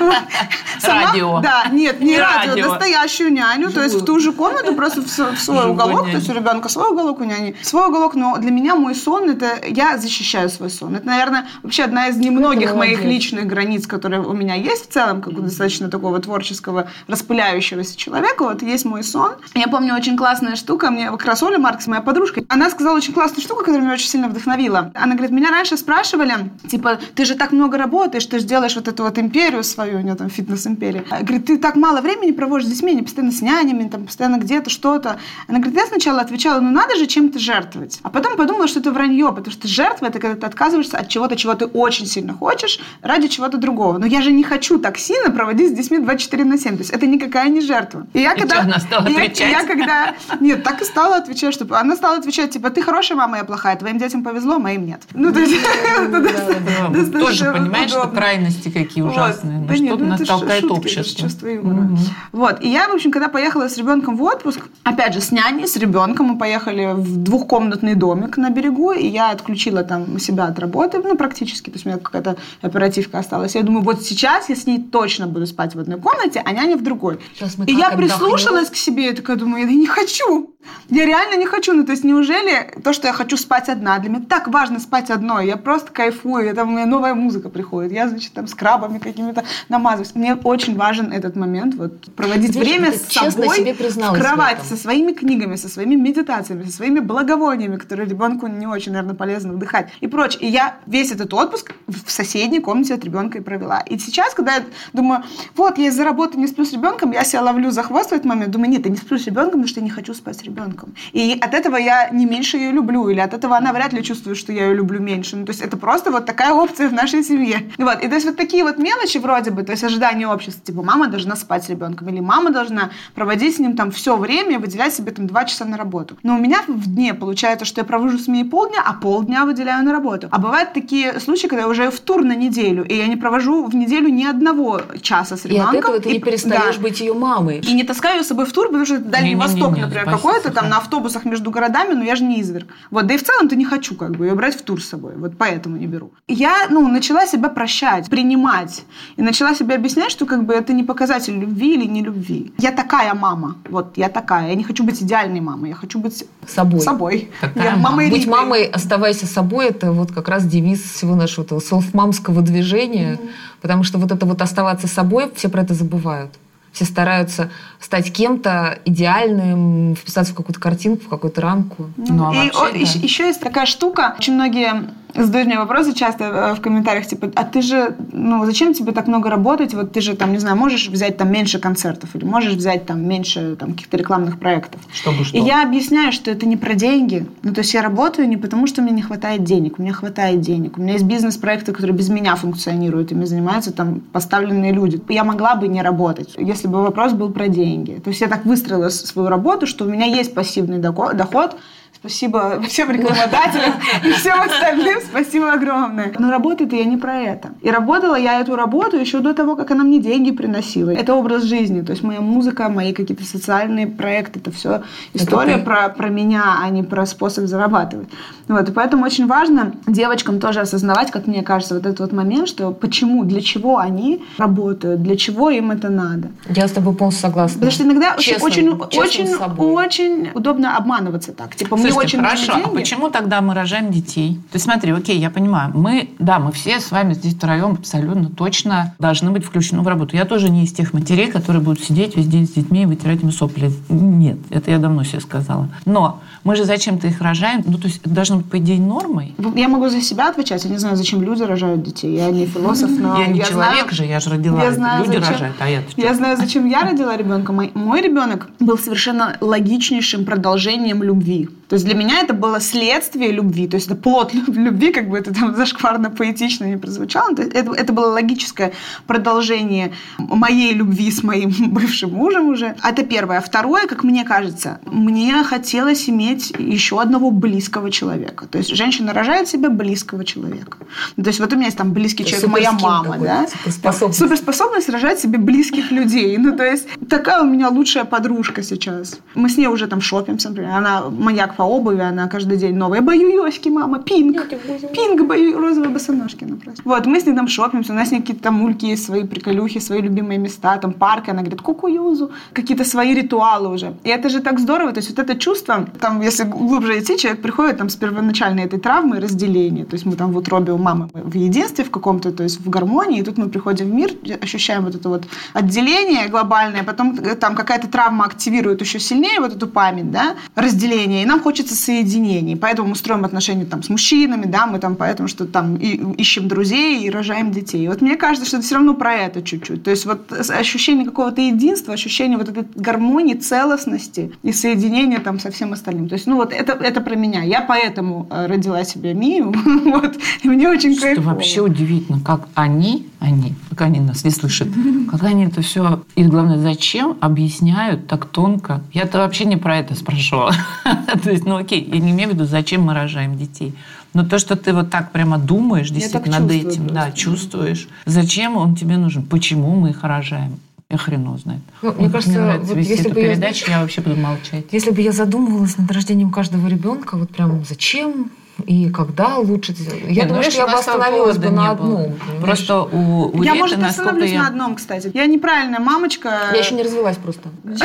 Сама- 0.80 1.06
Радио. 1.06 1.40
Да, 1.40 1.64
нет, 1.72 2.00
не 2.00 2.18
радио, 2.18 2.50
радио. 2.52 2.68
настоящую 2.68 3.32
няню, 3.32 3.70
то 3.70 3.82
есть 3.82 3.94
в 4.00 4.04
ту 4.04 4.18
же 4.20 4.32
комнату, 4.32 4.74
просто 4.74 5.02
в 5.02 5.06
в 5.06 5.10
свой 5.10 5.36
Живую 5.36 5.72
уголок, 5.72 6.00
то 6.00 6.06
няню. 6.06 6.18
есть 6.18 6.30
у 6.30 6.32
ребенка 6.34 6.68
свой 6.68 6.90
уголок, 6.90 7.20
у 7.20 7.24
няни 7.24 7.54
свой 7.62 7.86
уголок, 7.88 8.14
но 8.14 8.36
для 8.38 8.50
меня 8.50 8.74
мой 8.74 8.94
сон, 8.94 9.30
это 9.30 9.58
я 9.66 9.98
защищаю 9.98 10.48
свой 10.50 10.70
сон. 10.70 10.96
Это, 10.96 11.06
наверное, 11.06 11.46
вообще 11.62 11.84
одна 11.84 12.08
из 12.08 12.16
немногих 12.16 12.74
моих 12.74 13.04
личных 13.04 13.46
границ, 13.46 13.86
которые 13.86 14.22
у 14.22 14.32
меня 14.32 14.54
есть 14.54 14.90
в 14.90 14.92
целом, 14.92 15.20
как 15.22 15.34
у 15.34 15.40
достаточно 15.42 15.88
такого 15.90 16.18
творческого, 16.20 16.88
распыляющегося 17.08 17.96
человека, 17.96 18.42
вот 18.44 18.62
есть 18.62 18.84
мой 18.84 19.02
сон. 19.04 19.32
Я 19.54 19.68
помню 19.68 19.94
очень 19.94 20.16
классная 20.16 20.56
штука, 20.56 20.90
мне 20.90 21.10
как 21.10 21.24
раз 21.24 21.42
Оля 21.42 21.58
Маркс, 21.58 21.86
моя 21.86 22.02
подружка, 22.02 22.42
она 22.48 22.70
сказала 22.70 22.96
очень 22.96 23.12
классную 23.14 23.42
штуку, 23.42 23.60
которая 23.60 23.82
меня 23.82 23.92
очень 23.92 24.08
сильно 24.08 24.28
вдохновила. 24.28 24.90
Она 24.94 25.14
говорит, 25.14 25.30
меня 25.30 25.50
раньше 25.50 25.76
спрашивали, 25.76 26.34
типа, 26.68 26.98
ты 27.14 27.24
же 27.24 27.34
так 27.34 27.52
много 27.52 27.78
работаешь, 27.78 28.26
ты 28.26 28.38
же 28.38 28.44
делаешь 28.44 28.74
вот 28.76 28.88
эту 28.88 29.04
вот 29.04 29.18
империю 29.18 29.62
свою, 29.64 29.98
у 29.98 30.00
нее 30.00 30.14
там 30.14 30.30
фитнес-империя. 30.62 31.04
Говорит, 31.22 31.46
ты 31.46 31.58
так 31.58 31.76
мало 31.76 32.00
времени 32.00 32.32
проводишь 32.32 32.66
с 32.66 32.70
детьми, 32.70 32.92
они 32.92 33.02
постоянно 33.02 33.32
с 33.32 33.42
нянями, 33.42 33.88
там, 33.88 34.06
постоянно 34.06 34.36
где-то 34.38 34.70
что-то. 34.70 35.18
Она 35.48 35.58
говорит, 35.58 35.78
я 35.78 35.86
сначала 35.86 36.20
отвечала, 36.20 36.60
ну 36.60 36.70
надо 36.70 36.96
же 36.96 37.06
чем-то 37.06 37.38
жертвовать. 37.38 38.00
А 38.02 38.10
потом 38.10 38.36
подумала, 38.36 38.68
что 38.68 38.80
это 38.80 38.90
вранье, 38.92 39.28
потому 39.28 39.50
что 39.52 39.68
жертва 39.68 40.06
это 40.06 40.18
когда 40.18 40.36
ты 40.40 40.46
отказываешься 40.46 40.98
от 40.98 41.08
чего-то, 41.08 41.36
чего 41.36 41.54
ты 41.54 41.66
очень 41.66 42.06
сильно 42.06 42.32
хочешь, 42.34 42.80
ради 43.02 43.28
чего-то 43.28 43.58
другого. 43.58 43.98
Но 43.98 44.06
я 44.06 44.22
же 44.22 44.32
не 44.32 44.42
хочу 44.44 44.78
так 44.78 44.98
сильно 44.98 45.30
проводить 45.30 45.72
с 45.72 45.76
детьми 45.76 45.98
24 45.98 46.44
на 46.44 46.58
7. 46.58 46.72
То 46.74 46.78
есть 46.78 46.90
это 46.90 47.06
никакая 47.06 47.48
не 47.48 47.60
жертва. 47.60 48.06
И 48.12 48.20
я 48.20 48.32
И 48.32 48.40
чё, 48.40 48.60
она 48.60 48.78
стала 48.78 49.08
я- 49.08 49.22
отвечать? 49.22 49.50
я 49.50 49.64
когда... 49.66 50.14
Нет, 50.40 50.62
так 50.62 50.80
и 50.82 50.84
стала 50.84 51.16
отвечать, 51.16 51.54
что 51.54 51.66
она 51.78 51.96
стала 51.96 52.16
отвечать, 52.16 52.50
типа, 52.50 52.70
ты 52.70 52.82
хорошая 52.82 53.18
мама, 53.18 53.38
я 53.38 53.44
плохая, 53.44 53.76
твоим 53.76 53.98
детям 53.98 54.22
повезло, 54.22 54.58
моим 54.58 54.86
нет. 54.86 55.00
Ну, 55.14 55.32
то 55.32 55.40
есть... 55.40 55.52
Тоже 57.12 57.52
понимаешь, 57.52 57.90
что 57.90 58.08
крайности 58.08 58.68
какие 58.70 59.02
ужасные, 59.04 59.60
Да 59.66 59.74
что 59.74 59.96
ну 59.96 60.06
нас 60.06 60.20
толкает 60.60 60.82
шутки, 60.82 60.98
общество. 60.98 61.28
чувство 61.28 61.46
юмора. 61.46 61.80
Мгм. 61.82 61.98
Вот. 62.32 62.62
И 62.62 62.68
я, 62.68 62.88
в 62.88 62.92
общем, 62.92 63.10
когда 63.10 63.28
поехала 63.28 63.68
с 63.68 63.76
ребенком 63.76 64.16
в 64.16 64.22
отпуск, 64.22 64.60
опять 64.84 65.14
же, 65.14 65.20
с 65.20 65.32
няней, 65.32 65.66
с 65.66 65.76
ребенком, 65.76 66.26
мы 66.26 66.38
поехали 66.38 66.92
в 66.94 67.16
двухкомнатный 67.16 67.94
домик 67.94 68.36
на 68.36 68.50
берегу, 68.50 68.92
и 68.92 69.06
я 69.06 69.30
отключила 69.30 69.82
там 69.82 70.18
себя 70.18 70.46
от 70.46 70.58
работы, 70.58 70.98
ну, 70.98 71.16
практически, 71.16 71.70
то 71.70 71.74
есть 71.74 71.86
у 71.86 71.88
меня 71.88 71.98
какая-то 71.98 72.36
оперативка 72.60 73.18
осталась. 73.18 73.54
Я 73.54 73.62
думаю, 73.62 73.82
вот 73.82 74.02
сейчас 74.02 74.48
я 74.48 74.56
с 74.56 74.66
ней 74.66 74.82
точно 74.82 75.26
буду 75.26 75.46
спать 75.46 75.74
в 75.74 75.78
одной 75.78 76.00
комнате, 76.00 76.42
а 76.44 76.52
няня 76.52 76.76
в 76.76 76.82
другой. 76.82 77.18
И 77.66 77.72
я 77.72 77.90
прислушалась 77.90 78.70
к 78.70 78.76
себе 78.76 79.10
и 79.10 79.14
такая 79.14 79.36
думаю, 79.36 79.66
я 79.66 79.72
не 79.72 79.86
хочу. 79.86 80.54
Я 80.88 81.06
реально 81.06 81.36
не 81.36 81.46
хочу. 81.46 81.72
Ну, 81.72 81.84
то 81.84 81.92
есть, 81.92 82.04
неужели 82.04 82.72
то, 82.84 82.92
что 82.92 83.08
я 83.08 83.12
хочу 83.12 83.36
спать 83.36 83.68
одна, 83.68 83.98
для 83.98 84.10
меня 84.10 84.24
так 84.28 84.48
важно 84.48 84.78
спать 84.78 85.10
одной. 85.10 85.46
Я 85.46 85.56
просто 85.56 85.90
кайфую, 85.92 86.44
я 86.44 86.54
там, 86.54 86.68
у 86.68 86.72
меня 86.72 86.86
новая 86.86 87.14
музыка 87.14 87.48
приходит. 87.48 87.92
Я, 87.92 88.08
значит, 88.08 88.32
там 88.32 88.46
с 88.46 88.54
крабами 88.54 88.98
какими-то 88.98 89.44
намазываюсь. 89.68 90.14
Мне 90.14 90.36
очень 90.44 90.76
важен 90.76 91.12
этот 91.12 91.36
момент, 91.36 91.74
вот, 91.74 92.14
проводить 92.14 92.54
Видишь, 92.54 92.68
время 92.68 92.92
с 92.92 93.12
собой 93.12 93.56
себе 93.56 93.74
в 93.74 94.12
кровати, 94.12 94.64
со 94.64 94.76
своими 94.76 95.12
книгами, 95.12 95.56
со 95.56 95.68
своими 95.68 95.94
медитациями, 95.94 96.64
со 96.64 96.72
своими 96.72 97.00
благовониями, 97.00 97.76
которые 97.76 98.08
ребенку 98.08 98.46
не 98.46 98.66
очень, 98.66 98.92
наверное, 98.92 99.14
полезно 99.14 99.52
вдыхать 99.52 99.90
и 100.00 100.06
прочее. 100.06 100.42
И 100.42 100.46
я 100.48 100.76
весь 100.86 101.12
этот 101.12 101.32
отпуск 101.34 101.74
в 101.86 102.10
соседней 102.10 102.60
комнате 102.60 102.94
от 102.94 103.04
ребенка 103.04 103.38
и 103.38 103.40
провела. 103.40 103.80
И 103.80 103.98
сейчас, 103.98 104.34
когда 104.34 104.56
я 104.56 104.64
думаю, 104.92 105.22
вот, 105.56 105.78
я 105.78 105.88
из-за 105.88 106.04
работы 106.04 106.38
не 106.38 106.46
сплю 106.46 106.64
с 106.64 106.72
ребенком, 106.72 107.12
я 107.12 107.24
себя 107.24 107.42
ловлю 107.42 107.70
за 107.70 107.82
хвост 107.82 108.10
в 108.10 108.12
этот 108.12 108.24
момент, 108.24 108.50
думаю, 108.50 108.70
нет, 108.70 108.84
я 108.84 108.90
не 108.90 108.96
сплю 108.96 109.18
с 109.18 109.26
ребенком, 109.26 109.52
потому 109.52 109.68
что 109.68 109.80
я 109.80 109.84
не 109.84 109.90
хочу 109.90 110.14
спать 110.14 110.38
с 110.38 110.42
ребенком. 110.42 110.94
И 111.12 111.38
от 111.40 111.54
этого 111.54 111.76
я 111.76 112.10
не 112.10 112.26
меньше 112.26 112.56
ее 112.56 112.72
люблю, 112.72 113.08
или 113.08 113.20
от 113.20 113.34
этого 113.34 113.56
она 113.56 113.72
вряд 113.72 113.92
ли 113.92 114.02
чувствует, 114.02 114.36
что 114.36 114.52
я 114.52 114.66
ее 114.66 114.74
люблю 114.74 115.00
меньше. 115.00 115.36
Ну, 115.36 115.44
то 115.44 115.50
есть 115.50 115.62
это 115.62 115.76
просто 115.76 116.10
вот 116.10 116.26
такая 116.26 116.52
опция 116.52 116.88
в 116.88 116.92
нашей 116.92 117.22
семье. 117.22 117.70
Вот. 117.78 118.02
И 118.02 118.08
то 118.08 118.14
есть 118.14 118.26
вот 118.26 118.36
такие 118.36 118.64
вот 118.64 118.78
мелочи 118.78 119.18
вроде 119.18 119.50
бы, 119.50 119.62
то 119.62 119.72
есть 119.72 119.84
ожидания 119.84 120.26
общества, 120.34 120.62
типа 120.64 120.82
мама 120.82 121.08
должна 121.08 121.36
спать 121.36 121.64
с 121.64 121.68
ребенком, 121.68 122.08
или 122.08 122.20
мама 122.20 122.50
должна 122.50 122.90
проводить 123.14 123.56
с 123.56 123.58
ним 123.58 123.76
там 123.76 123.90
все 123.90 124.16
время, 124.16 124.58
выделять 124.58 124.94
себе 124.94 125.12
там 125.12 125.26
два 125.26 125.44
часа 125.44 125.64
на 125.64 125.76
работу. 125.76 126.16
Но 126.22 126.36
у 126.36 126.38
меня 126.38 126.60
в 126.66 126.86
дне 126.94 127.14
получается, 127.14 127.64
что 127.64 127.80
я 127.80 127.84
провожу 127.84 128.18
с 128.18 128.28
ней 128.28 128.44
полдня, 128.44 128.82
а 128.84 128.94
полдня 128.94 129.44
выделяю 129.44 129.84
на 129.84 129.92
работу. 129.92 130.28
А 130.30 130.38
бывают 130.38 130.72
такие 130.72 131.20
случаи, 131.20 131.46
когда 131.46 131.62
я 131.62 131.68
уже 131.68 131.90
в 131.90 132.00
тур 132.00 132.24
на 132.24 132.34
неделю, 132.34 132.84
и 132.84 132.94
я 132.96 133.06
не 133.06 133.16
провожу 133.16 133.64
в 133.64 133.74
неделю 133.74 134.08
ни 134.08 134.24
одного 134.24 134.80
часа 135.00 135.36
с 135.36 135.44
И 135.44 135.48
ребенком. 135.48 135.68
от 135.70 135.74
этого 135.76 136.00
ты 136.00 136.12
не 136.12 136.20
перестаешь 136.20 136.76
да. 136.76 136.82
быть 136.82 137.00
ее 137.00 137.14
мамой. 137.14 137.60
И 137.60 137.72
не 137.74 137.84
таскаю 137.84 138.18
ее 138.18 138.24
с 138.24 138.28
собой 138.28 138.46
в 138.46 138.52
тур, 138.52 138.66
потому 138.66 138.84
что 138.86 138.96
это 138.96 139.04
Дальний 139.04 139.34
Не-не-не-не, 139.34 139.60
Восток, 139.60 139.78
например, 139.78 140.02
спасибо. 140.02 140.16
какой-то 140.16 140.52
там 140.52 140.68
на 140.68 140.78
автобусах 140.78 141.24
между 141.24 141.50
городами, 141.50 141.94
но 141.94 142.04
я 142.04 142.16
же 142.16 142.24
не 142.24 142.40
изверг. 142.40 142.68
Вот, 142.90 143.06
да 143.06 143.14
и 143.14 143.16
в 143.16 143.24
целом-то 143.24 143.56
не 143.56 143.64
хочу 143.64 143.94
как 143.94 144.12
бы 144.12 144.26
ее 144.26 144.34
брать 144.34 144.54
в 144.54 144.62
тур 144.62 144.80
с 144.82 144.88
собой, 144.88 145.12
вот 145.16 145.32
поэтому 145.38 145.76
не 145.76 145.86
беру. 145.86 146.12
Я, 146.28 146.66
ну, 146.70 146.86
начала 146.88 147.26
себя 147.26 147.48
прощать, 147.48 148.08
принимать, 148.08 148.84
и 149.16 149.22
начала 149.22 149.54
себе 149.54 149.74
объяснять, 149.74 150.10
что 150.10 150.21
как 150.26 150.44
бы 150.44 150.54
это 150.54 150.72
не 150.72 150.82
показатель 150.82 151.38
любви 151.38 151.74
или 151.74 151.86
не 151.86 152.02
любви. 152.02 152.52
Я 152.58 152.72
такая 152.72 153.14
мама, 153.14 153.56
вот, 153.68 153.96
я 153.96 154.08
такая, 154.08 154.48
я 154.48 154.54
не 154.54 154.64
хочу 154.64 154.84
быть 154.84 155.02
идеальной 155.02 155.40
мамой, 155.40 155.70
я 155.70 155.76
хочу 155.76 155.98
быть 155.98 156.24
Собой. 156.46 156.80
собой. 156.80 157.30
Такая 157.40 157.64
я 157.64 157.70
мама. 157.72 157.90
мамой 157.90 158.10
Быть 158.10 158.26
мамой, 158.26 158.64
оставайся 158.64 159.26
собой, 159.26 159.68
это 159.68 159.92
вот 159.92 160.12
как 160.12 160.28
раз 160.28 160.44
девиз 160.46 160.82
всего 160.82 161.14
нашего 161.14 161.44
этого 161.44 161.60
селф-мамского 161.60 162.42
движения, 162.42 163.18
потому 163.60 163.82
что 163.84 163.98
вот 163.98 164.12
это 164.12 164.26
вот 164.26 164.42
оставаться 164.42 164.88
собой, 164.88 165.30
все 165.34 165.48
про 165.48 165.62
это 165.62 165.74
забывают. 165.74 166.32
Все 166.72 166.86
стараются 166.86 167.50
стать 167.80 168.10
кем-то 168.12 168.78
идеальным, 168.86 169.94
вписаться 169.94 170.32
в 170.32 170.36
какую-то 170.36 170.58
картинку, 170.58 171.04
в 171.04 171.08
какую-то 171.08 171.42
рамку. 171.42 171.90
Ну, 171.98 172.30
а 172.30 172.34
и 172.34 172.36
вообще, 172.46 172.58
о, 172.58 172.72
да. 172.72 172.78
еще, 172.78 172.98
еще 172.98 173.26
есть 173.26 173.40
такая 173.40 173.66
штука. 173.66 174.14
Очень 174.18 174.34
многие 174.34 174.90
задают 175.14 175.46
мне 175.46 175.58
вопросы 175.58 175.94
часто 175.94 176.24
э, 176.24 176.54
в 176.54 176.60
комментариях, 176.60 177.06
типа, 177.06 177.30
а 177.34 177.44
ты 177.44 177.62
же, 177.62 177.96
ну, 178.12 178.44
зачем 178.44 178.74
тебе 178.74 178.92
так 178.92 179.06
много 179.06 179.30
работать? 179.30 179.74
Вот 179.74 179.92
ты 179.92 180.00
же, 180.00 180.16
там, 180.16 180.32
не 180.32 180.38
знаю, 180.38 180.56
можешь 180.56 180.88
взять 180.88 181.16
там 181.16 181.30
меньше 181.30 181.58
концертов 181.58 182.14
или 182.14 182.24
можешь 182.24 182.54
взять 182.54 182.86
там 182.86 183.06
меньше 183.06 183.56
там 183.56 183.72
каких-то 183.72 183.96
рекламных 183.96 184.38
проектов. 184.38 184.80
Чтобы 184.92 185.24
что? 185.24 185.36
И 185.36 185.40
я 185.40 185.62
объясняю, 185.62 186.12
что 186.12 186.30
это 186.30 186.46
не 186.46 186.56
про 186.56 186.74
деньги. 186.74 187.26
Ну, 187.42 187.52
то 187.52 187.60
есть 187.60 187.74
я 187.74 187.82
работаю 187.82 188.28
не 188.28 188.36
потому, 188.36 188.66
что 188.66 188.82
мне 188.82 188.92
не 188.92 189.02
хватает 189.02 189.44
денег. 189.44 189.78
У 189.78 189.82
меня 189.82 189.92
хватает 189.92 190.40
денег. 190.40 190.78
У 190.78 190.80
меня 190.80 190.94
есть 190.94 191.04
бизнес-проекты, 191.04 191.72
которые 191.72 191.96
без 191.96 192.08
меня 192.08 192.34
функционируют. 192.36 193.12
Ими 193.12 193.24
занимаются 193.24 193.72
там 193.72 194.00
поставленные 194.00 194.72
люди. 194.72 195.00
Я 195.08 195.24
могла 195.24 195.54
бы 195.54 195.68
не 195.68 195.82
работать, 195.82 196.34
если 196.38 196.68
бы 196.68 196.82
вопрос 196.82 197.12
был 197.12 197.30
про 197.30 197.48
деньги. 197.48 198.00
То 198.02 198.08
есть 198.08 198.20
я 198.20 198.28
так 198.28 198.44
выстроила 198.44 198.88
свою 198.88 199.28
работу, 199.28 199.66
что 199.66 199.84
у 199.84 199.88
меня 199.88 200.06
есть 200.06 200.34
пассивный 200.34 200.78
доход, 200.78 201.56
Спасибо 202.04 202.60
всем 202.62 202.90
рекламодателям 202.90 203.74
и 204.04 204.10
всем 204.10 204.40
остальным. 204.40 204.98
Спасибо 205.08 205.52
огромное. 205.52 206.12
Но 206.18 206.32
работаю-то 206.32 206.74
я 206.74 206.84
не 206.84 206.96
про 206.96 207.14
это. 207.14 207.50
И 207.60 207.70
работала 207.70 208.16
я 208.16 208.40
эту 208.40 208.56
работу 208.56 208.96
еще 208.96 209.20
до 209.20 209.34
того, 209.34 209.54
как 209.54 209.70
она 209.70 209.84
мне 209.84 210.00
деньги 210.00 210.32
приносила. 210.32 210.90
Это 210.90 211.14
образ 211.14 211.44
жизни. 211.44 211.80
То 211.82 211.92
есть 211.92 212.02
моя 212.02 212.20
музыка, 212.20 212.68
мои 212.68 212.92
какие-то 212.92 213.24
социальные 213.24 213.86
проекты, 213.86 214.40
это 214.40 214.50
все 214.50 214.82
история 215.14 215.52
это 215.52 215.64
про, 215.64 215.88
про 215.90 216.08
меня, 216.08 216.56
а 216.60 216.68
не 216.70 216.82
про 216.82 217.06
способ 217.06 217.46
зарабатывать. 217.46 218.08
Вот. 218.48 218.68
И 218.68 218.72
поэтому 218.72 219.04
очень 219.04 219.28
важно 219.28 219.72
девочкам 219.86 220.40
тоже 220.40 220.58
осознавать, 220.58 221.12
как 221.12 221.28
мне 221.28 221.42
кажется, 221.42 221.74
вот 221.74 221.86
этот 221.86 222.00
вот 222.00 222.12
момент, 222.12 222.48
что 222.48 222.72
почему, 222.72 223.22
для 223.22 223.40
чего 223.40 223.78
они 223.78 224.24
работают, 224.38 225.04
для 225.04 225.16
чего 225.16 225.50
им 225.50 225.70
это 225.70 225.88
надо. 225.88 226.32
Я 226.48 226.66
с 226.66 226.72
тобой 226.72 226.96
полностью 226.96 227.28
согласна. 227.28 227.60
Потому 227.60 227.70
что 227.70 227.84
иногда 227.84 228.16
честным, 228.18 228.44
очень, 228.44 228.70
очень, 228.98 229.34
очень 229.56 230.30
удобно 230.34 230.76
обманываться 230.76 231.32
так. 231.32 231.54
Типа, 231.54 231.76
Слушайте, 231.76 231.91
мне 231.92 232.04
очень 232.04 232.18
хорошо, 232.20 232.52
а 232.64 232.68
почему 232.68 233.10
тогда 233.10 233.40
мы 233.40 233.54
рожаем 233.54 233.90
детей? 233.90 234.40
То 234.50 234.56
есть 234.56 234.64
смотри, 234.64 234.92
окей, 234.92 235.18
я 235.18 235.30
понимаю, 235.30 235.72
мы, 235.74 236.10
да, 236.18 236.38
мы 236.38 236.52
все 236.52 236.80
с 236.80 236.90
вами 236.90 237.14
здесь 237.14 237.34
втроем 237.34 237.72
абсолютно 237.72 238.30
точно 238.30 238.94
должны 238.98 239.30
быть 239.30 239.44
включены 239.44 239.82
в 239.82 239.88
работу. 239.88 240.16
Я 240.16 240.24
тоже 240.24 240.50
не 240.50 240.64
из 240.64 240.72
тех 240.72 240.92
матерей, 240.92 241.30
которые 241.30 241.62
будут 241.62 241.82
сидеть 241.82 242.16
весь 242.16 242.26
день 242.26 242.46
с 242.46 242.50
детьми 242.50 242.82
и 242.82 242.86
вытирать 242.86 243.22
им 243.22 243.30
сопли. 243.30 243.72
Нет, 243.88 244.38
это 244.50 244.70
я 244.70 244.78
давно 244.78 245.04
себе 245.04 245.20
сказала. 245.20 245.68
Но 245.84 246.20
мы 246.44 246.56
же 246.56 246.64
зачем-то 246.64 247.06
их 247.06 247.20
рожаем, 247.20 247.62
ну 247.66 247.78
то 247.78 247.86
есть 247.86 248.00
это 248.00 248.10
должно 248.10 248.38
быть 248.38 248.46
по 248.46 248.58
идее 248.58 248.80
нормой. 248.80 249.34
Я 249.54 249.68
могу 249.68 249.88
за 249.88 250.00
себя 250.00 250.28
отвечать, 250.28 250.64
я 250.64 250.70
не 250.70 250.78
знаю, 250.78 250.96
зачем 250.96 251.22
люди 251.22 251.42
рожают 251.42 251.82
детей. 251.82 252.14
Я 252.14 252.30
не 252.30 252.46
философ, 252.46 252.90
но 252.90 253.18
я 253.18 253.26
не 253.26 253.38
я 253.38 253.44
человек 253.44 253.92
знаю, 253.92 253.94
же, 253.94 254.04
я 254.04 254.20
же 254.20 254.30
родила. 254.30 254.62
Я 254.62 254.72
знаю, 254.72 255.04
люди 255.04 255.18
зачем, 255.18 255.32
рожают, 255.32 255.56
а 255.60 255.68
я 255.68 255.82
Я 255.96 256.14
знаю, 256.14 256.36
зачем 256.36 256.66
я 256.66 256.82
родила 256.82 257.16
ребенка. 257.16 257.52
Мой, 257.52 257.70
мой 257.74 258.00
ребенок 258.00 258.48
был 258.60 258.78
совершенно 258.78 259.36
логичнейшим 259.40 260.24
продолжением 260.24 261.02
любви. 261.02 261.48
То 261.68 261.74
есть 261.74 261.81
для 261.84 261.94
меня 261.94 262.20
это 262.20 262.34
было 262.34 262.60
следствие 262.60 263.32
любви, 263.32 263.68
то 263.68 263.76
есть 263.76 263.86
это 263.86 263.96
плод 263.96 264.32
любви, 264.48 264.92
как 264.92 265.08
бы 265.08 265.18
это 265.18 265.32
там 265.34 265.54
зашкварно 265.56 266.10
поэтично 266.10 266.64
не 266.64 266.76
прозвучало. 266.76 267.34
То 267.34 267.42
есть 267.42 267.54
это, 267.54 267.72
это 267.72 267.92
было 267.92 268.12
логическое 268.12 268.72
продолжение 269.06 269.92
моей 270.18 270.74
любви 270.74 271.10
с 271.10 271.22
моим 271.22 271.50
бывшим 271.72 272.12
мужем 272.12 272.48
уже. 272.48 272.76
Это 272.82 273.04
первое. 273.04 273.38
А 273.38 273.40
второе, 273.40 273.86
как 273.86 274.04
мне 274.04 274.24
кажется, 274.24 274.80
мне 274.86 275.42
хотелось 275.44 276.08
иметь 276.08 276.52
еще 276.58 277.00
одного 277.00 277.30
близкого 277.30 277.90
человека. 277.90 278.46
То 278.46 278.58
есть 278.58 278.74
женщина 278.74 279.12
рожает 279.12 279.48
себе 279.48 279.68
близкого 279.68 280.24
человека. 280.24 280.78
То 281.16 281.28
есть 281.28 281.40
вот 281.40 281.52
у 281.52 281.56
меня 281.56 281.66
есть 281.66 281.78
там 281.78 281.92
близкий 281.92 282.24
человек, 282.24 282.48
моя 282.48 282.72
мама, 282.72 283.18
да? 283.18 283.46
Суперспособность. 283.46 284.18
Суперспособность 284.18 284.88
рожать 284.88 285.20
себе 285.20 285.38
близких 285.38 285.90
людей. 285.90 286.36
Ну, 286.38 286.56
то 286.56 286.64
есть 286.64 286.86
такая 287.08 287.42
у 287.42 287.46
меня 287.46 287.68
лучшая 287.68 288.04
подружка 288.04 288.62
сейчас. 288.62 289.18
Мы 289.34 289.48
с 289.48 289.56
ней 289.56 289.66
уже 289.66 289.86
там 289.86 290.00
шопимся, 290.00 290.48
например. 290.48 290.70
Она 290.72 291.02
маньяк 291.10 291.56
по 291.56 291.62
обуви, 291.72 292.00
она 292.00 292.28
каждый 292.28 292.56
день 292.56 292.76
новая. 292.76 293.00
Бою 293.00 293.28
ёськи, 293.46 293.70
мама, 293.70 293.98
пинг. 293.98 294.48
Пинг, 294.94 295.26
бою 295.26 295.58
розовые 295.58 295.90
босоножки. 295.90 296.44
Ну, 296.44 296.56
просто. 296.56 296.82
Вот, 296.84 297.06
мы 297.06 297.20
с 297.20 297.26
ней 297.26 297.34
там 297.34 297.48
шопимся, 297.48 297.92
у 297.92 297.96
нас 297.96 298.10
какие-то 298.10 298.42
там 298.42 298.54
мульки 298.54 298.86
есть, 298.86 299.04
свои 299.04 299.24
приколюхи, 299.24 299.80
свои 299.80 300.02
любимые 300.02 300.38
места, 300.38 300.76
там 300.76 300.92
парк, 300.92 301.28
она 301.28 301.40
говорит, 301.40 301.62
кукуюзу, 301.62 302.30
какие-то 302.52 302.84
свои 302.84 303.14
ритуалы 303.14 303.68
уже. 303.68 303.94
И 304.04 304.08
это 304.08 304.28
же 304.28 304.40
так 304.40 304.58
здорово, 304.58 304.92
то 304.92 305.00
есть 305.00 305.10
вот 305.10 305.18
это 305.18 305.38
чувство, 305.38 305.86
там, 306.00 306.20
если 306.20 306.44
глубже 306.44 306.98
идти, 306.98 307.16
человек 307.16 307.42
приходит 307.42 307.78
там 307.78 307.88
с 307.88 307.96
первоначальной 307.96 308.64
этой 308.64 308.78
травмы 308.78 309.20
разделения, 309.20 309.84
то 309.84 309.94
есть 309.94 310.06
мы 310.06 310.16
там 310.16 310.32
в 310.32 310.36
утробе 310.36 310.72
у 310.72 310.78
мамы 310.78 311.08
в 311.14 311.34
единстве 311.34 311.84
в 311.84 311.90
каком-то, 311.90 312.32
то 312.32 312.42
есть 312.42 312.60
в 312.60 312.70
гармонии, 312.70 313.20
и 313.20 313.22
тут 313.22 313.38
мы 313.38 313.48
приходим 313.48 313.90
в 313.90 313.94
мир, 313.94 314.10
ощущаем 314.42 314.84
вот 314.84 314.94
это 314.94 315.08
вот 315.08 315.24
отделение 315.54 316.28
глобальное, 316.28 316.82
потом 316.82 317.16
там 317.40 317.54
какая-то 317.54 317.88
травма 317.88 318.24
активирует 318.24 318.80
еще 318.80 318.98
сильнее 318.98 319.40
вот 319.40 319.56
эту 319.56 319.66
память, 319.66 320.10
да, 320.10 320.34
разделение, 320.54 321.22
и 321.22 321.26
нам 321.26 321.40
хочется 321.40 321.51
хочется 321.52 321.74
соединений, 321.74 322.56
поэтому 322.56 322.88
мы 322.88 322.96
строим 322.96 323.26
отношения 323.26 323.66
там 323.66 323.82
с 323.82 323.90
мужчинами, 323.90 324.46
да, 324.46 324.66
мы 324.66 324.78
там 324.78 324.96
поэтому 324.96 325.28
что 325.28 325.44
там 325.44 325.76
и, 325.76 326.00
ищем 326.14 326.48
друзей 326.48 327.04
и 327.04 327.10
рожаем 327.10 327.50
детей. 327.50 327.86
вот 327.88 328.00
мне 328.00 328.16
кажется, 328.16 328.46
что 328.48 328.56
это 328.56 328.64
все 328.64 328.76
равно 328.76 328.94
про 328.94 329.12
это 329.12 329.42
чуть-чуть. 329.42 329.82
То 329.82 329.90
есть 329.90 330.06
вот 330.06 330.32
ощущение 330.32 331.04
какого-то 331.04 331.42
единства, 331.42 331.92
ощущение 331.92 332.38
вот 332.38 332.48
этой 332.48 332.64
гармонии, 332.74 333.34
целостности 333.34 334.32
и 334.42 334.50
соединения 334.52 335.18
там 335.18 335.38
со 335.38 335.50
всем 335.50 335.74
остальным. 335.74 336.08
То 336.08 336.14
есть, 336.14 336.26
ну 336.26 336.36
вот 336.36 336.54
это, 336.54 336.72
это 336.72 337.02
про 337.02 337.16
меня. 337.16 337.42
Я 337.42 337.60
поэтому 337.60 338.26
э, 338.30 338.46
родила 338.46 338.82
себе 338.84 339.12
Мию, 339.12 339.52
вот, 339.84 340.16
и 340.42 340.48
мне 340.48 340.70
очень 340.70 340.94
что 340.94 341.02
кайфово. 341.02 341.34
вообще 341.34 341.60
удивительно, 341.60 342.20
как 342.20 342.48
они, 342.54 343.06
они, 343.20 343.52
пока 343.68 343.84
они 343.86 344.00
нас 344.00 344.24
не 344.24 344.30
слышат, 344.30 344.68
как 345.10 345.22
они 345.22 345.44
это 345.44 345.60
все, 345.60 346.02
и 346.16 346.24
главное, 346.24 346.56
зачем 346.56 347.18
объясняют 347.20 348.06
так 348.06 348.24
тонко. 348.24 348.82
Я-то 348.94 349.18
вообще 349.18 349.44
не 349.44 349.58
про 349.58 349.76
это 349.76 349.94
спрашивала. 349.94 350.52
То 351.22 351.30
есть 351.30 351.41
есть, 351.42 351.46
ну 351.46 351.56
окей, 351.56 351.88
я 351.92 351.98
не 351.98 352.10
имею 352.12 352.30
в 352.30 352.32
виду, 352.34 352.44
зачем 352.44 352.82
мы 352.82 352.94
рожаем 352.94 353.36
детей. 353.36 353.74
Но 354.14 354.24
то, 354.24 354.38
что 354.38 354.56
ты 354.56 354.72
вот 354.72 354.90
так 354.90 355.12
прямо 355.12 355.38
думаешь 355.38 355.90
действительно 355.90 356.40
над 356.40 356.50
этим, 356.50 356.86
просто. 356.86 356.94
да, 356.94 357.10
чувствуешь, 357.12 357.88
зачем 358.04 358.56
он 358.56 358.76
тебе 358.76 358.96
нужен, 358.96 359.22
почему 359.24 359.74
мы 359.74 359.90
их 359.90 360.02
рожаем. 360.02 360.58
Я 360.90 360.98
хрен 360.98 361.26
знает. 361.38 361.62
Ну, 361.80 361.94
мне 361.94 362.10
кажется, 362.10 362.28
мне 362.28 362.40
нравится 362.40 362.74
вот 362.74 362.82
если 362.82 363.08
бы 363.08 363.14
передачу, 363.14 363.64
я... 363.66 363.76
я 363.76 363.80
вообще 363.80 364.02
буду 364.02 364.16
молчать. 364.16 364.66
Если 364.72 364.90
бы 364.90 365.00
я 365.00 365.12
задумывалась 365.12 365.78
над 365.78 365.90
рождением 365.90 366.30
каждого 366.30 366.68
ребенка, 366.68 367.16
вот 367.16 367.30
прям 367.30 367.64
зачем, 367.64 368.30
и 368.66 368.90
когда 368.90 369.38
лучше 369.38 369.74
Я 370.06 370.24
Нет, 370.24 370.28
думаю, 370.28 370.44
ну, 370.44 370.50
что 370.50 370.60
я 370.60 370.66
бы 370.66 370.74
остановилась 370.74 371.38
бы 371.38 371.50
на 371.50 371.70
одном. 371.70 372.14
Просто 372.42 372.82
у, 372.82 373.30
у 373.34 373.42
Я, 373.42 373.54
может, 373.54 373.82
остановлюсь 373.82 374.32
я... 374.32 374.42
на 374.42 374.48
одном, 374.48 374.76
кстати. 374.76 375.10
Я 375.14 375.24
неправильная 375.24 375.80
мамочка. 375.80 376.50
Я 376.52 376.58
еще 376.58 376.74
не 376.74 376.82
развелась 376.82 377.16
просто. 377.16 377.48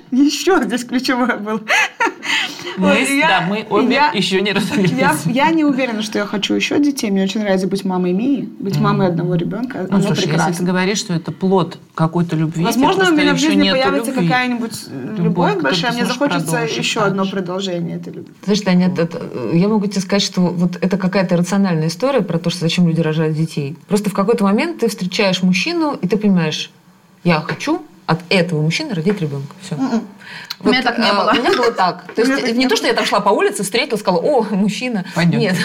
Еще 0.12 0.60
здесь 0.64 0.84
ключевое 0.84 1.36
было. 1.36 1.60
Мы, 2.76 3.06
я, 3.18 3.28
да, 3.28 3.46
мы 3.48 3.66
обе 3.70 3.94
я, 3.94 4.10
еще 4.12 4.40
не 4.40 4.52
развелись. 4.52 4.92
Я, 4.92 5.16
я 5.26 5.50
не 5.50 5.64
уверена, 5.64 6.02
что 6.02 6.18
я 6.18 6.26
хочу 6.26 6.54
еще 6.54 6.78
детей. 6.78 7.10
Мне 7.10 7.24
очень 7.24 7.40
нравится 7.40 7.66
быть 7.66 7.84
мамой 7.84 8.12
Мии, 8.12 8.48
быть 8.60 8.76
mm. 8.76 8.80
мамой 8.80 9.08
одного 9.08 9.34
ребенка. 9.34 9.86
Ну, 9.90 10.00
слушай, 10.00 10.22
прекрасно. 10.22 10.50
если 10.50 10.60
ты 10.60 10.66
говоришь, 10.70 10.98
что 10.98 11.14
это 11.14 11.32
плод 11.32 11.78
какой-то 11.94 12.36
любви, 12.36 12.64
Возможно, 12.64 13.10
у 13.10 13.14
меня 13.14 13.34
в 13.34 13.38
жизни 13.38 13.68
появится 13.70 14.12
какая-нибудь 14.12 14.72
любовь, 14.88 15.18
любовь 15.18 15.62
большая, 15.62 15.92
мне 15.92 16.06
захочется 16.06 16.58
еще 16.58 17.00
одно 17.00 17.26
продолжение 17.26 17.96
этой 17.96 18.12
любви. 18.12 18.32
Знаешь, 18.44 18.60
Таня, 18.60 18.94
это, 18.96 19.22
я 19.52 19.66
могу 19.66 19.86
тебе 19.86 20.00
сказать, 20.00 20.22
что 20.22 20.42
вот 20.42 20.78
это 20.80 20.98
какая-то 20.98 21.36
рациональная 21.36 21.88
история 21.88 22.22
про 22.22 22.38
то, 22.38 22.50
что 22.50 22.60
зачем 22.60 22.86
люди 22.86 23.00
рожают 23.00 23.36
детей. 23.36 23.76
Просто 23.88 24.10
в 24.10 24.14
какой-то 24.14 24.44
момент 24.44 24.78
ты 24.78 24.88
встречаешь 24.88 25.42
мужчину, 25.42 25.98
и 26.00 26.06
ты 26.06 26.16
понимаешь, 26.16 26.70
я 27.24 27.40
хочу 27.40 27.82
от 28.08 28.20
этого 28.30 28.62
мужчины 28.62 28.94
родить 28.94 29.20
ребенка. 29.20 29.54
Все. 29.60 29.74
М-м. 29.74 30.08
Вот, 30.58 30.68
у 30.68 30.70
меня 30.72 30.82
так 30.82 30.98
не 30.98 31.08
а, 31.08 31.14
было. 31.14 31.32
У 31.32 31.34
меня 31.36 31.56
было 31.56 31.72
так. 31.72 32.12
То 32.14 32.22
есть 32.22 32.56
не 32.56 32.66
то, 32.66 32.76
что 32.76 32.86
я 32.88 32.92
там 32.92 33.04
шла 33.04 33.20
по 33.20 33.28
улице, 33.28 33.62
встретила, 33.62 33.96
сказала, 33.96 34.20
о, 34.20 34.42
мужчина. 34.50 35.04
Пойдем. 35.14 35.38
Нет. 35.38 35.56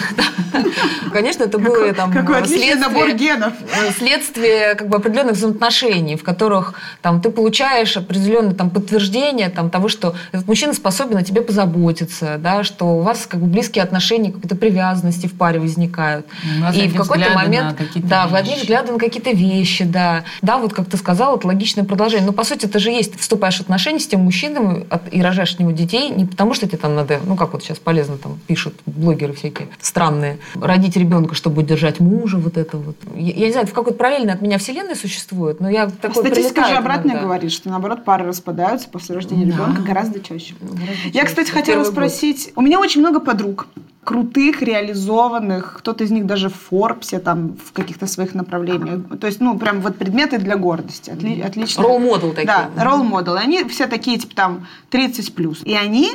Конечно, 1.12 1.44
это 1.44 1.58
было 1.58 1.92
там 1.92 2.12
Какой 2.12 2.46
следствие, 2.46 2.76
набор 2.76 3.12
генов. 3.12 3.52
Э, 3.72 3.90
следствие 3.92 4.74
как 4.76 4.88
бы 4.88 4.96
определенных 4.96 5.34
взаимоотношений, 5.34 6.16
в 6.16 6.22
которых 6.22 6.74
там 7.02 7.20
ты 7.20 7.30
получаешь 7.30 7.96
определенное 7.96 8.54
там 8.54 8.70
подтверждение 8.70 9.48
там 9.48 9.68
того, 9.70 9.88
что 9.88 10.14
этот 10.30 10.46
мужчина 10.46 10.72
способен 10.74 11.16
о 11.16 11.22
тебе 11.22 11.42
позаботиться, 11.42 12.36
да, 12.38 12.62
что 12.62 12.98
у 12.98 13.00
вас 13.02 13.26
как 13.26 13.40
бы 13.40 13.46
близкие 13.46 13.82
отношения, 13.82 14.30
какие-то 14.30 14.56
привязанности 14.56 15.26
в 15.26 15.36
паре 15.36 15.58
возникают. 15.58 16.26
И 16.74 16.88
в 16.88 16.96
какой-то 16.96 17.30
момент, 17.30 17.80
да, 17.96 18.28
в 18.28 18.34
одни 18.34 18.54
взгляды 18.56 18.92
на 18.92 18.98
какие-то 18.98 19.30
вещи, 19.30 19.84
да. 19.84 20.24
Да, 20.40 20.58
вот 20.58 20.72
как 20.72 20.88
ты 20.88 20.96
сказала, 20.96 21.36
это 21.36 21.48
логичное 21.48 21.84
продолжение. 21.84 22.26
Но 22.26 22.32
по 22.32 22.44
сути 22.44 22.66
это 22.66 22.78
же 22.78 22.90
есть, 22.90 23.18
вступаешь 23.18 23.58
в 23.58 23.60
отношения 23.60 23.98
с 23.98 24.06
тем 24.06 24.20
мужчиной, 24.20 24.83
и 25.10 25.22
рожаешь 25.22 25.54
от 25.54 25.74
детей 25.74 26.10
не 26.10 26.24
потому, 26.24 26.54
что 26.54 26.66
тебе 26.66 26.78
там 26.78 26.94
надо, 26.94 27.20
ну 27.24 27.36
как 27.36 27.52
вот 27.52 27.62
сейчас 27.62 27.78
полезно 27.78 28.16
там 28.16 28.38
пишут 28.46 28.74
блогеры 28.86 29.32
всякие 29.32 29.68
странные, 29.80 30.38
родить 30.54 30.96
ребенка, 30.96 31.34
чтобы 31.34 31.62
удержать 31.62 32.00
мужа, 32.00 32.36
вот 32.38 32.56
это 32.56 32.76
вот. 32.76 32.96
Я, 33.14 33.32
я 33.32 33.46
не 33.46 33.52
знаю, 33.52 33.66
в 33.66 33.72
какой-то 33.72 33.98
параллельной 33.98 34.34
от 34.34 34.42
меня 34.42 34.58
вселенной 34.58 34.96
существует, 34.96 35.60
но 35.60 35.68
я 35.68 35.88
такой 35.88 36.24
Статистика 36.24 36.66
же 36.66 36.74
обратно 36.74 37.20
говорит, 37.20 37.52
что 37.52 37.68
наоборот 37.68 38.04
пары 38.04 38.26
распадаются 38.26 38.88
после 38.88 39.14
рождения 39.14 39.46
да. 39.46 39.52
ребенка 39.52 39.82
гораздо 39.82 40.20
чаще. 40.20 40.54
Гораздо 40.60 40.92
я, 41.06 41.12
чаще. 41.12 41.26
кстати, 41.26 41.50
хотела 41.50 41.84
спросить, 41.84 42.46
год. 42.46 42.52
у 42.56 42.62
меня 42.62 42.80
очень 42.80 43.00
много 43.00 43.20
подруг, 43.20 43.66
крутых, 44.04 44.62
реализованных, 44.62 45.76
кто-то 45.78 46.04
из 46.04 46.10
них 46.10 46.26
даже 46.26 46.48
в 46.48 46.54
Форбсе, 46.54 47.18
там, 47.18 47.56
в 47.64 47.72
каких-то 47.72 48.06
своих 48.06 48.34
направлениях. 48.34 49.00
То 49.20 49.26
есть, 49.26 49.40
ну, 49.40 49.58
прям 49.58 49.80
вот 49.80 49.96
предметы 49.96 50.38
для 50.38 50.56
гордости. 50.56 51.10
Отли- 51.10 51.42
отлично. 51.42 51.82
Ролл-модел 51.82 52.30
такие. 52.30 52.46
Да, 52.46 52.70
ролл-модел. 52.76 53.36
Они 53.36 53.64
все 53.64 53.86
такие, 53.86 54.18
типа, 54.18 54.34
там, 54.34 54.66
30 54.90 55.34
плюс. 55.34 55.62
И 55.64 55.74
они 55.74 56.10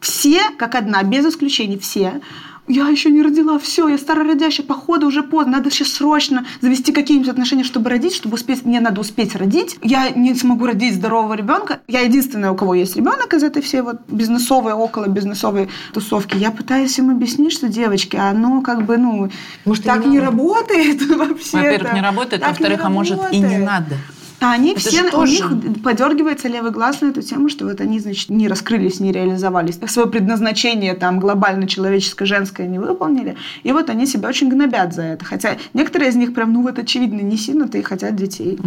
все, 0.00 0.40
как 0.58 0.74
одна, 0.74 1.02
без 1.02 1.26
исключений, 1.26 1.78
все 1.78 2.20
я 2.68 2.88
еще 2.88 3.10
не 3.10 3.22
родила, 3.22 3.58
все, 3.58 3.88
я 3.88 3.98
старородящая, 3.98 4.66
походу 4.66 5.06
уже 5.06 5.22
поздно, 5.22 5.58
надо 5.58 5.70
сейчас 5.70 5.88
срочно 5.92 6.46
завести 6.60 6.92
какие-нибудь 6.92 7.30
отношения, 7.30 7.64
чтобы 7.64 7.90
родить, 7.90 8.14
чтобы 8.14 8.34
успеть, 8.34 8.64
мне 8.64 8.80
надо 8.80 9.00
успеть 9.00 9.34
родить. 9.34 9.76
Я 9.82 10.10
не 10.10 10.34
смогу 10.34 10.66
родить 10.66 10.94
здорового 10.94 11.34
ребенка. 11.34 11.80
Я 11.88 12.00
единственная, 12.00 12.50
у 12.50 12.54
кого 12.54 12.74
есть 12.74 12.96
ребенок 12.96 13.32
из 13.34 13.42
этой 13.42 13.62
всей 13.62 13.80
вот 13.80 14.00
бизнесовой, 14.08 14.72
около 14.72 15.06
бизнесовой 15.06 15.68
тусовки. 15.94 16.36
Я 16.36 16.50
пытаюсь 16.50 16.98
им 16.98 17.10
объяснить, 17.10 17.52
что, 17.52 17.68
девочки, 17.68 18.16
оно 18.16 18.60
как 18.60 18.84
бы, 18.84 18.98
ну, 18.98 19.30
Может, 19.64 19.84
так 19.84 20.04
не 20.04 20.18
не, 20.18 20.20
работает 20.20 21.02
вообще. 21.16 21.56
Во-первых, 21.56 21.92
не 21.94 22.02
работает, 22.02 22.42
во-вторых, 22.42 22.80
а 22.82 22.90
может 22.90 23.20
и 23.32 23.38
не 23.38 23.58
надо. 23.58 23.96
А 24.40 24.52
они 24.52 24.70
Это 24.72 24.80
все, 24.80 24.90
же 25.02 25.08
у 25.08 25.10
тоже- 25.10 25.32
них 25.44 25.82
подергивается 25.82 26.48
левый 26.48 26.70
глаз 26.70 27.00
на 27.00 27.06
эту 27.08 27.22
тему, 27.22 27.48
что 27.48 27.64
вот 27.66 27.80
они, 27.80 27.98
значит, 27.98 28.30
не 28.30 28.46
раскрылись, 28.46 29.00
не 29.00 29.10
реализовались. 29.10 29.78
Свое 29.88 30.08
предназначение 30.08 30.94
там 30.94 31.18
глобально 31.18 31.66
человеческое, 31.66 32.26
женское 32.26 32.68
не 32.68 32.78
выполнили. 32.78 33.36
И 33.64 33.72
вот 33.72 33.90
они 33.90 34.06
себя 34.06 34.28
очень 34.28 34.48
гнобят 34.48 34.94
за 34.94 35.02
это. 35.02 35.24
Хотя 35.24 35.56
некоторые 35.74 36.10
из 36.10 36.14
них 36.16 36.34
прям, 36.34 36.52
ну 36.52 36.62
вот 36.62 36.78
очевидно, 36.78 37.20
не 37.20 37.36
сильно-то 37.36 37.78
и 37.78 37.82
хотят 37.82 38.14
детей. 38.14 38.58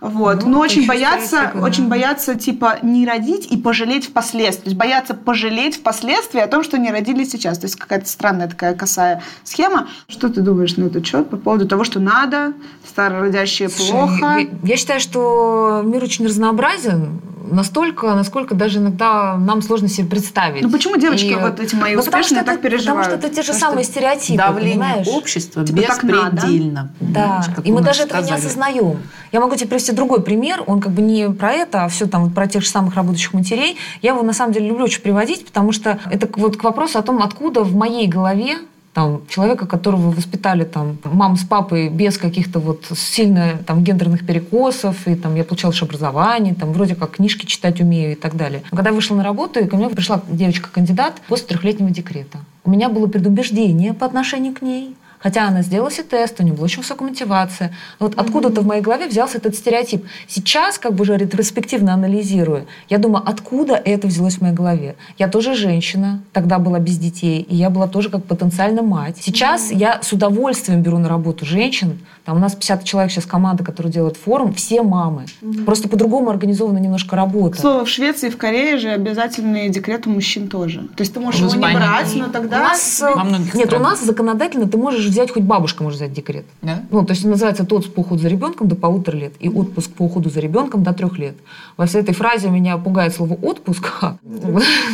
Вот. 0.00 0.42
Ну, 0.42 0.48
Но 0.48 0.58
очень 0.60 0.86
боятся, 0.86 1.52
да. 1.54 1.60
очень 1.60 1.88
боятся, 1.88 2.34
типа, 2.34 2.78
не 2.82 3.06
родить 3.06 3.46
и 3.50 3.56
пожалеть 3.56 4.06
впоследствии. 4.06 4.64
То 4.64 4.70
есть 4.70 4.76
боятся 4.78 5.14
пожалеть 5.14 5.76
впоследствии 5.76 6.40
о 6.40 6.46
том, 6.48 6.64
что 6.64 6.78
не 6.78 6.90
родили 6.90 7.24
сейчас. 7.24 7.58
То 7.58 7.66
есть 7.66 7.76
какая-то 7.76 8.08
странная 8.08 8.48
такая 8.48 8.74
косая 8.74 9.22
схема. 9.44 9.88
Что 10.08 10.28
ты 10.28 10.40
думаешь 10.40 10.76
на 10.76 10.84
этот 10.86 11.06
счет 11.06 11.28
по 11.30 11.36
поводу 11.36 11.66
того, 11.68 11.84
что 11.84 12.00
надо, 12.00 12.54
старородящие 12.88 13.68
Слушай, 13.68 13.90
плохо? 13.90 14.38
Я, 14.38 14.48
я 14.62 14.76
считаю, 14.76 14.95
что 14.98 15.82
мир 15.84 16.02
очень 16.02 16.26
разнообразен, 16.26 17.20
настолько, 17.50 18.14
насколько 18.14 18.54
даже 18.54 18.78
иногда 18.78 19.36
нам 19.36 19.62
сложно 19.62 19.88
себе 19.88 20.08
представить. 20.08 20.62
Ну 20.62 20.70
почему 20.70 20.96
девочки 20.96 21.26
И- 21.26 21.34
вот 21.34 21.60
эти 21.60 21.74
мои 21.76 21.94
Ну, 21.94 22.00
успешные 22.00 22.40
что 22.40 22.44
так 22.44 22.54
это, 22.54 22.62
переживают? 22.62 23.04
Потому 23.04 23.18
что 23.18 23.26
это 23.26 23.36
те 23.36 23.42
же 23.42 23.52
Потому 23.52 23.70
самые 23.70 23.84
стереотипы, 23.84 24.38
Давление 24.38 24.72
понимаешь? 24.74 25.06
Типа 25.06 25.16
общества 25.16 25.60
надо. 25.60 25.72
беспредельно. 25.72 26.94
Да, 27.00 27.44
и 27.64 27.72
мы 27.72 27.82
даже 27.82 28.02
этого 28.02 28.22
не 28.22 28.32
осознаем. 28.32 28.98
Я 29.32 29.40
могу 29.40 29.54
тебе 29.56 29.68
привести 29.68 29.92
другой 29.92 30.22
пример. 30.22 30.62
Он 30.66 30.80
как 30.80 30.92
бы 30.92 31.02
не 31.02 31.30
про 31.30 31.52
это, 31.52 31.84
а 31.84 31.88
все 31.88 32.06
там 32.06 32.24
вот 32.24 32.34
про 32.34 32.46
тех 32.46 32.62
же 32.62 32.68
самых 32.68 32.94
работающих 32.94 33.32
матерей. 33.32 33.76
Я 34.02 34.10
его 34.12 34.22
на 34.22 34.32
самом 34.32 34.52
деле 34.52 34.68
люблю 34.68 34.84
очень 34.84 35.02
приводить, 35.02 35.46
потому 35.46 35.72
что 35.72 35.98
это 36.10 36.28
вот 36.36 36.56
к 36.56 36.64
вопросу 36.64 36.98
о 36.98 37.02
том, 37.02 37.22
откуда 37.22 37.62
в 37.62 37.74
моей 37.74 38.08
голове 38.08 38.56
там, 38.96 39.20
человека, 39.28 39.66
которого 39.66 40.10
воспитали 40.10 40.64
там, 40.64 40.96
мам 41.04 41.36
с 41.36 41.44
папой 41.44 41.90
без 41.90 42.16
каких-то 42.16 42.60
вот 42.60 42.86
сильно 42.96 43.58
там, 43.66 43.84
гендерных 43.84 44.26
перекосов, 44.26 45.06
и 45.06 45.14
там, 45.14 45.34
я 45.34 45.44
получала 45.44 45.74
же 45.74 45.84
образование, 45.84 46.54
там, 46.54 46.72
вроде 46.72 46.94
как 46.94 47.10
книжки 47.10 47.44
читать 47.44 47.78
умею 47.78 48.12
и 48.12 48.14
так 48.14 48.36
далее. 48.36 48.62
Но 48.70 48.76
когда 48.78 48.88
я 48.88 48.96
вышла 48.96 49.14
на 49.14 49.22
работу, 49.22 49.60
и 49.60 49.66
ко 49.66 49.76
мне 49.76 49.90
пришла 49.90 50.22
девочка-кандидат 50.26 51.20
после 51.28 51.46
трехлетнего 51.48 51.90
декрета. 51.90 52.38
У 52.64 52.70
меня 52.70 52.88
было 52.88 53.06
предубеждение 53.06 53.92
по 53.92 54.06
отношению 54.06 54.54
к 54.54 54.62
ней, 54.62 54.96
Хотя 55.26 55.48
она 55.48 55.62
сделала 55.62 55.90
себе 55.90 56.04
тест, 56.04 56.38
у 56.38 56.44
нее 56.44 56.54
была 56.54 56.66
очень 56.66 56.82
высокая 56.82 57.08
мотивация. 57.08 57.72
Но 57.98 58.06
вот 58.06 58.16
откуда-то 58.16 58.60
в 58.60 58.64
моей 58.64 58.80
голове 58.80 59.08
взялся 59.08 59.38
этот 59.38 59.56
стереотип. 59.56 60.04
Сейчас, 60.28 60.78
как 60.78 60.94
бы 60.94 61.02
уже 61.02 61.16
ретроспективно 61.16 61.92
анализируя, 61.94 62.66
я 62.88 62.98
думаю, 62.98 63.24
откуда 63.26 63.74
это 63.74 64.06
взялось 64.06 64.36
в 64.36 64.42
моей 64.42 64.54
голове. 64.54 64.94
Я 65.18 65.26
тоже 65.26 65.56
женщина, 65.56 66.22
тогда 66.32 66.60
была 66.60 66.78
без 66.78 66.96
детей, 66.98 67.40
и 67.40 67.56
я 67.56 67.70
была 67.70 67.88
тоже 67.88 68.08
как 68.08 68.22
потенциально 68.22 68.82
мать. 68.82 69.16
Сейчас 69.20 69.72
я 69.72 70.00
с 70.00 70.12
удовольствием 70.12 70.80
беру 70.82 70.98
на 70.98 71.08
работу 71.08 71.44
женщин. 71.44 71.98
Там 72.24 72.36
у 72.36 72.40
нас 72.40 72.54
50 72.54 72.84
человек 72.84 73.10
сейчас 73.10 73.24
команда, 73.26 73.64
которая 73.64 73.92
делает 73.92 74.16
форум, 74.16 74.54
все 74.54 74.82
мамы. 74.82 75.26
Просто 75.64 75.88
по-другому 75.88 76.30
организована 76.30 76.78
немножко 76.78 77.16
работа. 77.16 77.56
К 77.56 77.60
слову, 77.60 77.84
в 77.84 77.88
Швеции 77.88 78.28
и 78.28 78.30
в 78.30 78.36
Корее 78.36 78.78
же 78.78 78.90
обязательный 78.90 79.70
декрет 79.70 80.06
у 80.06 80.10
мужчин 80.10 80.46
тоже. 80.46 80.82
То 80.96 81.02
есть 81.02 81.14
ты 81.14 81.18
можешь 81.18 81.40
его 81.40 81.52
не 81.52 81.74
брать, 81.74 82.14
но 82.14 82.26
У 82.26 82.30
тогда... 82.30 82.60
нас, 82.60 83.00
Во 83.00 83.24
многих 83.24 83.54
нет, 83.54 83.72
у 83.72 83.80
нас 83.80 84.04
законодательно 84.04 84.68
ты 84.68 84.76
можешь 84.76 85.15
взять, 85.16 85.32
хоть 85.32 85.42
бабушка 85.42 85.82
может 85.82 85.98
взять 85.98 86.12
декрет. 86.12 86.44
Да? 86.62 86.82
Ну, 86.90 87.04
то 87.04 87.12
есть 87.12 87.24
называется 87.24 87.62
это 87.62 87.74
отпуск 87.74 87.94
по 87.94 88.00
уходу 88.00 88.22
за 88.22 88.28
ребенком 88.28 88.68
до 88.68 88.76
полутора 88.76 89.16
лет 89.16 89.32
и 89.40 89.48
отпуск 89.48 89.90
по 89.92 90.02
уходу 90.02 90.30
за 90.30 90.40
ребенком 90.40 90.82
до 90.82 90.92
трех 90.92 91.18
лет. 91.18 91.36
Во 91.76 91.86
всей 91.86 92.02
этой 92.02 92.14
фразе 92.14 92.48
меня 92.48 92.76
пугает 92.78 93.14
слово 93.14 93.34
отпуск. 93.34 93.92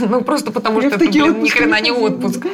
Ну, 0.08 0.20
просто 0.22 0.50
потому 0.52 0.80
что 0.80 0.90
это, 0.90 0.98
блин, 0.98 1.42
ни 1.42 1.48
хрена 1.48 1.80
не 1.80 1.90
отпуск. 1.90 2.46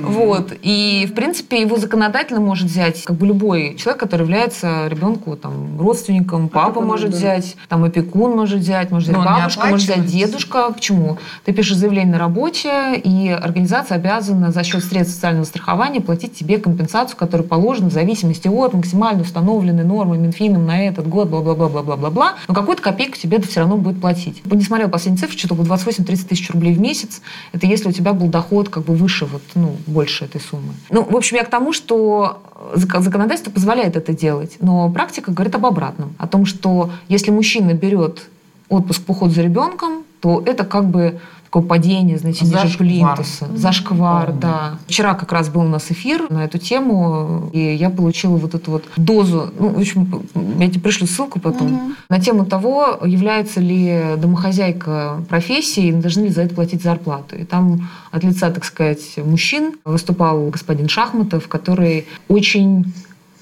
Вот. 0.00 0.52
И, 0.62 1.08
в 1.10 1.14
принципе, 1.14 1.60
его 1.60 1.76
законодательно 1.76 2.40
может 2.40 2.68
взять 2.68 3.02
как 3.04 3.16
бы 3.16 3.26
любой 3.26 3.74
человек, 3.76 4.00
который 4.00 4.22
является 4.22 4.86
ребенку 4.88 5.36
там, 5.36 5.80
родственником. 5.80 6.48
Папа 6.48 6.68
Опекуном, 6.68 6.88
может 6.88 7.10
взять, 7.10 7.56
там, 7.68 7.84
опекун 7.84 8.36
может 8.36 8.60
взять, 8.60 8.90
может 8.90 9.08
взять 9.08 9.24
бабушка, 9.24 9.66
может 9.66 9.86
взять 9.86 10.06
дедушка. 10.06 10.70
Почему? 10.72 11.18
Ты 11.44 11.52
пишешь 11.52 11.76
заявление 11.76 12.12
на 12.12 12.18
работе, 12.18 12.96
и 12.96 13.28
организация 13.28 13.96
обязана 13.96 14.52
за 14.52 14.62
счет 14.62 14.84
средств 14.84 15.14
социального 15.14 15.44
страхования 15.44 16.00
платить 16.00 16.34
тебе 16.34 16.58
компенсацию, 16.58 16.99
которая 17.08 17.46
положена 17.46 17.90
в 17.90 17.92
зависимости 17.92 18.48
от 18.48 18.74
максимально 18.74 19.22
установленной 19.22 19.84
нормы 19.84 20.18
Минфином 20.18 20.66
на 20.66 20.86
этот 20.86 21.08
год, 21.08 21.28
бла-бла-бла-бла-бла-бла. 21.28 22.34
Но 22.48 22.54
какую-то 22.54 22.82
копейку 22.82 23.16
тебе 23.16 23.38
это 23.38 23.48
все 23.48 23.60
равно 23.60 23.76
будет 23.76 24.00
платить. 24.00 24.44
Не 24.44 24.62
смотрела 24.62 24.88
последние 24.88 25.20
цифры, 25.20 25.38
что-то 25.38 25.54
28-30 25.54 26.28
тысяч 26.28 26.50
рублей 26.50 26.74
в 26.74 26.80
месяц. 26.80 27.22
Это 27.52 27.66
если 27.66 27.88
у 27.88 27.92
тебя 27.92 28.12
был 28.12 28.28
доход 28.28 28.68
как 28.68 28.84
бы 28.84 28.94
выше, 28.94 29.26
вот, 29.26 29.42
ну, 29.54 29.76
больше 29.86 30.24
этой 30.24 30.40
суммы. 30.40 30.74
Ну, 30.90 31.04
в 31.08 31.16
общем, 31.16 31.36
я 31.36 31.44
к 31.44 31.50
тому, 31.50 31.72
что 31.72 32.42
зак- 32.74 33.00
законодательство 33.00 33.50
позволяет 33.50 33.96
это 33.96 34.12
делать, 34.12 34.56
но 34.60 34.90
практика 34.90 35.32
говорит 35.32 35.54
об 35.54 35.66
обратном. 35.66 36.14
О 36.18 36.26
том, 36.26 36.46
что 36.46 36.90
если 37.08 37.30
мужчина 37.30 37.74
берет 37.74 38.28
отпуск 38.68 39.02
по 39.02 39.12
уходу 39.12 39.32
за 39.32 39.42
ребенком, 39.42 40.04
то 40.20 40.42
это 40.44 40.64
как 40.64 40.86
бы 40.88 41.20
такое 41.50 41.64
падение, 41.64 42.16
знаете, 42.16 42.44
ниже 42.44 42.56
Зашквар. 42.56 42.78
плинтуса. 42.78 43.48
Зашквар, 43.56 44.26
Полный. 44.26 44.40
да. 44.40 44.78
Вчера 44.86 45.14
как 45.14 45.32
раз 45.32 45.48
был 45.48 45.62
у 45.62 45.68
нас 45.68 45.90
эфир 45.90 46.30
на 46.30 46.44
эту 46.44 46.58
тему, 46.58 47.50
и 47.52 47.74
я 47.74 47.90
получила 47.90 48.36
вот 48.36 48.54
эту 48.54 48.70
вот 48.70 48.84
дозу. 48.96 49.52
Ну, 49.58 49.70
в 49.70 49.78
общем, 49.80 50.22
я 50.60 50.68
тебе 50.68 50.80
пришлю 50.80 51.08
ссылку 51.08 51.40
потом. 51.40 51.96
На 52.08 52.20
тему 52.20 52.46
того, 52.46 53.00
является 53.04 53.60
ли 53.60 54.00
домохозяйка 54.16 55.24
профессией, 55.28 55.88
и 55.88 55.92
должны 55.92 56.26
ли 56.26 56.28
за 56.28 56.42
это 56.42 56.54
платить 56.54 56.84
зарплату. 56.84 57.36
И 57.36 57.44
там 57.44 57.88
от 58.12 58.22
лица, 58.22 58.50
так 58.50 58.64
сказать, 58.64 59.16
мужчин 59.16 59.72
выступал 59.84 60.50
господин 60.50 60.88
Шахматов, 60.88 61.48
который 61.48 62.06
очень 62.28 62.92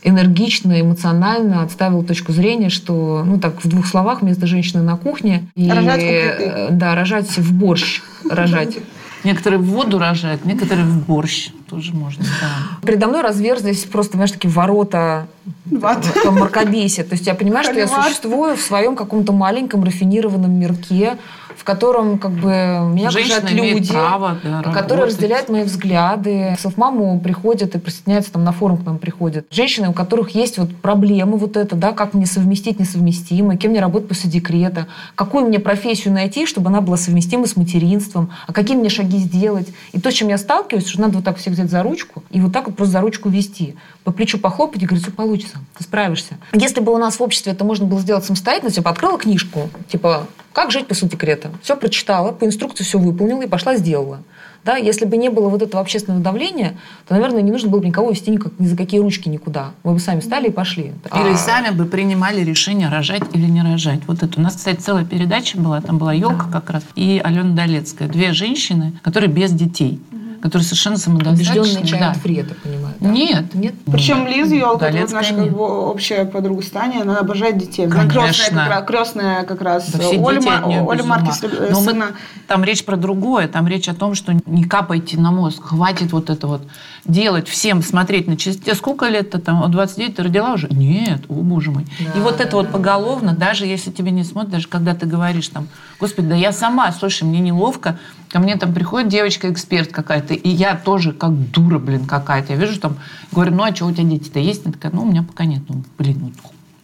энергично, 0.03 0.81
эмоционально 0.81 1.63
отставил 1.63 2.03
точку 2.03 2.33
зрения, 2.33 2.69
что, 2.69 3.23
ну 3.25 3.39
так, 3.39 3.63
в 3.63 3.69
двух 3.69 3.87
словах, 3.87 4.23
вместо 4.23 4.47
женщины 4.47 4.83
на 4.83 4.97
кухне... 4.97 5.49
И, 5.55 5.71
Рожать 5.71 6.03
э, 6.03 6.69
Да, 6.71 6.95
рожать 6.95 7.37
в 7.37 7.53
борщ. 7.53 8.01
Рожать. 8.29 8.79
Некоторые 9.25 9.59
в 9.59 9.65
воду 9.65 9.99
рожают, 9.99 10.45
некоторые 10.45 10.87
в 10.87 11.05
борщ 11.05 11.51
тоже 11.69 11.93
можно. 11.93 12.25
да. 12.41 12.87
Передо 12.87 13.09
мной 13.09 13.23
разверзлись 13.23 13.85
просто, 13.85 14.13
знаешь, 14.15 14.31
такие 14.31 14.51
ворота 14.51 15.27
в 15.65 16.31
мракобесие. 16.31 17.05
То 17.05 17.15
есть 17.15 17.27
я 17.27 17.35
понимаю, 17.35 17.65
что 17.65 17.75
я 17.75 17.89
существую 17.89 18.57
в 18.57 18.61
своем 18.61 18.95
каком-то 18.95 19.33
маленьком 19.33 19.83
рафинированном 19.85 20.53
мирке, 20.53 21.19
в 21.59 21.65
котором 21.65 22.19
как 22.19 22.31
бы 22.31 22.51
меня 22.95 23.11
Женщина 23.11 23.39
окружают 23.39 23.75
люди, 23.75 23.93
право, 23.93 24.39
да, 24.45 24.63
которые 24.63 24.77
работать. 24.79 25.07
разделяют 25.07 25.49
мои 25.49 25.65
взгляды. 25.65 26.57
В 26.63 26.79
маму 26.79 27.19
приходят 27.21 27.75
и 27.75 27.79
присоединяются 27.79 28.33
там 28.33 28.45
на 28.45 28.53
форум 28.53 28.79
к 28.79 28.87
нам 28.87 28.99
приходят. 28.99 29.47
Женщины, 29.51 29.89
у 29.89 29.93
которых 29.93 30.31
есть 30.31 30.59
вот 30.59 30.75
проблемы 30.77 31.37
вот 31.37 31.57
это, 31.57 31.75
да, 31.75 31.93
как 31.93 32.15
мне 32.15 32.27
совместить 32.27 32.79
несовместимое, 32.79 33.57
кем 33.57 33.73
мне 33.73 33.81
работать 33.81 34.09
после 34.09 34.31
декрета, 34.31 34.87
какую 35.17 35.47
мне 35.47 35.59
профессию 35.59 36.15
найти, 36.15 36.47
чтобы 36.47 36.69
она 36.69 36.81
была 36.81 36.97
совместима 36.97 37.47
с 37.47 37.57
материнством, 37.57 38.31
а 38.47 38.53
какие 38.53 38.77
мне 38.77 38.89
шаги 38.89 39.19
сделать. 39.19 39.69
И 39.93 40.01
то, 40.01 40.13
с 40.13 40.15
чем 40.15 40.29
я 40.29 40.39
сталкиваюсь, 40.39 40.87
что 40.87 41.01
надо 41.01 41.17
вот 41.17 41.25
так 41.25 41.39
всех 41.39 41.55
взять 41.55 41.71
за 41.71 41.83
ручку 41.83 42.23
и 42.31 42.41
вот 42.41 42.53
так 42.53 42.67
вот 42.67 42.77
просто 42.77 42.93
за 42.93 43.01
ручку 43.01 43.29
вести. 43.29 43.75
По 44.05 44.13
плечу 44.13 44.39
похлопать 44.39 44.83
и 44.83 44.87
говорить, 44.87 45.03
все 45.03 45.13
получится, 45.13 45.59
ты 45.77 45.83
справишься. 45.83 46.39
Если 46.53 46.81
бы 46.81 46.95
у 46.95 46.99
нас 46.99 47.19
в 47.19 47.23
обществе 47.23 47.53
это 47.53 47.65
можно 47.65 47.85
было 47.85 48.01
сделать 48.01 48.25
самостоятельно, 48.25 48.71
типа 48.71 48.91
открыла 48.91 49.19
книжку, 49.19 49.69
типа 49.89 50.27
как 50.53 50.71
жить 50.71 50.87
после 50.87 51.09
декрета. 51.09 51.48
Все 51.63 51.77
прочитала, 51.77 52.33
по 52.33 52.45
инструкции 52.45 52.85
все 52.85 52.99
выполнила 52.99 53.43
и 53.43 53.49
пошла 53.49 53.77
сделала. 53.77 54.21
Да, 54.65 54.77
если 54.77 55.07
бы 55.07 55.17
не 55.17 55.31
было 55.31 55.49
вот 55.49 55.63
этого 55.63 55.81
общественного 55.81 56.23
давления, 56.23 56.77
то, 57.07 57.15
наверное, 57.15 57.41
не 57.43 57.51
нужно 57.51 57.71
было 57.71 57.81
бы 57.81 57.87
никого 57.87 58.11
вести 58.11 58.31
никак, 58.31 58.53
ни 58.59 58.67
за 58.67 58.77
какие 58.77 59.01
ручки 59.01 59.29
никуда. 59.29 59.71
Мы 59.83 59.95
бы 59.95 60.01
сами 60.01 60.21
встали 60.21 60.49
и 60.49 60.51
пошли. 60.51 60.93
Или 61.15 61.33
А- 61.33 61.37
сами 61.37 61.71
бы 61.75 61.87
принимали 61.87 62.43
решение, 62.43 62.89
рожать 62.89 63.23
или 63.33 63.47
не 63.47 63.63
рожать. 63.63 64.01
Вот 64.07 64.23
это. 64.23 64.39
У 64.39 64.43
нас, 64.43 64.57
кстати, 64.57 64.81
целая 64.81 65.05
передача 65.05 65.57
была, 65.59 65.81
там 65.81 65.97
была 65.99 66.13
елка 66.13 66.49
как 66.53 66.71
раз, 66.71 66.83
и 66.97 67.21
Алена 67.25 67.55
Долецкая. 67.55 68.09
Две 68.09 68.33
женщины, 68.33 68.93
которые 69.03 69.31
без 69.31 69.53
детей, 69.53 70.01
которые 70.43 70.65
совершенно 70.65 70.97
самодостаточные. 70.99 71.85
Да. 71.99 72.13
child 72.13 72.23
free, 72.23 72.35
я 72.35 72.45
понимаю. 72.99 73.19
Нет. 73.19 73.55
Нет? 73.55 73.75
Причем 73.87 74.27
Лиза 74.27 74.55
Елка, 74.55 74.71
вот 74.73 74.81
Галецкая 74.81 75.21
наша 75.21 75.35
как 75.35 75.51
бы 75.51 75.89
общая 75.91 76.25
подруга 76.25 76.63
Стани, 76.63 77.01
она 77.01 77.19
обожает 77.19 77.59
детей. 77.59 77.87
Она 77.87 77.97
Конечно. 78.09 78.23
крестная 78.23 78.69
как 78.69 78.91
раз, 78.91 79.11
крестная 79.13 79.43
как 79.45 79.61
раз 79.63 79.91
Да 79.91 79.99
все 79.99 80.19
Оля, 80.19 80.37
дети 80.41 80.49
Ма- 80.49 80.59
от 80.59 80.67
нее 80.67 80.83
Оля. 80.83 81.05
Маркис, 81.05 81.43
э, 81.43 81.69
Но 81.71 81.81
мы- 81.81 81.85
сына. 81.91 82.07
там 82.47 82.65
речь 82.65 82.85
про 82.85 82.97
другое. 82.97 83.49
Там 83.49 83.67
речь 83.69 83.89
о 83.89 83.95
том, 83.95 84.15
что 84.15 84.35
не 84.47 84.65
капайте 84.65 85.19
на 85.19 85.31
мозг. 85.31 85.63
Хватит 85.63 86.13
вот 86.13 86.31
это 86.31 86.47
вот 86.47 86.63
делать 87.05 87.49
всем, 87.49 87.83
смотреть 87.83 88.27
на 88.27 88.37
часы. 88.37 88.59
Тебе 88.59 88.75
сколько 88.75 89.07
лет-то 89.09 89.39
там? 89.41 89.63
О, 89.63 89.69
29 89.69 90.17
ты 90.17 90.23
родила 90.23 90.53
уже? 90.53 90.69
Нет, 90.69 91.23
о 91.29 91.35
боже 91.35 91.71
мой. 91.71 91.85
и 92.01 92.05
Да, 92.05 92.21
вот 92.21 92.41
это 92.41 92.51
да, 92.51 92.57
вот 92.59 92.67
да. 92.67 92.73
поголовно, 92.73 93.33
даже 93.35 93.65
если 93.67 93.91
тебе 93.91 94.11
не 94.11 94.25
смотрят, 94.25 94.51
даже 94.53 94.69
когда 94.69 94.95
ты 94.95 95.07
говоришь 95.07 95.49
там, 95.49 95.69
господи, 96.01 96.29
да 96.29 96.35
я 96.35 96.53
сама, 96.53 96.93
слушай, 96.93 97.23
мне 97.25 97.41
неловко, 97.41 97.99
ко 98.31 98.41
мне 98.41 98.57
там 98.57 98.75
приходит 98.75 99.09
девочка-эксперт 99.09 99.91
какая-то, 99.91 100.35
и 100.35 100.49
я 100.51 100.75
тоже 100.77 101.13
как 101.13 101.33
дура, 101.51 101.79
блин, 101.79 102.05
какая-то. 102.05 102.53
Я 102.53 102.59
вижу 102.59 102.79
там, 102.89 102.99
говорю, 103.33 103.55
ну 103.55 103.63
а 103.63 103.75
что 103.75 103.87
у 103.87 103.93
тебя 103.93 104.05
дети-то 104.05 104.39
есть? 104.39 104.65
Она 104.65 104.73
такая, 104.73 104.93
ну 104.93 105.03
у 105.03 105.07
меня 105.07 105.23
пока 105.23 105.45
нет. 105.45 105.63
Ну, 105.69 105.83
блин, 105.97 106.19
ну 106.21 106.33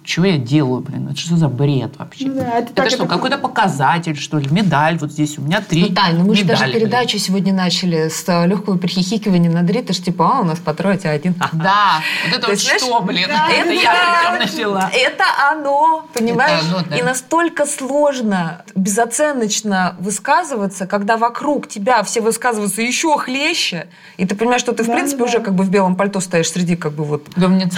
что 0.04 0.24
я 0.24 0.36
делаю, 0.38 0.80
блин? 0.82 1.08
Это 1.10 1.18
что 1.18 1.36
за 1.36 1.48
бред 1.48 1.96
вообще? 1.98 2.26
Ну 2.26 2.34
да, 2.34 2.58
это 2.58 2.72
так, 2.74 2.90
что, 2.90 3.04
это- 3.04 3.06
какой-то 3.14 3.38
показатель, 3.38 4.16
что 4.16 4.38
ли? 4.38 4.48
Медаль 4.50 4.98
вот 4.98 5.10
здесь 5.12 5.38
у 5.38 5.42
меня 5.42 5.60
три 5.60 5.88
Ну, 5.88 5.94
Тань, 5.94 6.16
ну 6.18 6.24
мы 6.24 6.34
же 6.34 6.44
даже 6.44 6.62
медали, 6.64 6.72
блин. 6.78 6.82
передачу 6.90 7.18
сегодня 7.18 7.52
начали 7.52 8.08
с 8.08 8.24
э, 8.28 8.46
легкого 8.46 8.78
перехихикивания 8.78 9.50
над 9.50 9.68
Рит, 9.70 9.84
это 9.84 9.92
ж 9.94 9.98
типа, 10.00 10.30
а, 10.36 10.40
у 10.40 10.44
нас 10.44 10.58
по 10.58 10.74
трое, 10.74 10.96
а 10.96 10.98
тебя 10.98 11.10
один. 11.12 11.34
Да, 11.52 12.00
вот 12.26 12.32
это 12.36 12.40
То 12.42 12.50
вот 12.52 12.60
знаешь, 12.60 12.80
что, 12.82 13.00
блин? 13.00 13.28
да, 13.28 13.48
это 13.52 13.72
я 13.72 13.82
да. 13.92 14.36
причем 14.38 14.58
начала. 14.58 14.90
Это 14.92 15.24
оно, 15.50 16.06
понимаешь? 16.12 16.60
Это 16.64 16.76
оно, 16.78 16.86
да. 16.90 16.96
И 16.96 17.02
настолько 17.02 17.66
сложно 17.66 18.62
безоценочно 18.74 19.96
высказываться, 20.00 20.86
когда 20.86 21.16
вокруг 21.16 21.68
тебя 21.68 22.02
все 22.02 22.20
высказываются 22.20 22.82
еще 22.82 23.16
хлеще, 23.18 23.86
и 24.16 24.26
ты 24.26 24.34
понимаешь, 24.34 24.60
что 24.60 24.72
ты, 24.72 24.82
в 24.82 24.86
Да, 24.86 24.94
принципе, 24.94 25.18
да. 25.18 25.24
уже 25.24 25.38
как 25.40 25.54
бы 25.54 25.64
в 25.64 25.70
белом 25.70 25.96
пальто 25.96 26.20
стоишь 26.20 26.50
среди 26.50 26.76
как 26.76 26.92
бы 26.92 27.04
вот 27.04 27.26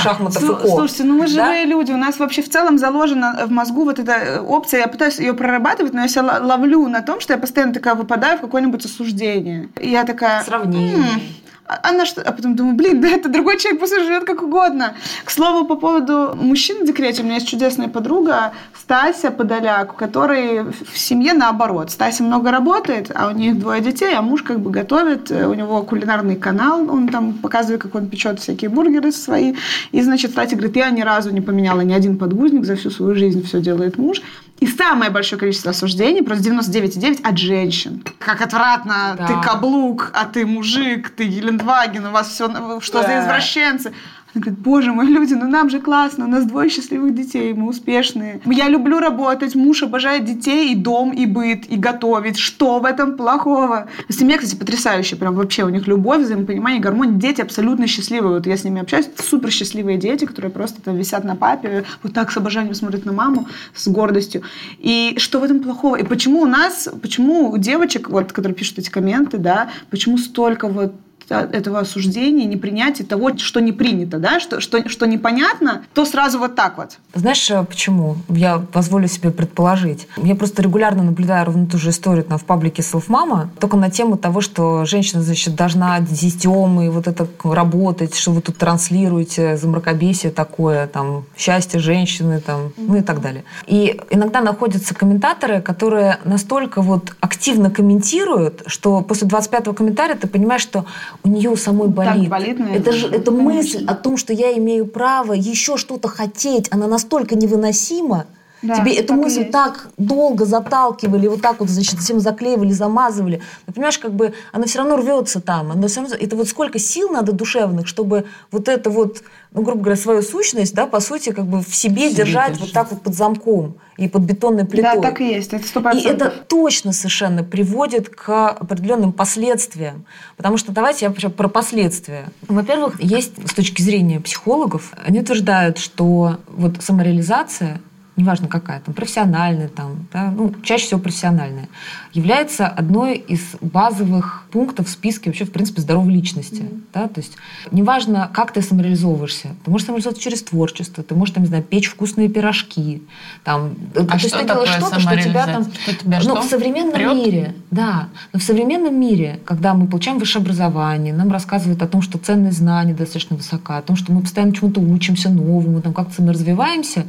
шахматов 0.01 0.43
и 0.43 0.47
Слу- 0.47 0.61
ко. 0.61 0.69
Слушайте, 0.69 1.05
ну 1.05 1.15
мы 1.19 1.21
Да? 1.23 1.27
живые 1.27 1.65
люди, 1.67 1.93
у 1.93 1.97
нас 1.97 2.16
вообще 2.19 2.43
в 2.43 2.49
целом 2.49 2.79
заложена 2.79 3.45
в 3.47 3.51
мозгу 3.51 3.85
вот 3.85 3.99
эта 3.99 4.13
э, 4.13 4.41
опция, 4.41 4.81
я 4.81 4.89
пытаюсь 4.89 5.19
ее 5.19 5.35
прорабатывать, 5.35 5.93
но 5.93 6.03
я 6.03 6.09
себя 6.09 6.39
ловлю 6.41 6.89
на 6.89 7.03
том, 7.03 7.21
что 7.21 7.33
я 7.33 7.39
постоянно 7.39 7.73
такая 7.73 7.95
выпадаю 7.95 8.39
в 8.39 8.41
какое-нибудь 8.41 8.85
осуждение. 8.85 9.69
И 9.81 9.91
я 9.91 10.05
такая... 10.05 10.43
Сравнение. 10.43 10.97
«М, 10.97 11.05
а 11.05 11.46
она 11.67 12.07
что? 12.07 12.23
А 12.23 12.33
потом 12.33 12.55
думаю, 12.57 12.77
блин, 12.77 13.01
да 13.01 13.09
это 13.09 13.29
другой 13.29 13.59
человек, 13.59 13.81
пусть 13.81 13.95
живет 13.95 14.25
как 14.25 14.43
угодно. 14.43 14.95
К 15.25 15.31
слову, 15.31 15.67
по 15.67 15.77
поводу 15.77 16.37
мужчин 16.37 16.83
в 16.83 16.87
декрете, 16.87 17.23
у 17.23 17.25
меня 17.25 17.37
есть 17.37 17.49
чудесная 17.49 17.89
подруга 17.89 18.53
Стася 18.75 19.31
Подоляк, 19.31 19.95
у 19.95 19.97
которой 19.97 20.63
в 20.63 20.99
семье 20.99 21.33
наоборот. 21.33 21.91
Стася 21.91 22.23
много 22.23 22.51
работает, 22.51 23.11
а 23.15 23.29
у 23.29 23.33
них 23.33 23.59
двое 23.59 23.81
детей, 23.81 24.15
а 24.15 24.23
муж 24.23 24.43
как 24.43 24.61
бы 24.61 24.71
готовит, 24.71 25.31
э, 25.31 25.47
у 25.47 25.55
него 25.55 25.83
кулинарный 25.83 26.37
канал, 26.37 26.89
он 26.91 27.09
там 27.09 27.33
показывает, 27.35 27.83
как 27.83 27.95
он 27.95 28.09
печет 28.09 28.41
всякие 28.41 28.71
бургеры 28.71 29.11
свои. 29.13 29.55
И, 29.93 30.03
значит, 30.03 30.33
Стася 30.33 30.57
говорит, 30.57 30.77
я 30.77 30.91
ни 30.91 31.03
разу 31.03 31.31
не 31.31 31.41
поменяла 31.41 31.81
ни 31.81 31.93
один 31.93 32.19
подгузник 32.19 32.65
за 32.65 32.77
всю 32.77 32.91
свою 32.91 33.15
жизнь, 33.15 33.43
все 33.45 33.61
делает 33.61 33.99
муж. 33.99 34.23
И 34.59 34.67
самое 34.67 35.11
большое 35.11 35.39
количество 35.39 35.71
осуждений, 35.71 36.23
просто 36.23 36.45
99,9 36.45 37.21
от 37.23 37.37
женщин. 37.39 38.03
Как 38.19 38.41
отвратно, 38.41 39.15
Да. 39.19 39.27
ты 39.27 39.35
каблук, 39.47 40.11
а 40.15 40.25
ты 40.25 40.47
мужик, 40.47 41.11
ты 41.11 41.25
Гелендваген, 41.25 42.07
у 42.07 42.11
вас 42.11 42.29
все, 42.29 42.81
что 42.81 43.03
за 43.03 43.09
Да. 43.09 43.23
извращенцы. 43.25 43.93
Она 44.37 44.43
говорит, 44.43 44.61
боже 44.63 44.93
мой, 44.93 45.07
люди, 45.07 45.33
ну 45.33 45.49
нам 45.49 45.71
же 45.71 45.81
классно, 45.81 46.27
у 46.27 46.29
нас 46.29 46.45
двое 46.45 46.69
счастливых 46.69 47.15
детей, 47.15 47.55
мы 47.55 47.69
успешные. 47.69 48.43
Я 48.45 48.69
люблю 48.69 48.99
работать, 48.99 49.55
муж 49.55 49.83
обожает 49.83 50.27
детей, 50.27 50.73
и 50.73 50.75
дом, 50.75 51.11
и 51.11 51.25
быт, 51.25 51.65
и 51.71 51.77
готовить. 51.77 52.37
Что 52.37 52.79
в 52.79 52.85
этом 52.85 53.17
плохого? 53.17 53.89
Семья, 54.11 54.37
кстати, 54.37 54.55
потрясающая, 54.55 55.17
прям 55.17 55.37
вообще 55.37 55.65
у 55.65 55.71
них 55.71 55.87
любовь, 55.87 56.21
взаимопонимание, 56.21 56.83
гармония. 56.83 57.15
Дети 57.15 57.41
абсолютно 57.41 57.87
счастливые. 57.87 58.35
Вот 58.35 58.47
я 58.47 58.59
с 58.59 58.65
ними 58.65 58.83
общаюсь, 58.83 59.09
супер 59.17 59.51
счастливые 59.51 59.97
дети, 59.97 60.27
которые 60.27 60.51
просто 60.51 60.83
там 60.83 60.99
висят 60.99 61.25
на 61.25 61.35
папе, 61.35 61.85
вот 62.03 62.13
так 62.13 62.31
с 62.31 62.37
обожанием 62.37 62.75
смотрят 62.75 63.07
на 63.07 63.13
маму, 63.13 63.49
с 63.75 63.89
гордостью. 63.89 64.43
И 64.79 65.15
что 65.17 65.41
в 65.41 65.45
этом 65.45 65.61
плохого? 65.61 65.97
И 65.97 66.05
почему 66.05 66.43
у 66.43 66.47
нас, 66.47 66.91
почему 67.01 67.51
у 67.51 67.57
девочек, 67.57 68.11
вот, 68.11 68.35
которые 68.35 68.55
пишут 68.55 68.81
эти 68.81 68.91
комменты, 68.91 69.39
да, 69.39 69.71
почему 69.89 70.19
столько 70.19 70.69
вот 70.69 70.93
этого 71.29 71.81
осуждения, 71.81 72.47
непринятия 72.47 73.05
того, 73.05 73.37
что 73.37 73.61
не 73.61 73.73
принято, 73.73 74.19
да, 74.19 74.41
что, 74.41 74.61
что, 74.61 74.89
что 74.89 75.07
непонятно, 75.07 75.83
то 75.95 76.05
сразу 76.05 76.39
вот 76.39 76.55
так 76.55 76.79
вот. 76.79 76.99
Знаешь, 77.15 77.51
э, 77.51 77.65
почему? 77.65 78.17
Я 78.29 78.59
позволю 78.59 79.09
себе 79.09 79.31
предположить. 79.31 80.09
Я 80.17 80.35
просто 80.35 80.63
регулярно 80.63 81.03
наблюдаю 81.03 81.47
ровно 81.47 81.67
ту 81.67 81.79
же 81.79 81.91
историю 81.91 82.25
там, 82.25 82.39
в 82.39 82.45
паблике 82.45 82.83
Self-Mama, 82.83 83.49
только 83.59 83.77
на 83.77 83.91
тему 83.91 84.17
того, 84.17 84.41
что 84.41 84.85
женщина, 84.85 85.23
значит, 85.23 85.55
должна 85.55 86.01
детем 86.01 86.81
и 86.81 86.89
вот 86.89 87.07
это 87.07 87.27
работать, 87.45 88.15
что 88.15 88.33
вы 88.33 88.41
тут 88.41 88.57
транслируете 88.59 89.57
за 89.57 89.69
мракобесие 89.69 90.33
такое, 90.33 90.87
там, 90.87 91.25
счастье 91.37 91.81
женщины, 91.81 92.41
там, 92.41 92.73
ну 92.77 92.97
и 92.97 93.03
так 93.03 93.21
далее. 93.21 93.45
И 93.67 94.01
иногда 94.11 94.41
находятся 94.41 94.95
комментаторы, 94.95 95.61
которые 95.61 96.19
настолько 96.25 96.83
вот 96.83 97.15
активно 97.21 97.71
комментируют, 97.71 98.63
что 98.67 99.01
после 99.01 99.29
25-го 99.29 99.73
комментария 99.73 100.17
ты 100.17 100.27
понимаешь, 100.27 100.63
что 100.63 100.87
у 101.25 101.29
нее 101.29 101.51
у 101.51 101.57
самой 101.57 101.89
Так 101.89 101.97
болит. 101.97 102.29
болит, 102.31 102.59
наверное. 102.59 102.79
это 102.81 102.93
же 102.93 103.07
это 103.09 103.31
Конечно. 103.31 103.43
мысль 103.43 103.85
о 103.87 103.95
том, 103.95 104.17
что 104.17 104.33
я 104.33 104.57
имею 104.59 104.87
право 104.87 105.33
еще 105.33 105.77
что-то 105.77 106.09
хотеть, 106.09 106.69
она 106.71 106.87
настолько 106.87 107.37
невыносима. 107.37 108.27
Да, 108.63 108.77
Тебе 108.77 108.95
эту 108.95 109.15
мысль 109.15 109.41
есть. 109.41 109.53
так 109.53 109.89
долго 109.99 110.45
заталкивали, 110.47 111.27
вот 111.29 111.43
так 111.43 111.61
вот, 111.61 111.69
значит, 111.69 112.01
всем 112.01 112.21
заклеивали, 112.21 112.73
замазывали. 112.73 113.43
Но, 113.67 113.73
понимаешь, 113.73 113.99
как 113.99 114.15
бы 114.15 114.33
она 114.53 114.65
все 114.65 114.79
равно 114.79 114.97
рвется 114.97 115.41
там. 115.41 115.73
Она 115.73 115.89
все 115.89 116.01
равно... 116.01 116.17
Это 116.19 116.37
вот 116.37 116.49
сколько 116.49 116.79
сил 116.79 117.11
надо 117.11 117.33
душевных, 117.33 117.87
чтобы 117.87 118.25
вот 118.51 118.69
это 118.69 118.89
вот, 118.89 119.23
ну, 119.53 119.63
грубо 119.63 119.83
говоря, 119.83 120.01
свою 120.01 120.23
сущность, 120.23 120.75
да, 120.75 120.87
по 120.87 121.01
сути, 121.01 121.33
как 121.33 121.47
бы 121.47 121.61
в 121.63 121.75
себе, 121.75 122.09
себе 122.09 122.15
держать 122.15 122.53
держать. 122.53 122.61
вот 122.61 122.73
так 122.73 122.91
вот 122.91 123.03
под 123.03 123.15
замком 123.15 123.77
и 123.99 124.09
под 124.09 124.23
бетонной 124.23 124.65
плитой. 124.65 124.97
Да, 124.97 125.03
так 125.03 125.21
и 125.21 125.29
есть, 125.29 125.53
это 125.53 125.67
сто 125.67 125.81
И 125.81 125.83
процентов. 125.83 126.13
это 126.13 126.45
точно 126.49 126.93
совершенно 126.93 127.45
приводит 127.45 128.09
к 128.09 128.49
определенным 128.51 129.13
последствиям. 129.13 130.05
Потому 130.37 130.57
что 130.57 130.73
давайте 130.73 131.05
я 131.07 131.11
вообще 131.11 131.29
про 131.29 131.49
последствия. 131.49 132.27
Во-первых, 132.49 133.03
есть 133.03 133.33
с 133.49 133.55
точки 133.55 133.83
зрения 133.83 134.21
психологов, 134.21 134.93
они 135.05 135.21
утверждают, 135.21 135.79
что 135.79 136.39
вот 136.49 136.83
самореализация 136.83 137.81
неважно 138.17 138.49
какая, 138.49 138.81
там, 138.81 138.95
профессиональная, 138.95 139.69
там, 139.69 140.07
да, 140.13 140.31
ну, 140.31 140.53
чаще 140.63 140.87
всего 140.87 141.01
профессиональная, 141.01 141.69
является 142.13 142.67
одной 142.67 143.17
из 143.17 143.57
базовых 143.61 144.45
пунктов 144.51 144.87
в 144.87 144.91
списке 144.91 145.29
вообще, 145.29 145.45
в 145.45 145.53
принципе, 145.53 145.83
здоровой 145.83 146.15
личности. 146.15 146.65
Да? 146.95 147.09
То 147.09 147.21
есть 147.21 147.33
неважно, 147.71 148.31
как 148.33 148.53
ты 148.53 148.63
самореализовываешься. 148.63 149.49
Ты 149.65 149.71
можешь 149.71 149.87
самореализовываться 149.87 150.23
через 150.23 150.43
творчество, 150.43 151.05
ты 151.05 151.15
можешь, 151.15 151.35
там, 151.35 151.43
не 151.43 151.49
знаю, 151.49 151.63
печь 151.63 151.89
вкусные 151.89 152.29
пирожки. 152.29 153.03
Там, 153.45 153.75
А 153.95 154.05
то 154.05 154.15
есть 154.15 154.29
что 154.29 154.39
ты 154.39 154.47
делаешь 154.47 154.71
что-то, 154.71 154.99
что 154.99 155.17
тебя 155.17 155.47
там... 155.47 155.65
самореализация? 155.65 155.83
Что 155.83 155.95
тебя 155.95 156.19
ну, 156.19 156.23
что? 156.23 156.41
в 156.41 156.45
современном 156.45 156.93
Прет? 156.93 157.15
мире, 157.15 157.55
да, 157.71 158.09
но 158.33 158.39
в 158.39 158.43
современном 158.43 158.99
мире, 158.99 159.41
когда 159.45 159.75
мы 159.75 159.87
получаем 159.87 160.19
высшее 160.19 160.43
образование, 160.43 161.13
нам 161.13 161.31
рассказывают 161.31 161.83
о 161.83 161.87
том, 161.87 162.01
что 162.01 162.19
ценность 162.19 162.59
знаний 162.59 162.95
достаточно 162.95 163.37
высока, 163.37 163.77
о 163.77 163.83
том, 163.83 163.97
что 163.97 164.13
мы 164.13 164.23
постоянно 164.23 164.55
чему-то 164.55 164.81
учимся 164.81 165.29
новому, 165.29 165.83
там 165.83 165.93
как-то 165.93 166.23
мы 166.23 166.33
развиваемся, 166.33 167.05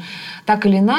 так 0.45 0.65
или 0.65 0.79
иначе 0.79 0.96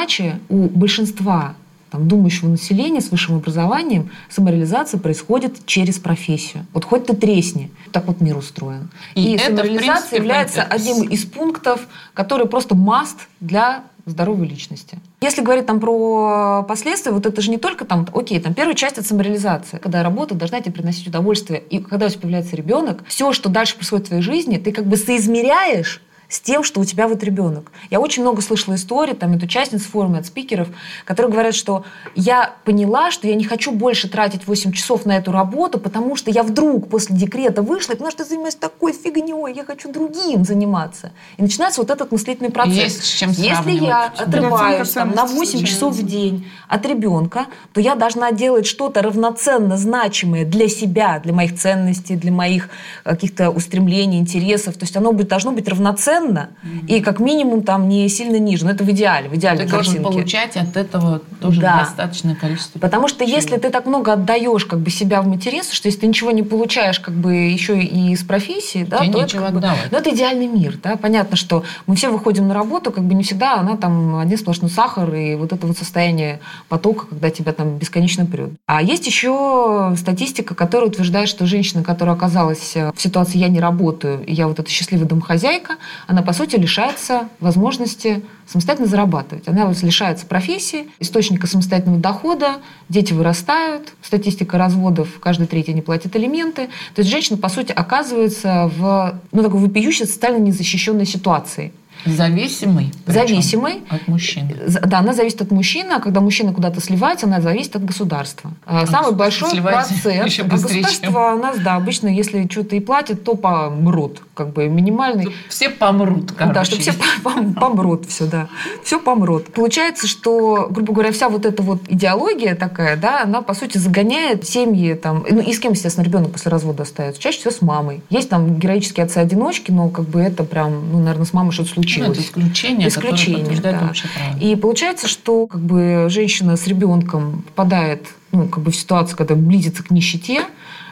у 0.49 0.67
большинства 0.69 1.55
там, 1.89 2.07
думающего 2.07 2.49
населения 2.49 3.01
с 3.01 3.11
высшим 3.11 3.37
образованием 3.37 4.11
самореализация 4.29 4.99
происходит 4.99 5.65
через 5.65 5.97
профессию. 5.97 6.65
Вот 6.73 6.85
хоть 6.85 7.05
ты 7.05 7.15
тресни. 7.15 7.71
Так 7.91 8.05
вот 8.05 8.21
мир 8.21 8.37
устроен. 8.37 8.89
И 9.15 9.23
И, 9.23 9.35
это, 9.35 9.45
самореализация 9.45 9.87
принципе, 9.87 10.17
является 10.17 10.63
одним 10.63 11.03
из 11.03 11.25
пунктов, 11.25 11.87
который 12.13 12.45
просто 12.45 12.75
маст 12.75 13.27
для 13.39 13.83
здоровой 14.05 14.47
личности. 14.47 14.99
Если 15.21 15.41
говорить 15.41 15.65
там 15.65 15.79
про 15.79 16.63
последствия, 16.67 17.11
вот 17.11 17.25
это 17.25 17.41
же 17.41 17.51
не 17.51 17.57
только 17.57 17.85
там, 17.85 18.07
окей, 18.13 18.39
там 18.39 18.53
первая 18.53 18.75
часть 18.75 18.97
это 18.97 19.07
самореализация, 19.07 19.79
когда 19.79 20.03
работа 20.03 20.35
должна 20.35 20.61
тебе 20.61 20.73
приносить 20.73 21.07
удовольствие. 21.07 21.61
И 21.69 21.79
когда 21.79 22.07
у 22.07 22.09
тебя 22.09 22.21
появляется 22.21 22.55
ребенок, 22.55 23.03
все, 23.07 23.33
что 23.33 23.49
дальше 23.49 23.75
происходит 23.75 24.05
в 24.05 24.09
твоей 24.09 24.23
жизни, 24.23 24.57
ты 24.57 24.71
как 24.71 24.85
бы 24.85 24.97
соизмеряешь 24.97 26.01
с 26.29 26.39
тем, 26.39 26.63
что 26.63 26.79
у 26.79 26.85
тебя 26.85 27.07
вот 27.07 27.23
ребенок. 27.23 27.71
Я 27.89 27.99
очень 27.99 28.21
много 28.21 28.41
слышала 28.41 28.75
историй 28.75 29.15
там, 29.15 29.33
от 29.33 29.41
участниц 29.41 29.81
форума, 29.81 30.19
от 30.19 30.27
спикеров, 30.27 30.67
которые 31.03 31.31
говорят, 31.31 31.55
что 31.55 31.83
я 32.15 32.53
поняла, 32.65 33.09
что 33.09 33.27
я 33.27 33.33
не 33.33 33.43
хочу 33.43 33.71
больше 33.71 34.07
тратить 34.07 34.45
8 34.45 34.71
часов 34.71 35.05
на 35.05 35.17
эту 35.17 35.31
работу, 35.31 35.79
потому 35.79 36.15
что 36.15 36.29
я 36.29 36.43
вдруг 36.43 36.87
после 36.87 37.15
декрета 37.15 37.63
вышла 37.63 37.93
и 37.93 37.95
поняла, 37.95 38.11
что 38.11 38.23
я 38.23 38.29
занимаюсь 38.29 38.55
такой 38.55 38.93
фигней, 38.93 39.53
я 39.55 39.65
хочу 39.65 39.91
другим 39.91 40.45
заниматься. 40.45 41.11
И 41.37 41.41
начинается 41.41 41.81
вот 41.81 41.89
этот 41.89 42.11
мыслительный 42.11 42.51
процесс. 42.51 42.75
Есть 42.75 43.03
с 43.03 43.07
чем 43.07 43.31
Если 43.31 43.71
я 43.71 44.13
отрываюсь 44.15 44.91
там, 44.91 45.09
на 45.09 45.25
ценности 45.25 45.35
8 45.35 45.51
случается. 45.51 45.73
часов 45.75 45.95
в 45.95 46.05
день 46.05 46.47
от 46.67 46.85
ребенка, 46.85 47.47
то 47.73 47.81
я 47.81 47.95
должна 47.95 48.31
делать 48.31 48.67
что-то 48.67 49.01
равноценно 49.01 49.77
значимое 49.77 50.45
для 50.45 50.69
себя, 50.69 51.19
для 51.23 51.33
моих 51.33 51.57
ценностей, 51.57 52.15
для 52.15 52.31
моих 52.31 52.69
каких-то 53.03 53.49
устремлений, 53.49 54.19
интересов. 54.19 54.75
То 54.75 54.83
есть 54.83 54.95
оно 54.95 55.11
должно 55.11 55.51
быть 55.51 55.67
равноценно 55.67 56.18
полноценно 56.19 56.49
и 56.87 57.01
как 57.01 57.19
минимум 57.19 57.63
там 57.63 57.87
не 57.89 58.07
сильно 58.09 58.37
ниже. 58.37 58.65
Но 58.65 58.71
это 58.71 58.83
в 58.83 58.89
идеале, 58.89 59.29
в 59.29 59.35
идеальной 59.35 59.65
Ты 59.65 59.71
картинке. 59.71 59.99
должен 59.99 60.13
получать 60.13 60.57
от 60.57 60.75
этого 60.77 61.19
тоже 61.41 61.61
Да. 61.61 61.79
достаточное 61.79 62.35
количество. 62.35 62.79
Потому 62.79 63.07
что 63.07 63.23
если 63.23 63.57
ты 63.57 63.69
так 63.69 63.85
много 63.85 64.13
отдаешь 64.13 64.65
как 64.65 64.79
бы 64.79 64.89
себя 64.89 65.21
в 65.21 65.27
материнство, 65.27 65.75
что 65.75 65.87
если 65.87 66.01
ты 66.01 66.07
ничего 66.07 66.31
не 66.31 66.43
получаешь 66.43 66.99
как 66.99 67.13
бы 67.13 67.33
еще 67.35 67.79
и 67.81 68.11
из 68.11 68.23
профессии, 68.23 68.83
да, 68.83 68.99
Тебе 68.99 69.13
то 69.13 69.19
это, 69.21 69.37
как 69.37 69.53
бы- 69.53 69.61
ну, 69.91 69.97
это 69.97 70.09
идеальный 70.13 70.47
мир, 70.47 70.77
да. 70.81 70.95
Понятно, 70.95 71.37
что 71.37 71.63
мы 71.87 71.95
все 71.95 72.09
выходим 72.11 72.47
на 72.47 72.53
работу, 72.53 72.91
как 72.91 73.03
бы 73.03 73.13
не 73.13 73.23
всегда 73.23 73.55
она 73.55 73.77
там 73.77 74.17
один 74.17 74.37
сплошной 74.37 74.69
сахар 74.69 75.13
и 75.13 75.35
вот 75.35 75.53
это 75.53 75.65
вот 75.67 75.77
состояние 75.77 76.39
потока, 76.67 77.05
когда 77.07 77.29
тебя 77.29 77.53
там 77.53 77.77
бесконечно 77.77 78.25
прет. 78.25 78.49
А 78.65 78.81
есть 78.81 79.05
еще 79.07 79.93
статистика, 79.97 80.55
которая 80.55 80.89
утверждает, 80.89 81.29
что 81.29 81.45
женщина, 81.45 81.83
которая 81.83 82.15
оказалась 82.15 82.75
э, 82.75 82.91
в 82.95 83.01
ситуации 83.01 83.37
«я 83.37 83.47
не 83.47 83.59
работаю», 83.59 84.23
и 84.25 84.33
я 84.33 84.47
вот 84.47 84.59
эта 84.59 84.69
счастливая 84.69 85.05
домохозяйка, 85.07 85.75
она, 86.09 86.23
по 86.23 86.33
сути, 86.33 86.55
лишается 86.55 87.29
возможности 87.39 88.23
самостоятельно 88.47 88.87
зарабатывать. 88.87 89.47
Она 89.47 89.71
лишается 89.83 90.25
профессии, 90.25 90.87
источника 90.97 91.45
самостоятельного 91.45 92.01
дохода, 92.01 92.55
дети 92.89 93.13
вырастают, 93.13 93.93
статистика 94.01 94.57
разводов, 94.57 95.19
каждый 95.19 95.45
третий 95.45 95.71
не 95.71 95.83
платит 95.83 96.15
алименты. 96.15 96.65
То 96.95 97.01
есть 97.01 97.11
женщина, 97.11 97.37
по 97.37 97.47
сути, 97.47 97.71
оказывается 97.71 98.71
в 98.75 99.19
ну, 99.31 99.43
такой 99.43 99.59
вопиющей 99.59 100.07
социально 100.07 100.39
незащищенной 100.39 101.05
ситуации. 101.05 101.73
Зависимый. 102.05 102.91
Зависимый. 103.05 103.81
От 103.89 104.07
мужчины. 104.07 104.55
За- 104.65 104.79
Да, 104.81 104.99
она 104.99 105.13
зависит 105.13 105.41
от 105.41 105.51
мужчины, 105.51 105.93
а 105.93 105.99
когда 105.99 106.21
мужчина 106.21 106.53
куда-то 106.53 106.81
сливается, 106.81 107.27
она 107.27 107.41
зависит 107.41 107.75
от 107.75 107.85
государства. 107.85 108.51
А 108.65 108.85
Самый 108.85 109.13
большой 109.13 109.61
процент. 109.61 110.05
еще 110.25 110.43
а 110.43 110.45
быстрее, 110.45 110.81
государство 110.81 111.33
у 111.33 111.37
нас, 111.37 111.59
да, 111.59 111.75
обычно, 111.75 112.07
если 112.07 112.47
что-то 112.49 112.75
и 112.75 112.79
платит, 112.79 113.23
то 113.23 113.35
помрут. 113.35 114.21
Как 114.33 114.53
бы 114.53 114.67
минимальный. 114.67 115.35
Все 115.49 115.69
помрут, 115.69 116.31
короче. 116.31 116.53
Да, 116.53 116.63
чтобы 116.65 116.81
все 116.81 116.93
пом- 117.23 117.53
помрут, 117.53 118.05
все, 118.07 118.25
да. 118.25 118.47
Все 118.83 118.99
помрут. 118.99 119.53
Получается, 119.53 120.07
что, 120.07 120.67
грубо 120.69 120.93
говоря, 120.93 121.11
вся 121.11 121.29
вот 121.29 121.45
эта 121.45 121.61
вот 121.61 121.81
идеология 121.87 122.55
такая, 122.55 122.95
да, 122.95 123.23
она, 123.23 123.41
по 123.41 123.53
сути, 123.53 123.77
загоняет 123.77 124.47
семьи 124.47 124.93
там... 124.93 125.25
Ну, 125.29 125.41
и 125.41 125.53
с 125.53 125.59
кем, 125.59 125.73
естественно, 125.73 126.05
ребенок 126.05 126.31
после 126.31 126.51
развода 126.51 126.83
остается? 126.83 127.21
Чаще 127.21 127.39
всего 127.39 127.51
с 127.51 127.61
мамой. 127.61 128.01
Есть 128.09 128.29
там 128.29 128.55
героические 128.57 129.05
отцы-одиночки, 129.05 129.71
но 129.71 129.89
как 129.89 130.05
бы 130.05 130.21
это 130.21 130.43
прям, 130.43 130.91
ну, 130.91 130.99
наверное, 130.99 131.25
с 131.25 131.33
мамой 131.33 131.51
что-то 131.51 131.69
Ну, 131.97 132.05
случилось. 132.05 132.17
это 132.17 132.27
исключение, 132.27 132.87
Исключение, 132.87 133.59
да. 133.61 133.91
И 134.39 134.55
получается, 134.55 135.07
что 135.07 135.47
как 135.47 135.61
бы 135.61 136.07
женщина 136.09 136.55
с 136.55 136.67
ребенком 136.67 137.43
попадает 137.47 138.07
ну, 138.31 138.47
как 138.47 138.63
бы 138.63 138.71
в 138.71 138.75
ситуацию, 138.75 139.17
когда 139.17 139.35
близится 139.35 139.83
к 139.83 139.91
нищете, 139.91 140.43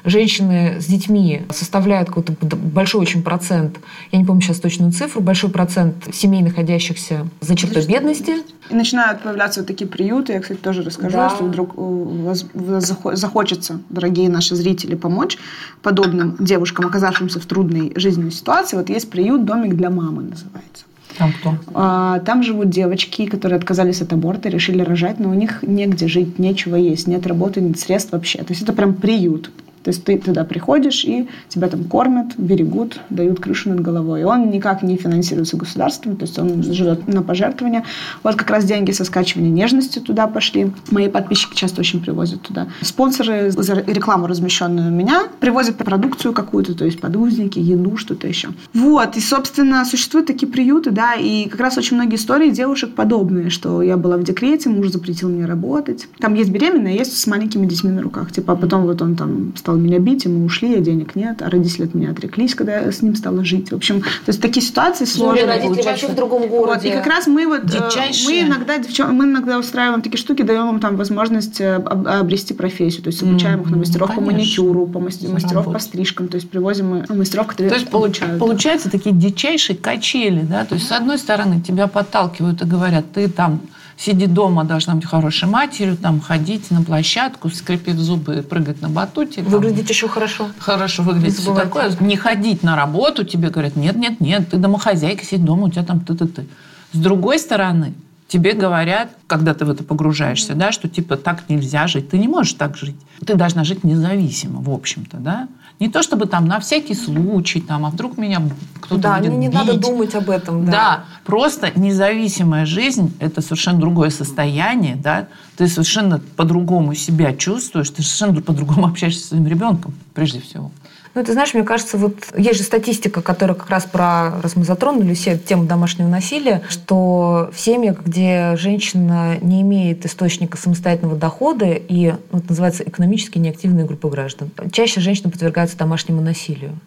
женщины 0.04 0.78
с 0.80 0.86
детьми 0.86 1.42
составляют 1.50 2.10
какой-то 2.10 2.34
большой 2.56 3.02
очень 3.02 3.24
процент, 3.24 3.78
я 4.12 4.20
не 4.20 4.26
помню 4.26 4.42
сейчас 4.42 4.60
точную 4.60 4.92
цифру, 4.92 5.22
большой 5.22 5.50
процент 5.50 5.96
семей, 6.14 6.42
находящихся 6.42 7.28
за 7.42 7.56
чертой 7.56 7.86
бедности. 7.86 8.36
И 8.70 8.76
начинают 8.76 9.22
появляться 9.22 9.62
вот 9.62 9.68
такие 9.68 9.88
приюты. 9.88 10.34
Я, 10.34 10.40
кстати, 10.42 10.60
тоже 10.60 10.84
расскажу, 10.84 11.12
Да. 11.18 11.30
если 11.32 11.44
вдруг 11.46 11.78
у 11.78 12.04
вас 12.26 12.46
вас 12.54 12.92
захо- 12.92 13.16
захочется, 13.16 13.80
дорогие 13.90 14.30
наши 14.30 14.56
зрители, 14.56 14.96
помочь 14.96 15.38
подобным 15.82 16.36
девушкам, 16.40 16.86
оказавшимся 16.88 17.40
в 17.40 17.46
трудной 17.46 17.94
жизненной 17.96 18.32
ситуации. 18.32 18.78
Вот 18.78 18.90
есть 18.90 19.10
приют 19.10 19.46
«Домик 19.46 19.76
для 19.76 19.90
мамы» 19.90 20.24
называется. 20.24 20.86
Там 21.18 21.34
кто? 21.40 21.56
А, 21.74 22.20
Там 22.20 22.44
живут 22.44 22.70
девочки, 22.70 23.26
которые 23.26 23.58
отказались 23.58 24.02
от 24.02 24.14
аборта, 24.14 24.50
решили 24.50 24.82
рожать, 24.82 25.20
но 25.20 25.30
у 25.30 25.34
них 25.34 25.64
негде 25.64 26.08
жить, 26.08 26.38
нечего 26.38 26.76
есть, 26.76 27.08
нет 27.08 27.26
работы, 27.26 27.62
нет 27.62 27.80
средств 27.80 28.12
вообще. 28.12 28.40
То 28.40 28.50
есть 28.50 28.62
это 28.62 28.74
прям 28.74 28.94
приют. 28.94 29.50
То 29.88 29.92
есть 29.92 30.04
ты 30.04 30.18
туда 30.18 30.44
приходишь, 30.44 31.06
и 31.06 31.30
тебя 31.48 31.70
там 31.70 31.86
кормят, 31.86 32.34
берегут, 32.38 33.00
дают 33.10 33.40
крышу 33.40 33.70
над 33.70 33.80
головой. 33.80 34.20
И 34.20 34.24
он 34.26 34.50
никак 34.50 34.84
не 34.84 34.98
финансируется 34.98 35.56
государством, 35.56 36.18
то 36.18 36.24
есть 36.24 36.38
он 36.38 36.62
живет 36.62 37.08
на 37.08 37.22
пожертвования. 37.22 37.86
Вот 38.22 38.36
как 38.36 38.50
раз 38.50 38.66
деньги 38.66 38.92
со 38.92 39.06
скачивания 39.06 39.50
нежности 39.50 40.00
туда 40.00 40.28
пошли. 40.28 40.74
Мои 40.92 41.08
подписчики 41.08 41.56
часто 41.56 41.80
очень 41.80 42.02
привозят 42.02 42.42
туда. 42.42 42.68
Спонсоры 42.82 43.50
за 43.50 43.76
рекламу, 43.76 44.28
размещенную 44.28 44.92
у 44.92 44.94
меня, 44.94 45.24
привозят 45.40 45.78
продукцию 45.78 46.34
какую-то, 46.34 46.76
то 46.76 46.84
есть 46.84 47.00
подгузники, 47.00 47.58
еду, 47.58 47.96
что-то 47.96 48.28
еще. 48.28 48.50
Вот, 48.74 49.16
и, 49.16 49.22
собственно, 49.22 49.86
существуют 49.86 50.28
такие 50.28 50.52
приюты, 50.52 50.92
да, 50.92 51.14
и 51.14 51.48
как 51.48 51.62
раз 51.62 51.78
очень 51.78 51.96
многие 51.96 52.16
истории 52.16 52.50
девушек 52.50 52.94
подобные, 52.94 53.50
что 53.50 53.82
я 53.82 53.96
была 53.96 54.18
в 54.18 54.26
декрете, 54.26 54.68
муж 54.68 54.90
запретил 54.90 55.30
мне 55.30 55.46
работать. 55.46 56.10
Там 56.20 56.34
есть 56.34 56.50
беременные, 56.50 56.98
есть 56.98 57.18
с 57.18 57.26
маленькими 57.26 57.66
детьми 57.66 57.90
на 57.90 58.02
руках. 58.02 58.34
Типа, 58.34 58.52
а 58.52 58.56
потом 58.58 58.84
вот 58.84 59.02
он 59.02 59.16
там 59.16 59.54
стал 59.56 59.77
меня 59.78 60.00
бить, 60.00 60.26
и 60.26 60.30
мы 60.30 60.46
ушли, 60.46 60.76
а 60.76 60.80
денег 60.80 61.16
нет, 61.16 61.42
а 61.42 61.50
родители 61.50 61.84
от 61.86 61.94
меня 61.94 62.12
отреклись, 62.12 62.56
когда 62.56 62.80
я 62.80 62.92
с 62.92 63.02
ним 63.02 63.16
стала 63.16 63.44
жить. 63.46 63.72
В 63.72 63.76
общем, 63.76 64.02
то 64.02 64.08
есть 64.28 64.42
такие 64.42 64.66
ситуации 64.66 65.06
сложные. 65.06 65.46
родители 65.46 65.68
получается. 65.68 65.90
вообще 65.92 66.08
в 66.08 66.16
другом 66.16 66.42
Вот, 66.44 66.50
городе. 66.50 66.90
и 66.90 66.92
как 66.92 67.08
раз 67.08 67.28
мы 67.28 67.48
вот 67.48 67.64
э, 67.66 67.68
Дичайшие. 67.90 68.44
мы 68.44 68.50
иногда 68.50 68.78
девчон- 68.78 69.12
мы 69.12 69.26
иногда 69.26 69.58
устраиваем 69.60 70.02
такие 70.02 70.18
штуки, 70.20 70.42
даем 70.42 70.70
им 70.70 70.80
там 70.80 70.96
возможность 70.98 71.62
э, 71.62 71.76
об- 71.76 72.08
обрести 72.08 72.54
профессию, 72.54 73.04
то 73.04 73.08
есть 73.10 73.22
обучаем 73.24 73.62
их 73.62 73.70
на 73.70 73.78
мастеров 73.78 74.10
по 74.10 74.16
конечно. 74.16 74.34
маникюру, 74.38 74.88
по 74.88 75.00
мастер- 75.00 75.30
мастеров 75.30 75.72
по 75.72 75.80
стрижкам, 75.80 76.28
то 76.28 76.36
есть 76.36 76.50
привозим 76.50 76.90
мы 76.90 77.06
мастеров, 77.16 77.48
которые 77.48 77.70
То 77.72 77.76
есть 77.78 77.88
получ- 77.92 78.18
обучают. 78.22 78.40
получаются 78.40 78.90
такие 78.90 79.16
дичайшие 79.16 79.76
качели, 79.78 80.42
да? 80.42 80.66
То 80.66 80.76
есть 80.76 80.88
с 80.88 80.92
одной 80.92 81.18
стороны 81.18 81.62
тебя 81.62 81.88
подталкивают 81.88 82.62
и 82.62 82.66
говорят, 82.66 83.06
ты 83.14 83.28
там 83.28 83.62
сиди 83.98 84.28
дома, 84.28 84.64
должна 84.64 84.96
быть 84.96 85.06
хорошей 85.06 85.50
матерью, 85.50 85.98
там 85.98 86.22
ходить 86.22 86.70
на 86.72 86.84
площадку, 86.84 87.50
скрипеть 87.50 87.96
зубы, 87.96 88.46
прыгать 88.48 88.82
на 88.82 88.90
батуте. 88.90 89.42
там, 89.42 89.52
Выглядеть 89.52 89.90
еще 89.90 90.08
хорошо. 90.08 90.50
хорошо 90.60 91.04
выглядеть, 91.04 91.40
все 91.40 91.54
такое. 91.54 91.92
Не 92.00 92.16
ходить 92.16 92.64
на 92.64 92.76
работу, 92.76 93.24
тебе 93.24 93.50
говорят, 93.50 93.76
нет, 93.76 93.96
нет, 93.96 94.22
нет, 94.22 94.50
ты 94.50 94.58
домохозяйка, 94.58 95.26
сидь 95.26 95.44
дома, 95.44 95.66
у 95.66 95.70
тебя 95.70 95.84
там 95.84 96.00
ты-ты-ты. 96.00 96.48
С 96.94 96.98
другой 96.98 97.40
стороны, 97.40 97.96
тебе 98.28 98.54
говорят, 98.54 99.10
когда 99.26 99.54
ты 99.54 99.66
в 99.66 99.70
это 99.70 99.84
погружаешься, 99.84 100.54
да, 100.54 100.72
что 100.72 100.88
типа 100.88 101.18
так 101.18 101.50
нельзя 101.50 101.88
жить, 101.88 102.10
ты 102.10 102.18
не 102.18 102.28
можешь 102.28 102.54
так 102.54 102.78
жить. 102.78 102.96
Ты 103.26 103.36
должна 103.36 103.64
жить 103.64 103.84
независимо, 103.84 104.62
в 104.62 104.70
общем-то, 104.70 105.18
да. 105.18 105.48
Не 105.80 105.90
то 105.90 106.02
чтобы 106.02 106.26
там 106.26 106.46
на 106.48 106.60
всякий 106.60 106.96
случай, 106.96 107.62
там, 107.62 107.86
а 107.86 107.90
вдруг 107.92 108.18
меня 108.18 108.42
кто-то 108.82 109.02
Да, 109.02 109.18
будет 109.20 109.32
не, 109.32 109.38
не 109.38 109.48
бить. 109.48 109.56
надо 109.56 109.78
думать 109.78 110.16
об 110.16 110.30
этом. 110.30 110.66
Да. 110.66 110.72
Да. 110.72 111.06
просто 111.24 111.72
независимая 111.78 112.66
жизнь– 112.66 113.14
это 113.20 113.42
совершенно 113.42 113.80
другое 113.80 114.10
состояние, 114.10 114.96
да. 114.96 115.28
Ты 115.56 115.68
совершенно 115.68 116.20
по-другому 116.36 116.96
себя 116.96 117.34
чувствуешь, 117.34 117.90
ты 117.92 118.02
совершенно 118.02 118.42
по-другому 118.42 118.88
общаешься 118.92 119.22
со 119.22 119.28
своим 119.30 119.46
ребенком, 119.48 119.94
прежде 120.16 120.40
всего. 120.42 120.72
Ну, 121.18 121.24
ты 121.24 121.34
знаешь, 121.34 121.56
мне 121.56 121.64
кажется, 121.64 121.98
вот 121.98 122.14
есть 122.38 122.60
же 122.60 122.64
статистика, 122.64 123.24
которая 123.24 123.58
как 123.58 123.72
раз 123.72 123.86
про, 123.86 124.40
раз 124.40 124.56
мы 124.56 124.64
затронули 124.66 125.16
все 125.16 125.36
тему 125.36 125.64
домашнего 125.64 126.08
насилия, 126.08 126.62
что 126.70 127.50
в 127.52 127.60
семьях, 127.60 128.06
где 128.06 128.56
женщина 128.56 129.40
не 129.42 129.64
имеет 129.64 130.06
источника 130.06 130.58
самостоятельного 130.58 131.16
дохода 131.16 131.72
и, 131.72 132.14
ну, 132.32 132.44
называется, 132.48 132.84
экономически 132.84 133.40
неактивные 133.40 133.88
группы 133.88 134.10
граждан, 134.10 134.52
чаще 134.72 135.02
женщина 135.02 135.32
подвергается 135.32 135.76
домашнему 135.76 136.22
насилию. 136.22 136.78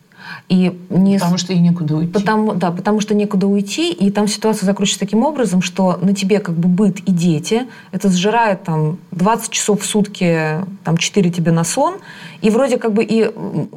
И 0.48 0.78
не 0.90 1.18
Потому 1.18 1.38
что 1.38 1.52
ей 1.52 1.60
некуда 1.60 1.96
уйти. 1.96 2.12
Потому, 2.12 2.54
да, 2.54 2.70
потому 2.70 3.00
что 3.00 3.14
некуда 3.14 3.46
уйти, 3.46 3.92
и 3.92 4.10
там 4.10 4.28
ситуация 4.28 4.66
закручивается 4.66 5.00
таким 5.00 5.24
образом, 5.24 5.62
что 5.62 5.98
на 6.00 6.14
тебе 6.14 6.40
как 6.40 6.54
бы 6.54 6.68
быт 6.68 7.00
и 7.00 7.12
дети, 7.12 7.66
это 7.92 8.08
сжирает 8.08 8.64
там 8.64 8.98
20 9.12 9.50
часов 9.50 9.82
в 9.82 9.86
сутки, 9.86 10.64
там 10.84 10.96
4 10.96 11.30
тебе 11.30 11.52
на 11.52 11.64
сон, 11.64 11.94
и 12.42 12.50
вроде 12.50 12.78
как 12.78 12.92
бы 12.92 13.04
и 13.04 13.30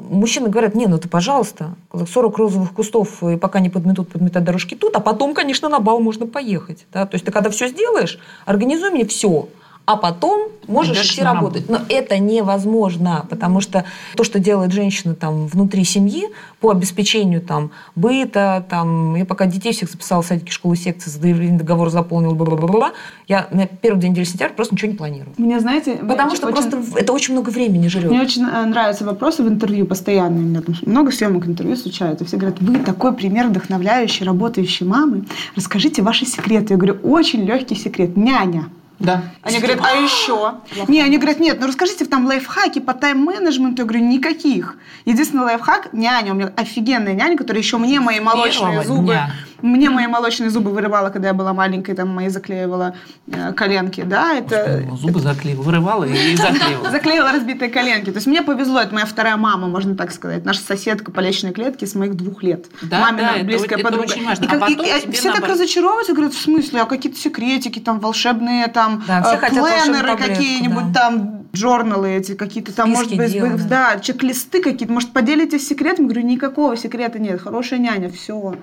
мужчины 0.10 0.50
говорят, 0.50 0.76
не, 0.76 0.88
ну 0.88 0.98
ты, 0.98 1.08
пожалуйста, 1.08 1.76
40 1.94 2.38
розовых 2.38 2.74
кустов, 2.74 3.24
и 3.24 3.38
пока 3.38 3.60
не 3.60 3.70
подметут, 3.70 4.10
подметать 4.10 4.44
дорожки 4.44 4.76
тут, 4.76 4.96
а 4.96 5.00
потом, 5.00 5.34
конечно, 5.34 5.70
на 5.70 5.80
бал 5.80 6.00
можно 6.00 6.26
поехать. 6.26 6.86
Да? 6.92 7.06
То 7.06 7.16
есть 7.16 7.26
ты 7.26 7.32
когда 7.32 7.50
все 7.50 7.68
сделаешь, 7.68 8.20
организуй 8.46 8.90
мне 8.90 9.06
все, 9.06 9.48
а 9.86 9.98
потом 9.98 10.50
можешь 10.68 10.96
Идешь 10.98 11.12
идти 11.14 11.22
работать. 11.24 11.70
Но 11.70 11.80
это 11.90 12.18
невозможно, 12.18 13.26
потому 13.30 13.60
что 13.60 13.84
то, 14.16 14.24
что 14.24 14.40
делает 14.40 14.72
женщина 14.72 15.14
там 15.14 15.48
внутри 15.48 15.84
семьи 15.84 16.30
по 16.62 16.70
обеспечению 16.72 17.42
там 17.42 17.72
быта, 17.96 18.66
там, 18.70 19.16
я 19.16 19.26
пока 19.26 19.46
детей 19.46 19.74
всех 19.74 19.90
записала 19.92 20.22
в 20.22 20.26
садики, 20.26 20.52
школы, 20.52 20.78
секции, 20.78 21.10
заявление, 21.10 21.58
договор 21.60 21.90
заполнил, 21.90 22.34
бла-бла-бла, 22.34 22.94
я 23.28 23.48
на 23.52 23.66
первый 23.68 24.00
день 24.00 24.12
недели 24.12 24.24
сентября 24.24 24.54
просто 24.54 24.74
ничего 24.76 24.92
не 24.92 24.98
планирую. 24.98 25.34
Мне, 25.38 25.60
знаете, 25.60 25.96
Потому 25.96 26.28
очень- 26.30 26.38
что 26.38 26.48
просто 26.48 26.78
в- 26.78 26.96
это 26.96 27.12
очень 27.12 27.34
много 27.34 27.50
времени 27.50 27.88
жрет. 27.90 28.10
Мне 28.10 28.22
очень 28.22 28.44
э, 28.46 28.66
нравятся 28.66 29.04
вопросы 29.06 29.44
в 29.44 29.48
интервью 29.50 29.86
постоянно. 29.86 30.38
У 30.38 30.42
меня 30.44 30.62
там 30.62 30.76
много 30.86 31.12
съемок 31.12 31.46
интервью 31.46 31.76
случается. 31.76 32.24
Все 32.24 32.38
говорят, 32.38 32.62
вы 32.62 32.80
такой 32.80 33.12
пример 33.14 33.48
вдохновляющей, 33.48 34.26
работающей 34.26 34.86
мамы. 34.86 35.26
Расскажите 35.58 36.02
ваши 36.02 36.26
секреты. 36.26 36.74
Я 36.74 36.78
говорю, 36.78 37.00
очень 37.04 37.44
легкий 37.44 37.76
секрет. 37.76 38.16
Няня. 38.16 38.68
Да. 39.00 39.24
Они 39.42 39.60
говорят, 39.60 39.80
а 39.84 39.96
еще? 39.96 40.56
Не, 40.88 41.02
они 41.02 41.18
говорят, 41.18 41.40
нет, 41.40 41.58
ну 41.60 41.68
расскажите 41.68 42.06
там 42.06 42.26
лайфхаки 42.26 42.80
по 42.80 42.94
тайм-менеджменту. 42.94 43.82
Я 43.82 43.88
говорю, 43.88 44.06
никаких. 44.06 44.78
Единственный 45.06 45.44
лайфхак– 45.44 45.90
няня. 45.94 46.32
У 46.32 46.36
меня 46.36 46.54
офигенная 46.56 47.14
няня, 47.14 47.38
которая 47.38 47.62
еще 47.62 47.78
мне 47.78 48.00
мои 48.00 48.20
молочные 48.20 48.72
первого 48.72 48.84
зубы 48.86 49.14
дня. 49.14 49.32
Мне 49.64 49.90
мои 49.90 50.08
молочные 50.08 50.50
зубы 50.50 50.72
вырывало, 50.72 51.10
когда 51.10 51.30
я 51.30 51.34
была 51.34 51.54
маленькой, 51.54 51.96
там 51.96 52.10
мои 52.10 52.28
заклеивала 52.28 52.96
э, 53.28 53.54
коленки, 53.54 54.02
да, 54.02 54.34
это... 54.34 54.84
Ну, 54.88 54.98
Зубы 54.98 55.20
заклеивала, 55.22 55.64
вырывала 55.64 56.04
и 56.04 56.36
заклеивала. 56.36 56.92
Заклеила 56.92 57.32
разбитые 57.32 57.72
коленки. 57.72 58.12
То 58.12 58.18
есть 58.18 58.28
мне 58.28 58.42
повезло, 58.42 58.82
это 58.82 58.94
моя 58.94 59.06
вторая 59.06 59.38
мама, 59.38 59.68
можно 59.68 59.96
так 59.96 60.12
сказать. 60.12 60.44
Наша 60.46 60.60
соседка 60.60 61.12
по 61.12 61.22
личной 61.22 61.54
клетке 61.54 61.88
с 61.88 61.96
моих 61.96 62.16
двух 62.16 62.44
лет. 62.44 62.66
Да, 62.82 63.00
Мамина 63.00 63.30
да, 63.30 63.36
это 63.38 63.46
близкая 63.46 63.80
это 63.80 63.84
подруга. 63.88 64.04
очень 64.12 64.26
важно. 64.26 64.44
И 64.44 64.48
А 64.48 64.60
как- 64.60 64.70
и- 64.70 64.74
и 64.74 65.12
все 65.12 65.24
так 65.32 65.40
наоборот. 65.40 65.50
разочаровываются, 65.56 66.14
говорят, 66.14 66.34
в 66.34 66.42
смысле, 66.42 66.82
а 66.82 66.86
какие-то 66.86 67.18
секретики 67.18 67.80
там 67.80 68.00
волшебные, 68.02 68.68
там 68.68 69.02
Да, 69.08 69.40
э, 69.42 69.50
пленеры 69.50 70.18
какие-нибудь 70.18 70.92
да. 70.92 71.00
там, 71.00 71.46
журналы 71.54 72.10
эти, 72.12 72.34
какие-то 72.34 72.74
там, 72.74 72.88
Списки 72.96 73.14
может 73.16 73.18
быть, 73.18 73.32
дел, 73.32 73.48
да. 73.70 73.94
да, 73.94 74.00
чек-листы 74.00 74.62
какие-то. 74.62 74.94
Может, 74.94 75.12
поделитесь 75.14 75.68
секретом? 75.68 76.08
Говорю, 76.08 76.24
никакого 76.28 76.76
секрета 76.76 77.20
нет. 77.20 77.42
Хорошая 77.42 77.80
няня, 77.80 78.10
все. 78.10 78.56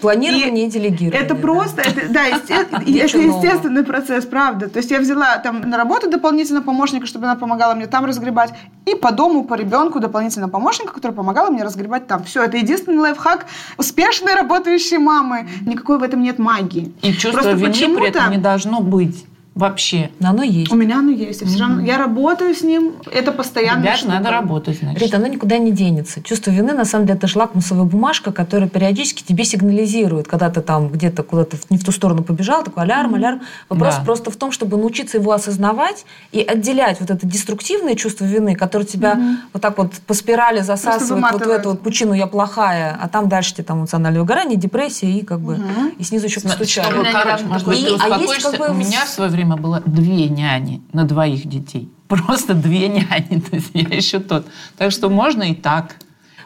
Планирование 0.00 0.66
и, 0.66 0.70
делегирование. 0.70 1.20
Это 1.20 1.34
да. 1.34 1.40
просто, 1.40 1.82
это, 1.82 2.08
да, 2.08 2.26
это 2.26 2.82
естественный 2.84 3.84
процесс, 3.84 4.24
правда. 4.24 4.68
То 4.68 4.78
есть 4.78 4.90
я 4.90 5.00
взяла 5.00 5.38
там 5.38 5.60
на 5.60 5.76
работу 5.76 6.10
дополнительно 6.10 6.62
помощника, 6.62 7.06
чтобы 7.06 7.26
она 7.26 7.36
помогала 7.36 7.74
мне 7.74 7.86
там 7.86 8.04
разгребать, 8.04 8.52
и 8.84 8.94
по 8.94 9.12
дому, 9.12 9.44
по 9.44 9.54
ребенку 9.54 10.00
дополнительно 10.00 10.48
помощника, 10.48 10.92
который 10.92 11.12
помогала 11.12 11.50
мне 11.50 11.62
разгребать 11.62 12.06
там. 12.06 12.24
Все, 12.24 12.42
это 12.42 12.56
единственный 12.56 12.98
лайфхак 12.98 13.46
успешной 13.78 14.34
работающей 14.34 14.98
мамы. 14.98 15.48
Никакой 15.62 15.98
в 15.98 16.02
этом 16.02 16.22
нет 16.22 16.38
магии. 16.38 16.92
И 17.02 17.12
чувство 17.12 17.32
Просто 17.32 17.52
вины 17.52 17.96
при 17.96 18.08
этом 18.08 18.30
не 18.30 18.38
должно 18.38 18.80
быть 18.80 19.24
вообще. 19.56 20.10
Но 20.20 20.28
оно 20.30 20.42
есть. 20.42 20.70
У 20.70 20.76
меня 20.76 20.98
оно 20.98 21.10
есть. 21.10 21.40
Я, 21.40 21.46
все 21.46 21.58
равно, 21.58 21.80
я 21.82 21.96
работаю 21.96 22.54
с 22.54 22.62
ним, 22.62 22.92
это 23.10 23.32
постоянно. 23.32 23.82
Ребят, 23.82 24.04
надо 24.04 24.30
работать, 24.30 24.78
значит. 24.78 25.02
Рит, 25.02 25.14
оно 25.14 25.26
никуда 25.26 25.56
не 25.58 25.72
денется. 25.72 26.22
Чувство 26.22 26.50
вины, 26.50 26.74
на 26.74 26.84
самом 26.84 27.06
деле, 27.06 27.16
это 27.16 27.26
же 27.26 27.38
лакмусовая 27.38 27.84
бумажка, 27.84 28.32
которая 28.32 28.68
периодически 28.68 29.22
тебе 29.22 29.44
сигнализирует, 29.44 30.28
когда 30.28 30.50
ты 30.50 30.60
там 30.60 30.88
где-то 30.90 31.22
куда-то 31.22 31.56
не 31.70 31.78
в 31.78 31.84
ту 31.84 31.90
сторону 31.90 32.22
побежал, 32.22 32.62
такой 32.64 32.82
алярм, 32.82 33.14
алярм. 33.14 33.40
Вопрос 33.70 33.96
Да. 33.96 34.04
просто 34.04 34.30
в 34.30 34.36
том, 34.36 34.52
чтобы 34.52 34.76
научиться 34.76 35.16
его 35.16 35.32
осознавать 35.32 36.04
и 36.32 36.42
отделять 36.42 37.00
вот 37.00 37.10
это 37.10 37.26
деструктивное 37.26 37.94
чувство 37.94 38.26
вины, 38.26 38.54
которое 38.54 38.84
тебя 38.84 39.18
вот 39.54 39.62
так 39.62 39.78
вот 39.78 39.92
по 40.06 40.12
спирали 40.12 40.60
засасывает 40.60 41.32
вот 41.32 41.46
в 41.46 41.50
эту 41.50 41.70
вот 41.70 41.80
пучину 41.80 42.12
«я 42.12 42.26
плохая», 42.26 42.94
а 43.00 43.08
там 43.08 43.30
дальше 43.30 43.54
тебе 43.54 43.64
там 43.64 43.78
эмоциональное 43.80 44.20
выгорание, 44.20 44.58
депрессия 44.58 45.10
и 45.10 45.24
как 45.24 45.40
бы 45.40 45.58
и 45.98 46.04
снизу 46.04 46.26
еще 46.26 46.40
постучали. 46.40 46.92
Короче, 47.10 47.44
может 47.46 47.66
быть, 47.66 47.86
ты 47.86 47.92
а 47.92 47.94
успокоишься. 47.94 48.50
как 48.50 48.60
бы 48.60 48.68
У 48.68 48.74
меня 48.74 49.04
в 49.06 49.08
свое 49.08 49.30
время 49.30 49.45
было 49.54 49.80
две 49.86 50.28
няни 50.28 50.82
на 50.92 51.04
двоих 51.04 51.46
детей. 51.46 51.88
Просто 52.08 52.54
две 52.54 52.88
няни. 52.88 53.40
То 53.50 53.56
есть 53.56 53.70
я 53.74 53.96
еще 53.96 54.18
тот. 54.18 54.46
Так 54.76 54.90
что 54.90 55.08
можно 55.08 55.44
и 55.44 55.54
так. 55.54 55.96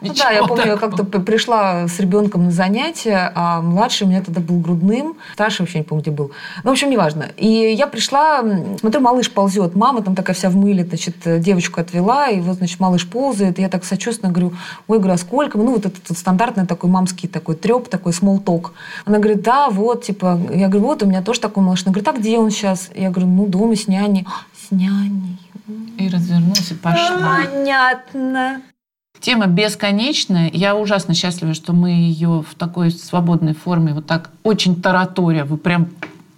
Ну 0.01 0.13
да, 0.15 0.31
я 0.31 0.43
помню, 0.43 0.65
я 0.65 0.73
такого. 0.75 0.89
как-то 0.89 1.03
п- 1.05 1.19
пришла 1.19 1.87
с 1.87 1.99
ребенком 1.99 2.45
на 2.45 2.51
занятия, 2.51 3.31
а 3.35 3.61
младший 3.61 4.07
у 4.07 4.09
меня 4.09 4.21
тогда 4.21 4.41
был 4.41 4.59
грудным, 4.59 5.15
старший 5.33 5.63
вообще 5.63 5.77
не 5.79 5.83
помню, 5.83 6.01
где 6.01 6.11
был. 6.11 6.31
Ну, 6.63 6.69
в 6.71 6.73
общем, 6.73 6.89
неважно. 6.89 7.27
И 7.37 7.47
я 7.47 7.85
пришла, 7.87 8.41
смотрю, 8.79 8.99
малыш 9.01 9.29
ползет, 9.31 9.75
мама 9.75 10.01
там 10.01 10.15
такая 10.15 10.35
вся 10.35 10.49
в 10.49 10.55
мыле, 10.55 10.83
значит, 10.83 11.15
э, 11.25 11.39
девочку 11.39 11.79
отвела, 11.79 12.29
и 12.29 12.39
вот, 12.39 12.57
значит, 12.57 12.79
малыш 12.79 13.07
ползает, 13.07 13.59
и 13.59 13.61
я 13.61 13.69
так 13.69 13.85
сочувственно 13.85 14.31
говорю, 14.31 14.53
ой, 14.87 14.97
говорю, 14.97 15.13
а 15.13 15.17
сколько? 15.17 15.57
Ну, 15.57 15.71
вот 15.73 15.85
этот 15.85 16.09
вот 16.09 16.17
стандартный 16.17 16.65
такой 16.65 16.89
мамский 16.89 17.29
такой 17.29 17.55
треп, 17.55 17.87
такой 17.87 18.13
смолток. 18.13 18.73
Она 19.05 19.19
говорит, 19.19 19.43
да, 19.43 19.69
вот, 19.69 20.03
типа, 20.03 20.39
я 20.53 20.67
говорю, 20.67 20.87
вот, 20.87 21.03
у 21.03 21.05
меня 21.05 21.21
тоже 21.21 21.39
такой 21.39 21.63
малыш. 21.63 21.83
Она 21.85 21.93
говорит, 21.93 22.07
а 22.07 22.13
где 22.13 22.39
он 22.39 22.49
сейчас? 22.49 22.89
Я 22.95 23.09
говорю, 23.11 23.27
ну, 23.27 23.45
дома 23.45 23.75
с 23.75 23.87
няней. 23.87 24.25
С 24.67 24.71
няней. 24.71 25.37
И 25.97 26.09
развернулась 26.09 26.71
и 26.71 26.73
пошла. 26.73 27.39
Понятно. 27.45 28.61
Тема 29.21 29.45
бесконечная. 29.45 30.49
Я 30.51 30.75
ужасно 30.75 31.13
счастлива, 31.13 31.53
что 31.53 31.73
мы 31.73 31.91
ее 31.91 32.43
в 32.47 32.55
такой 32.55 32.89
свободной 32.91 33.53
форме, 33.53 33.93
вот 33.93 34.07
так 34.07 34.31
очень 34.43 34.81
тараторя. 34.81 35.45
Вы 35.45 35.57
прям... 35.57 35.89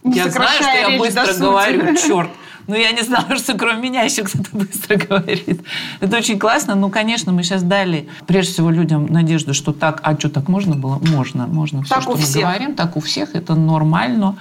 Не 0.03 0.17
я 0.17 0.29
знаю, 0.29 0.61
что 0.61 0.91
я 0.91 0.99
быстро 0.99 1.33
говорю, 1.39 1.95
черт. 1.95 2.29
Но 2.67 2.75
я 2.75 2.91
не 2.91 3.01
знала, 3.01 3.35
что 3.37 3.57
кроме 3.57 3.89
меня 3.89 4.03
еще 4.03 4.23
кто-то 4.23 4.49
быстро 4.53 4.97
говорит. 4.97 5.61
Это 5.99 6.17
очень 6.17 6.39
классно. 6.39 6.75
Ну, 6.75 6.89
конечно, 6.89 7.31
мы 7.31 7.43
сейчас 7.43 7.63
дали, 7.63 8.07
прежде 8.27 8.53
всего, 8.53 8.69
людям 8.69 9.07
надежду, 9.07 9.53
что 9.53 9.73
так, 9.73 9.99
а 10.03 10.17
что, 10.17 10.29
так 10.29 10.47
можно 10.47 10.75
было? 10.75 10.99
Можно, 10.99 11.47
можно. 11.47 11.83
Все, 11.83 11.95
Так 11.95 12.03
что 12.03 12.11
у 12.11 12.15
мы 12.15 12.21
всех. 12.21 12.41
говорим, 12.41 12.75
так 12.75 12.95
у 12.97 12.99
всех, 13.01 13.35
это 13.35 13.55
нормально. 13.55 14.35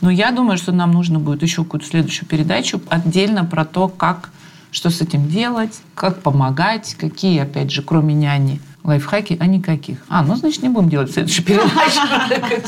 Но 0.00 0.10
я 0.10 0.30
думаю, 0.30 0.58
что 0.58 0.72
нам 0.72 0.92
нужно 0.92 1.18
будет 1.18 1.42
еще 1.42 1.64
какую-то 1.64 1.86
следующую 1.86 2.28
передачу 2.28 2.80
отдельно 2.88 3.44
про 3.44 3.64
то, 3.64 3.88
как, 3.88 4.30
что 4.70 4.90
с 4.90 5.00
этим 5.00 5.28
делать, 5.28 5.80
как 5.94 6.22
помогать, 6.22 6.94
какие, 6.98 7.40
опять 7.40 7.70
же, 7.70 7.82
кроме 7.82 8.14
няни, 8.14 8.60
лайфхаки, 8.84 9.36
а 9.40 9.46
никаких. 9.46 9.98
А, 10.08 10.22
ну, 10.22 10.36
значит, 10.36 10.62
не 10.62 10.68
будем 10.68 10.88
делать 10.88 11.12
следующую 11.12 11.44
передачу. 11.44 12.00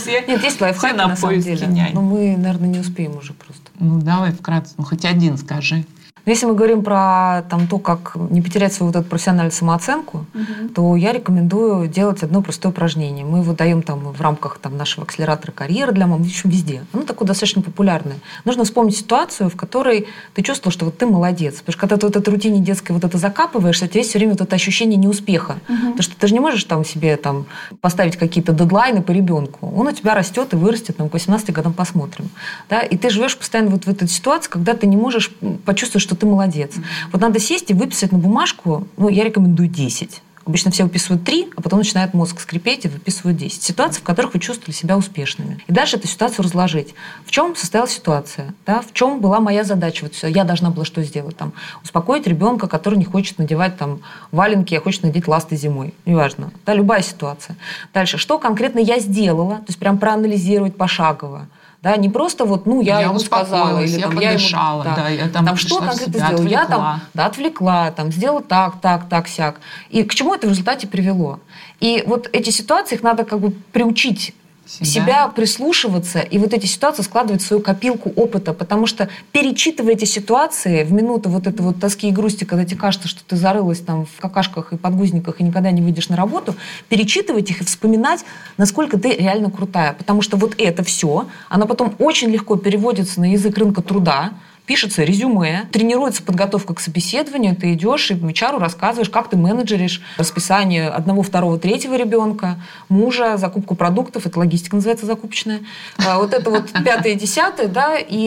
Нет, 0.29 0.43
есть 0.43 0.61
лайфхаки, 0.61 0.97
на 0.97 1.17
самом 1.17 1.41
деле. 1.41 1.91
Но 1.93 2.03
мы, 2.03 2.37
наверное, 2.37 2.69
не 2.69 2.79
успеем 2.79 3.17
уже 3.17 3.33
просто. 3.33 3.63
Ну, 3.79 4.01
давай 4.01 4.33
вкратце, 4.33 4.75
ну, 4.77 4.85
хоть 4.85 5.05
один 5.05 5.39
скажи. 5.39 5.85
Но 6.27 6.33
Если 6.33 6.47
мы 6.47 6.55
говорим 6.55 6.83
про 6.83 7.43
там, 7.49 7.67
то, 7.67 7.79
как 7.79 8.13
не 8.31 8.43
потерять 8.43 8.73
свою 8.73 8.93
вот 8.93 9.01
эту 9.01 9.09
профессиональную 9.09 9.53
самооценку, 9.53 10.27
то 10.75 10.97
я 10.97 11.13
рекомендую 11.13 11.89
делать 11.89 12.23
одно 12.23 12.43
простое 12.43 12.73
упражнение. 12.73 13.25
Мы 13.25 13.39
его 13.39 13.53
даем 13.53 13.83
там 13.83 14.13
в 14.13 14.21
рамках 14.21 14.59
там, 14.59 14.77
нашего 14.77 15.05
акселератора 15.05 15.53
карьеры 15.53 15.93
для 15.93 16.07
мам, 16.07 16.23
в 16.23 16.27
общем, 16.27 16.51
везде. 16.51 16.85
Оно 16.93 17.05
такое 17.05 17.27
достаточно 17.27 17.63
популярное. 17.63 18.17
Нужно 18.45 18.65
вспомнить 18.65 18.97
ситуацию, 18.97 19.51
в 19.51 19.57
которой 19.57 20.07
ты 20.35 20.43
чувствовал, 20.43 20.73
что 20.73 20.85
вот 20.85 20.99
ты 20.99 21.07
молодец. 21.07 21.61
Потому 21.61 21.73
что 21.73 21.81
когда 21.81 21.97
ты 21.97 22.07
вот 22.07 22.17
этой 22.17 22.29
рутине 22.31 22.61
детской 22.61 22.93
вот 22.93 23.05
это 23.05 23.19
закапываешься, 23.19 23.87
у 23.87 23.89
тебя 23.89 24.01
есть 24.01 24.11
все 24.11 24.19
время 24.19 24.33
вот 24.33 24.41
это 24.41 24.55
ощущение 24.57 24.97
неуспеха. 24.97 25.59
Потому 25.67 26.03
что 26.03 26.17
ты 26.17 26.27
же 26.27 26.35
не 26.35 26.41
можешь 26.41 26.65
там 26.65 26.85
себе 26.85 27.17
там 27.17 27.47
поставить 27.81 28.17
какие-то 28.17 28.53
дедлайны 28.53 29.03
по 29.03 29.13
ребенку. 29.13 29.73
Он 29.77 29.87
у 29.87 29.93
тебя 29.93 30.15
растет 30.15 30.53
и 30.53 30.57
вырастет, 30.57 30.97
там, 30.97 31.09
к 31.09 31.13
18 31.13 31.51
годам 31.53 31.73
посмотрим. 31.73 32.31
Да? 32.69 32.81
И 32.81 32.97
ты 32.97 33.11
живешь 33.11 33.37
постоянно 33.37 33.71
вот 33.71 33.85
в 33.85 33.89
этой 33.89 34.09
ситуации, 34.09 34.51
когда 34.51 34.75
ты 34.75 34.87
не 34.87 34.97
можешь 34.97 35.33
почувствовать, 35.65 36.03
что 36.11 36.17
ты 36.17 36.27
молодец. 36.27 36.73
Вот 37.13 37.23
надо 37.23 37.39
сесть 37.39 37.71
и 37.71 37.75
выписать 37.75 38.11
на 38.11 38.19
бумажку, 38.19 38.89
ну, 38.97 39.09
я 39.09 39.23
рекомендую 39.23 39.69
10. 39.69 40.23
Обычно 40.45 40.73
все 40.73 40.83
выписывают 40.83 41.23
3, 41.23 41.51
а 41.55 41.63
потом 41.63 41.79
начинает 41.79 42.15
мозг 42.15 42.41
скрипеть 42.41 42.85
и 42.85 42.89
выписывают 42.89 43.39
10. 43.39 43.63
Ситуаций, 43.63 44.01
в 44.01 44.03
которых 44.03 44.35
вы 44.35 44.41
чувствовали 44.41 44.75
себя 44.75 44.97
успешными. 44.97 45.63
И 45.69 45.73
дальше 45.73 45.99
эту 45.99 46.09
ситуацию 46.09 46.45
разложить. 46.45 46.97
В 47.25 47.31
чем 47.31 47.55
состоялась 47.55 47.93
ситуация? 47.93 48.55
Да? 48.67 48.81
В 48.81 48.93
чем 48.93 49.21
была 49.21 49.39
моя 49.39 49.63
задача? 49.63 50.07
Вот 50.07 50.15
я 50.29 50.43
должна 50.43 50.71
была 50.71 50.85
что 50.85 51.01
сделать? 51.05 51.37
Там, 51.37 51.53
успокоить 51.85 52.27
ребенка, 52.27 52.67
который 52.67 52.99
не 52.99 53.05
хочет 53.05 53.39
надевать 53.39 53.77
там, 53.77 54.01
валенки, 54.33 54.75
а 54.75 54.81
хочет 54.81 55.05
надеть 55.05 55.29
ласты 55.29 55.55
зимой. 55.55 55.95
Неважно. 56.07 56.51
Да, 56.67 56.75
любая 56.75 57.03
ситуация. 57.03 57.55
Дальше. 57.95 58.19
Что 58.19 58.41
конкретно 58.41 58.81
я 58.81 58.99
сделала? 58.99 59.59
То 59.59 59.67
есть 59.69 59.79
прям 59.79 59.99
проанализировать 59.99 60.77
пошагово. 60.77 61.47
Да, 61.83 61.97
не 61.97 62.11
просто 62.11 62.45
вот, 62.45 62.67
ну, 62.67 62.83
я, 62.83 63.01
Я 63.01 63.07
ему 63.07 63.19
сказала, 63.19 63.81
или 63.81 63.99
я 63.99 64.09
там, 64.09 64.19
я 64.19 64.33
ему, 64.33 64.39
подышала, 64.39 64.85
да, 64.85 65.09
я 65.09 65.29
там 65.29 65.57
что 65.57 65.79
пришла 65.79 65.81
в 65.81 65.89
конкретно 65.89 66.27
сделала? 66.27 66.49
Я 66.49 66.63
отвлекла. 66.63 66.77
там 66.77 67.01
да, 67.15 67.27
отвлекла, 67.27 67.91
там, 67.91 68.13
сделала 68.13 68.43
так, 68.43 68.81
так, 68.83 69.09
так, 69.09 69.29
сяк. 69.29 69.61
И 69.89 70.03
к 70.03 70.15
чему 70.15 70.35
это 70.35 70.47
в 70.47 70.51
результате 70.51 70.87
привело? 70.87 71.41
И 71.81 72.05
вот 72.07 72.29
эти 72.33 72.51
ситуации, 72.51 72.97
их 72.97 73.03
надо 73.03 73.25
как 73.25 73.41
бы 73.41 73.53
приучить 73.73 74.35
Себя. 74.71 74.87
себя 74.87 75.29
прислушиваться 75.29 76.21
и 76.21 76.39
вот 76.39 76.55
эти 76.55 76.67
ситуации 76.67 77.03
складывать 77.03 77.43
в 77.43 77.47
свою 77.47 77.61
копилку 77.61 78.11
опыта, 78.15 78.53
потому 78.53 78.87
что 78.87 79.09
перечитывая 79.33 79.95
эти 79.95 80.05
ситуации 80.05 80.85
в 80.85 80.93
минуту 80.93 81.29
вот 81.29 81.49
этой 81.49 81.63
вот 81.63 81.81
тоски 81.81 82.09
и 82.09 82.13
грусти, 82.13 82.45
когда 82.45 82.65
тебе 82.65 82.79
кажется, 82.79 83.09
что 83.09 83.23
ты 83.25 83.35
зарылась 83.35 83.81
там 83.81 84.07
в 84.07 84.21
какашках 84.21 84.73
и 84.73 84.77
подгузниках 84.77 85.41
и 85.41 85.45
никогда 85.45 85.73
не 85.73 85.83
выйдешь 85.83 86.09
на 86.09 86.17
работу, 86.17 86.55
перечитывать 86.89 87.51
их 87.51 87.63
и 87.63 87.65
вспоминать, 87.65 88.25
насколько 88.59 88.97
ты 88.97 89.11
реально 89.17 89.51
крутая, 89.51 89.95
потому 89.95 90.23
что 90.23 90.37
вот 90.37 90.55
это 90.57 90.85
все, 90.85 91.27
оно 91.49 91.67
потом 91.67 91.97
очень 91.99 92.31
легко 92.31 92.55
переводится 92.55 93.21
на 93.21 93.33
язык 93.33 93.59
рынка 93.59 93.83
труда, 93.83 94.35
пишется 94.71 95.03
резюме, 95.03 95.65
тренируется 95.73 96.23
подготовка 96.23 96.75
к 96.75 96.81
собеседованию, 96.81 97.57
ты 97.57 97.73
идешь 97.73 98.13
и 98.13 98.15
HR 98.15 98.61
рассказываешь, 98.61 99.11
как 99.11 99.29
ты 99.29 99.37
менеджеришь 99.37 100.01
расписание 100.17 100.89
одного, 100.89 101.23
второго, 101.23 101.59
третьего 101.59 101.97
ребенка, 101.97 102.57
мужа, 102.89 103.37
закупку 103.37 103.75
продуктов, 103.75 104.27
это 104.27 104.39
логистика 104.39 104.77
называется 104.77 105.07
закупочная, 105.07 105.63
А 106.07 106.19
вот 106.19 106.33
это 106.33 106.51
вот 106.51 106.71
пятое, 106.85 107.17
десятое, 107.17 107.67
да, 107.67 107.97
и 107.99 108.27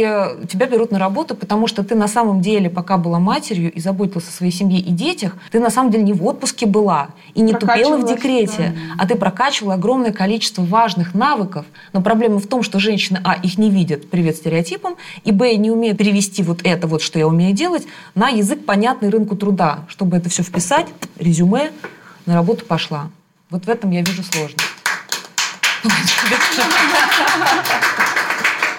тебя 0.50 0.66
берут 0.66 0.92
на 0.92 1.00
работу, 1.00 1.34
потому 1.34 1.68
что 1.68 1.82
ты 1.82 1.96
на 1.96 2.10
самом 2.10 2.42
деле, 2.42 2.70
пока 2.70 2.98
была 2.98 3.20
матерью 3.20 3.72
и 3.72 3.80
заботилась 3.80 4.28
о 4.28 4.32
своей 4.32 4.52
семье 4.52 4.82
и 4.82 4.92
детях, 4.92 5.38
ты 5.50 5.62
на 5.62 5.70
самом 5.70 5.92
деле 5.92 6.04
не 6.04 6.12
в 6.12 6.26
отпуске 6.26 6.66
была 6.66 7.12
и 7.36 7.42
не 7.42 7.54
тупела 7.54 7.96
в 7.96 8.06
декрете, 8.06 8.76
а 8.98 9.08
ты 9.08 9.16
прокачивала 9.16 9.76
огромное 9.76 10.12
количество 10.12 10.62
важных 10.62 11.14
навыков, 11.14 11.66
но 11.94 12.02
проблема 12.02 12.40
в 12.40 12.48
том, 12.48 12.64
что 12.64 12.80
женщины, 12.80 13.22
а, 13.24 13.36
их 13.36 13.58
не 13.58 13.70
видят, 13.70 14.10
привет 14.10 14.36
стереотипам, 14.36 14.98
и, 15.24 15.32
б, 15.32 15.56
не 15.56 15.72
умеют 15.72 15.98
перевести 15.98 16.33
вот 16.42 16.62
это 16.64 16.88
вот, 16.88 17.02
что 17.02 17.20
я 17.20 17.28
умею 17.28 17.56
делать, 17.56 17.86
на 18.16 18.30
язык, 18.30 18.66
понятный 18.66 19.10
рынку 19.10 19.36
труда, 19.36 19.86
чтобы 19.88 20.18
это 20.18 20.30
все 20.30 20.42
вписать, 20.42 20.88
резюме, 21.18 21.72
на 22.26 22.34
работу 22.34 22.66
пошла. 22.66 23.10
Вот 23.50 23.66
в 23.66 23.70
этом 23.70 23.92
я 23.92 24.02
вижу 24.02 24.24
сложность. 24.24 24.58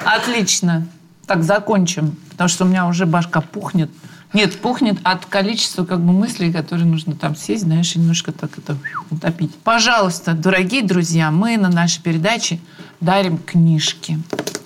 Отлично. 0.04 0.86
Так, 1.26 1.42
закончим, 1.42 2.16
потому 2.30 2.48
что 2.48 2.64
у 2.64 2.68
меня 2.68 2.86
уже 2.86 3.06
башка 3.06 3.40
пухнет. 3.40 3.90
Нет, 4.34 4.60
пухнет 4.60 4.98
от 5.04 5.26
количества 5.26 5.84
как 5.84 6.00
бы 6.00 6.12
мыслей, 6.12 6.52
которые 6.52 6.86
нужно 6.86 7.14
там 7.14 7.36
сесть, 7.36 7.62
знаешь, 7.62 7.94
немножко 7.94 8.32
так 8.32 8.58
это 8.58 8.76
утопить. 9.10 9.54
Пожалуйста, 9.62 10.32
дорогие 10.32 10.82
друзья, 10.82 11.30
мы 11.30 11.56
на 11.56 11.68
нашей 11.68 12.02
передаче 12.02 12.58
дарим 13.00 13.38
книжки. 13.38 14.18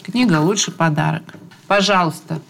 Книга 0.03 0.41
лучший 0.41 0.73
подарок. 0.73 1.23
Пожалуйста, 1.67 2.41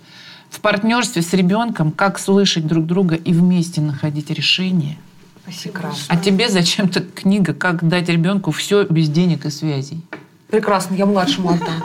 в 0.51 0.61
партнерстве 0.61 1.23
с 1.23 1.33
ребенком, 1.33 1.93
как 1.93 2.19
слышать 2.19 2.67
друг 2.67 2.87
друга 2.87 3.15
и 3.15 3.33
вместе 3.33 3.81
находить 3.81 4.31
решение. 4.31 4.99
Прекрасно. 5.45 6.05
А 6.09 6.17
тебе 6.17 6.49
зачем-то 6.49 7.01
книга, 7.01 7.55
как 7.55 7.87
дать 7.89 8.09
ребенку 8.09 8.51
все 8.51 8.85
без 8.85 9.09
денег 9.09 9.47
и 9.47 9.51
связей. 9.51 10.03
Прекрасно, 10.49 10.95
я 10.95 11.07
младшему 11.07 11.51
отдам. 11.51 11.83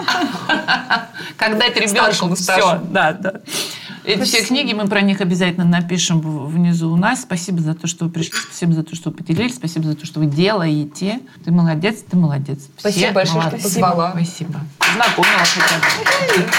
Как 1.37 1.57
дать 1.57 1.75
ребенку 1.75 2.33
все. 2.35 2.81
Да, 2.91 3.11
да. 3.11 3.41
Эти 4.05 4.23
все 4.23 4.43
книги, 4.43 4.73
мы 4.73 4.87
про 4.87 5.01
них 5.01 5.19
обязательно 5.19 5.65
напишем 5.65 6.21
внизу 6.21 6.91
у 6.91 6.95
нас. 6.95 7.21
Спасибо 7.21 7.59
за 7.59 7.73
то, 7.73 7.87
что 7.87 8.05
вы 8.05 8.11
пришли, 8.11 8.33
спасибо 8.33 8.73
за 8.73 8.83
то, 8.83 8.95
что 8.95 9.09
вы 9.09 9.17
поделились, 9.17 9.55
спасибо 9.55 9.85
за 9.85 9.95
то, 9.95 10.05
что 10.05 10.19
вы 10.19 10.27
делаете. 10.27 11.19
Ты 11.43 11.51
молодец, 11.51 12.03
ты 12.09 12.15
молодец. 12.15 12.59
Все 12.77 12.89
Спасибо 12.89 13.13
большое, 13.13 13.41
что 13.43 13.57
позвала. 13.57 14.11
Спасибо. 14.11 14.61
Знакомила 14.93 15.43
хотя 15.45 15.77
бы. 15.77 16.49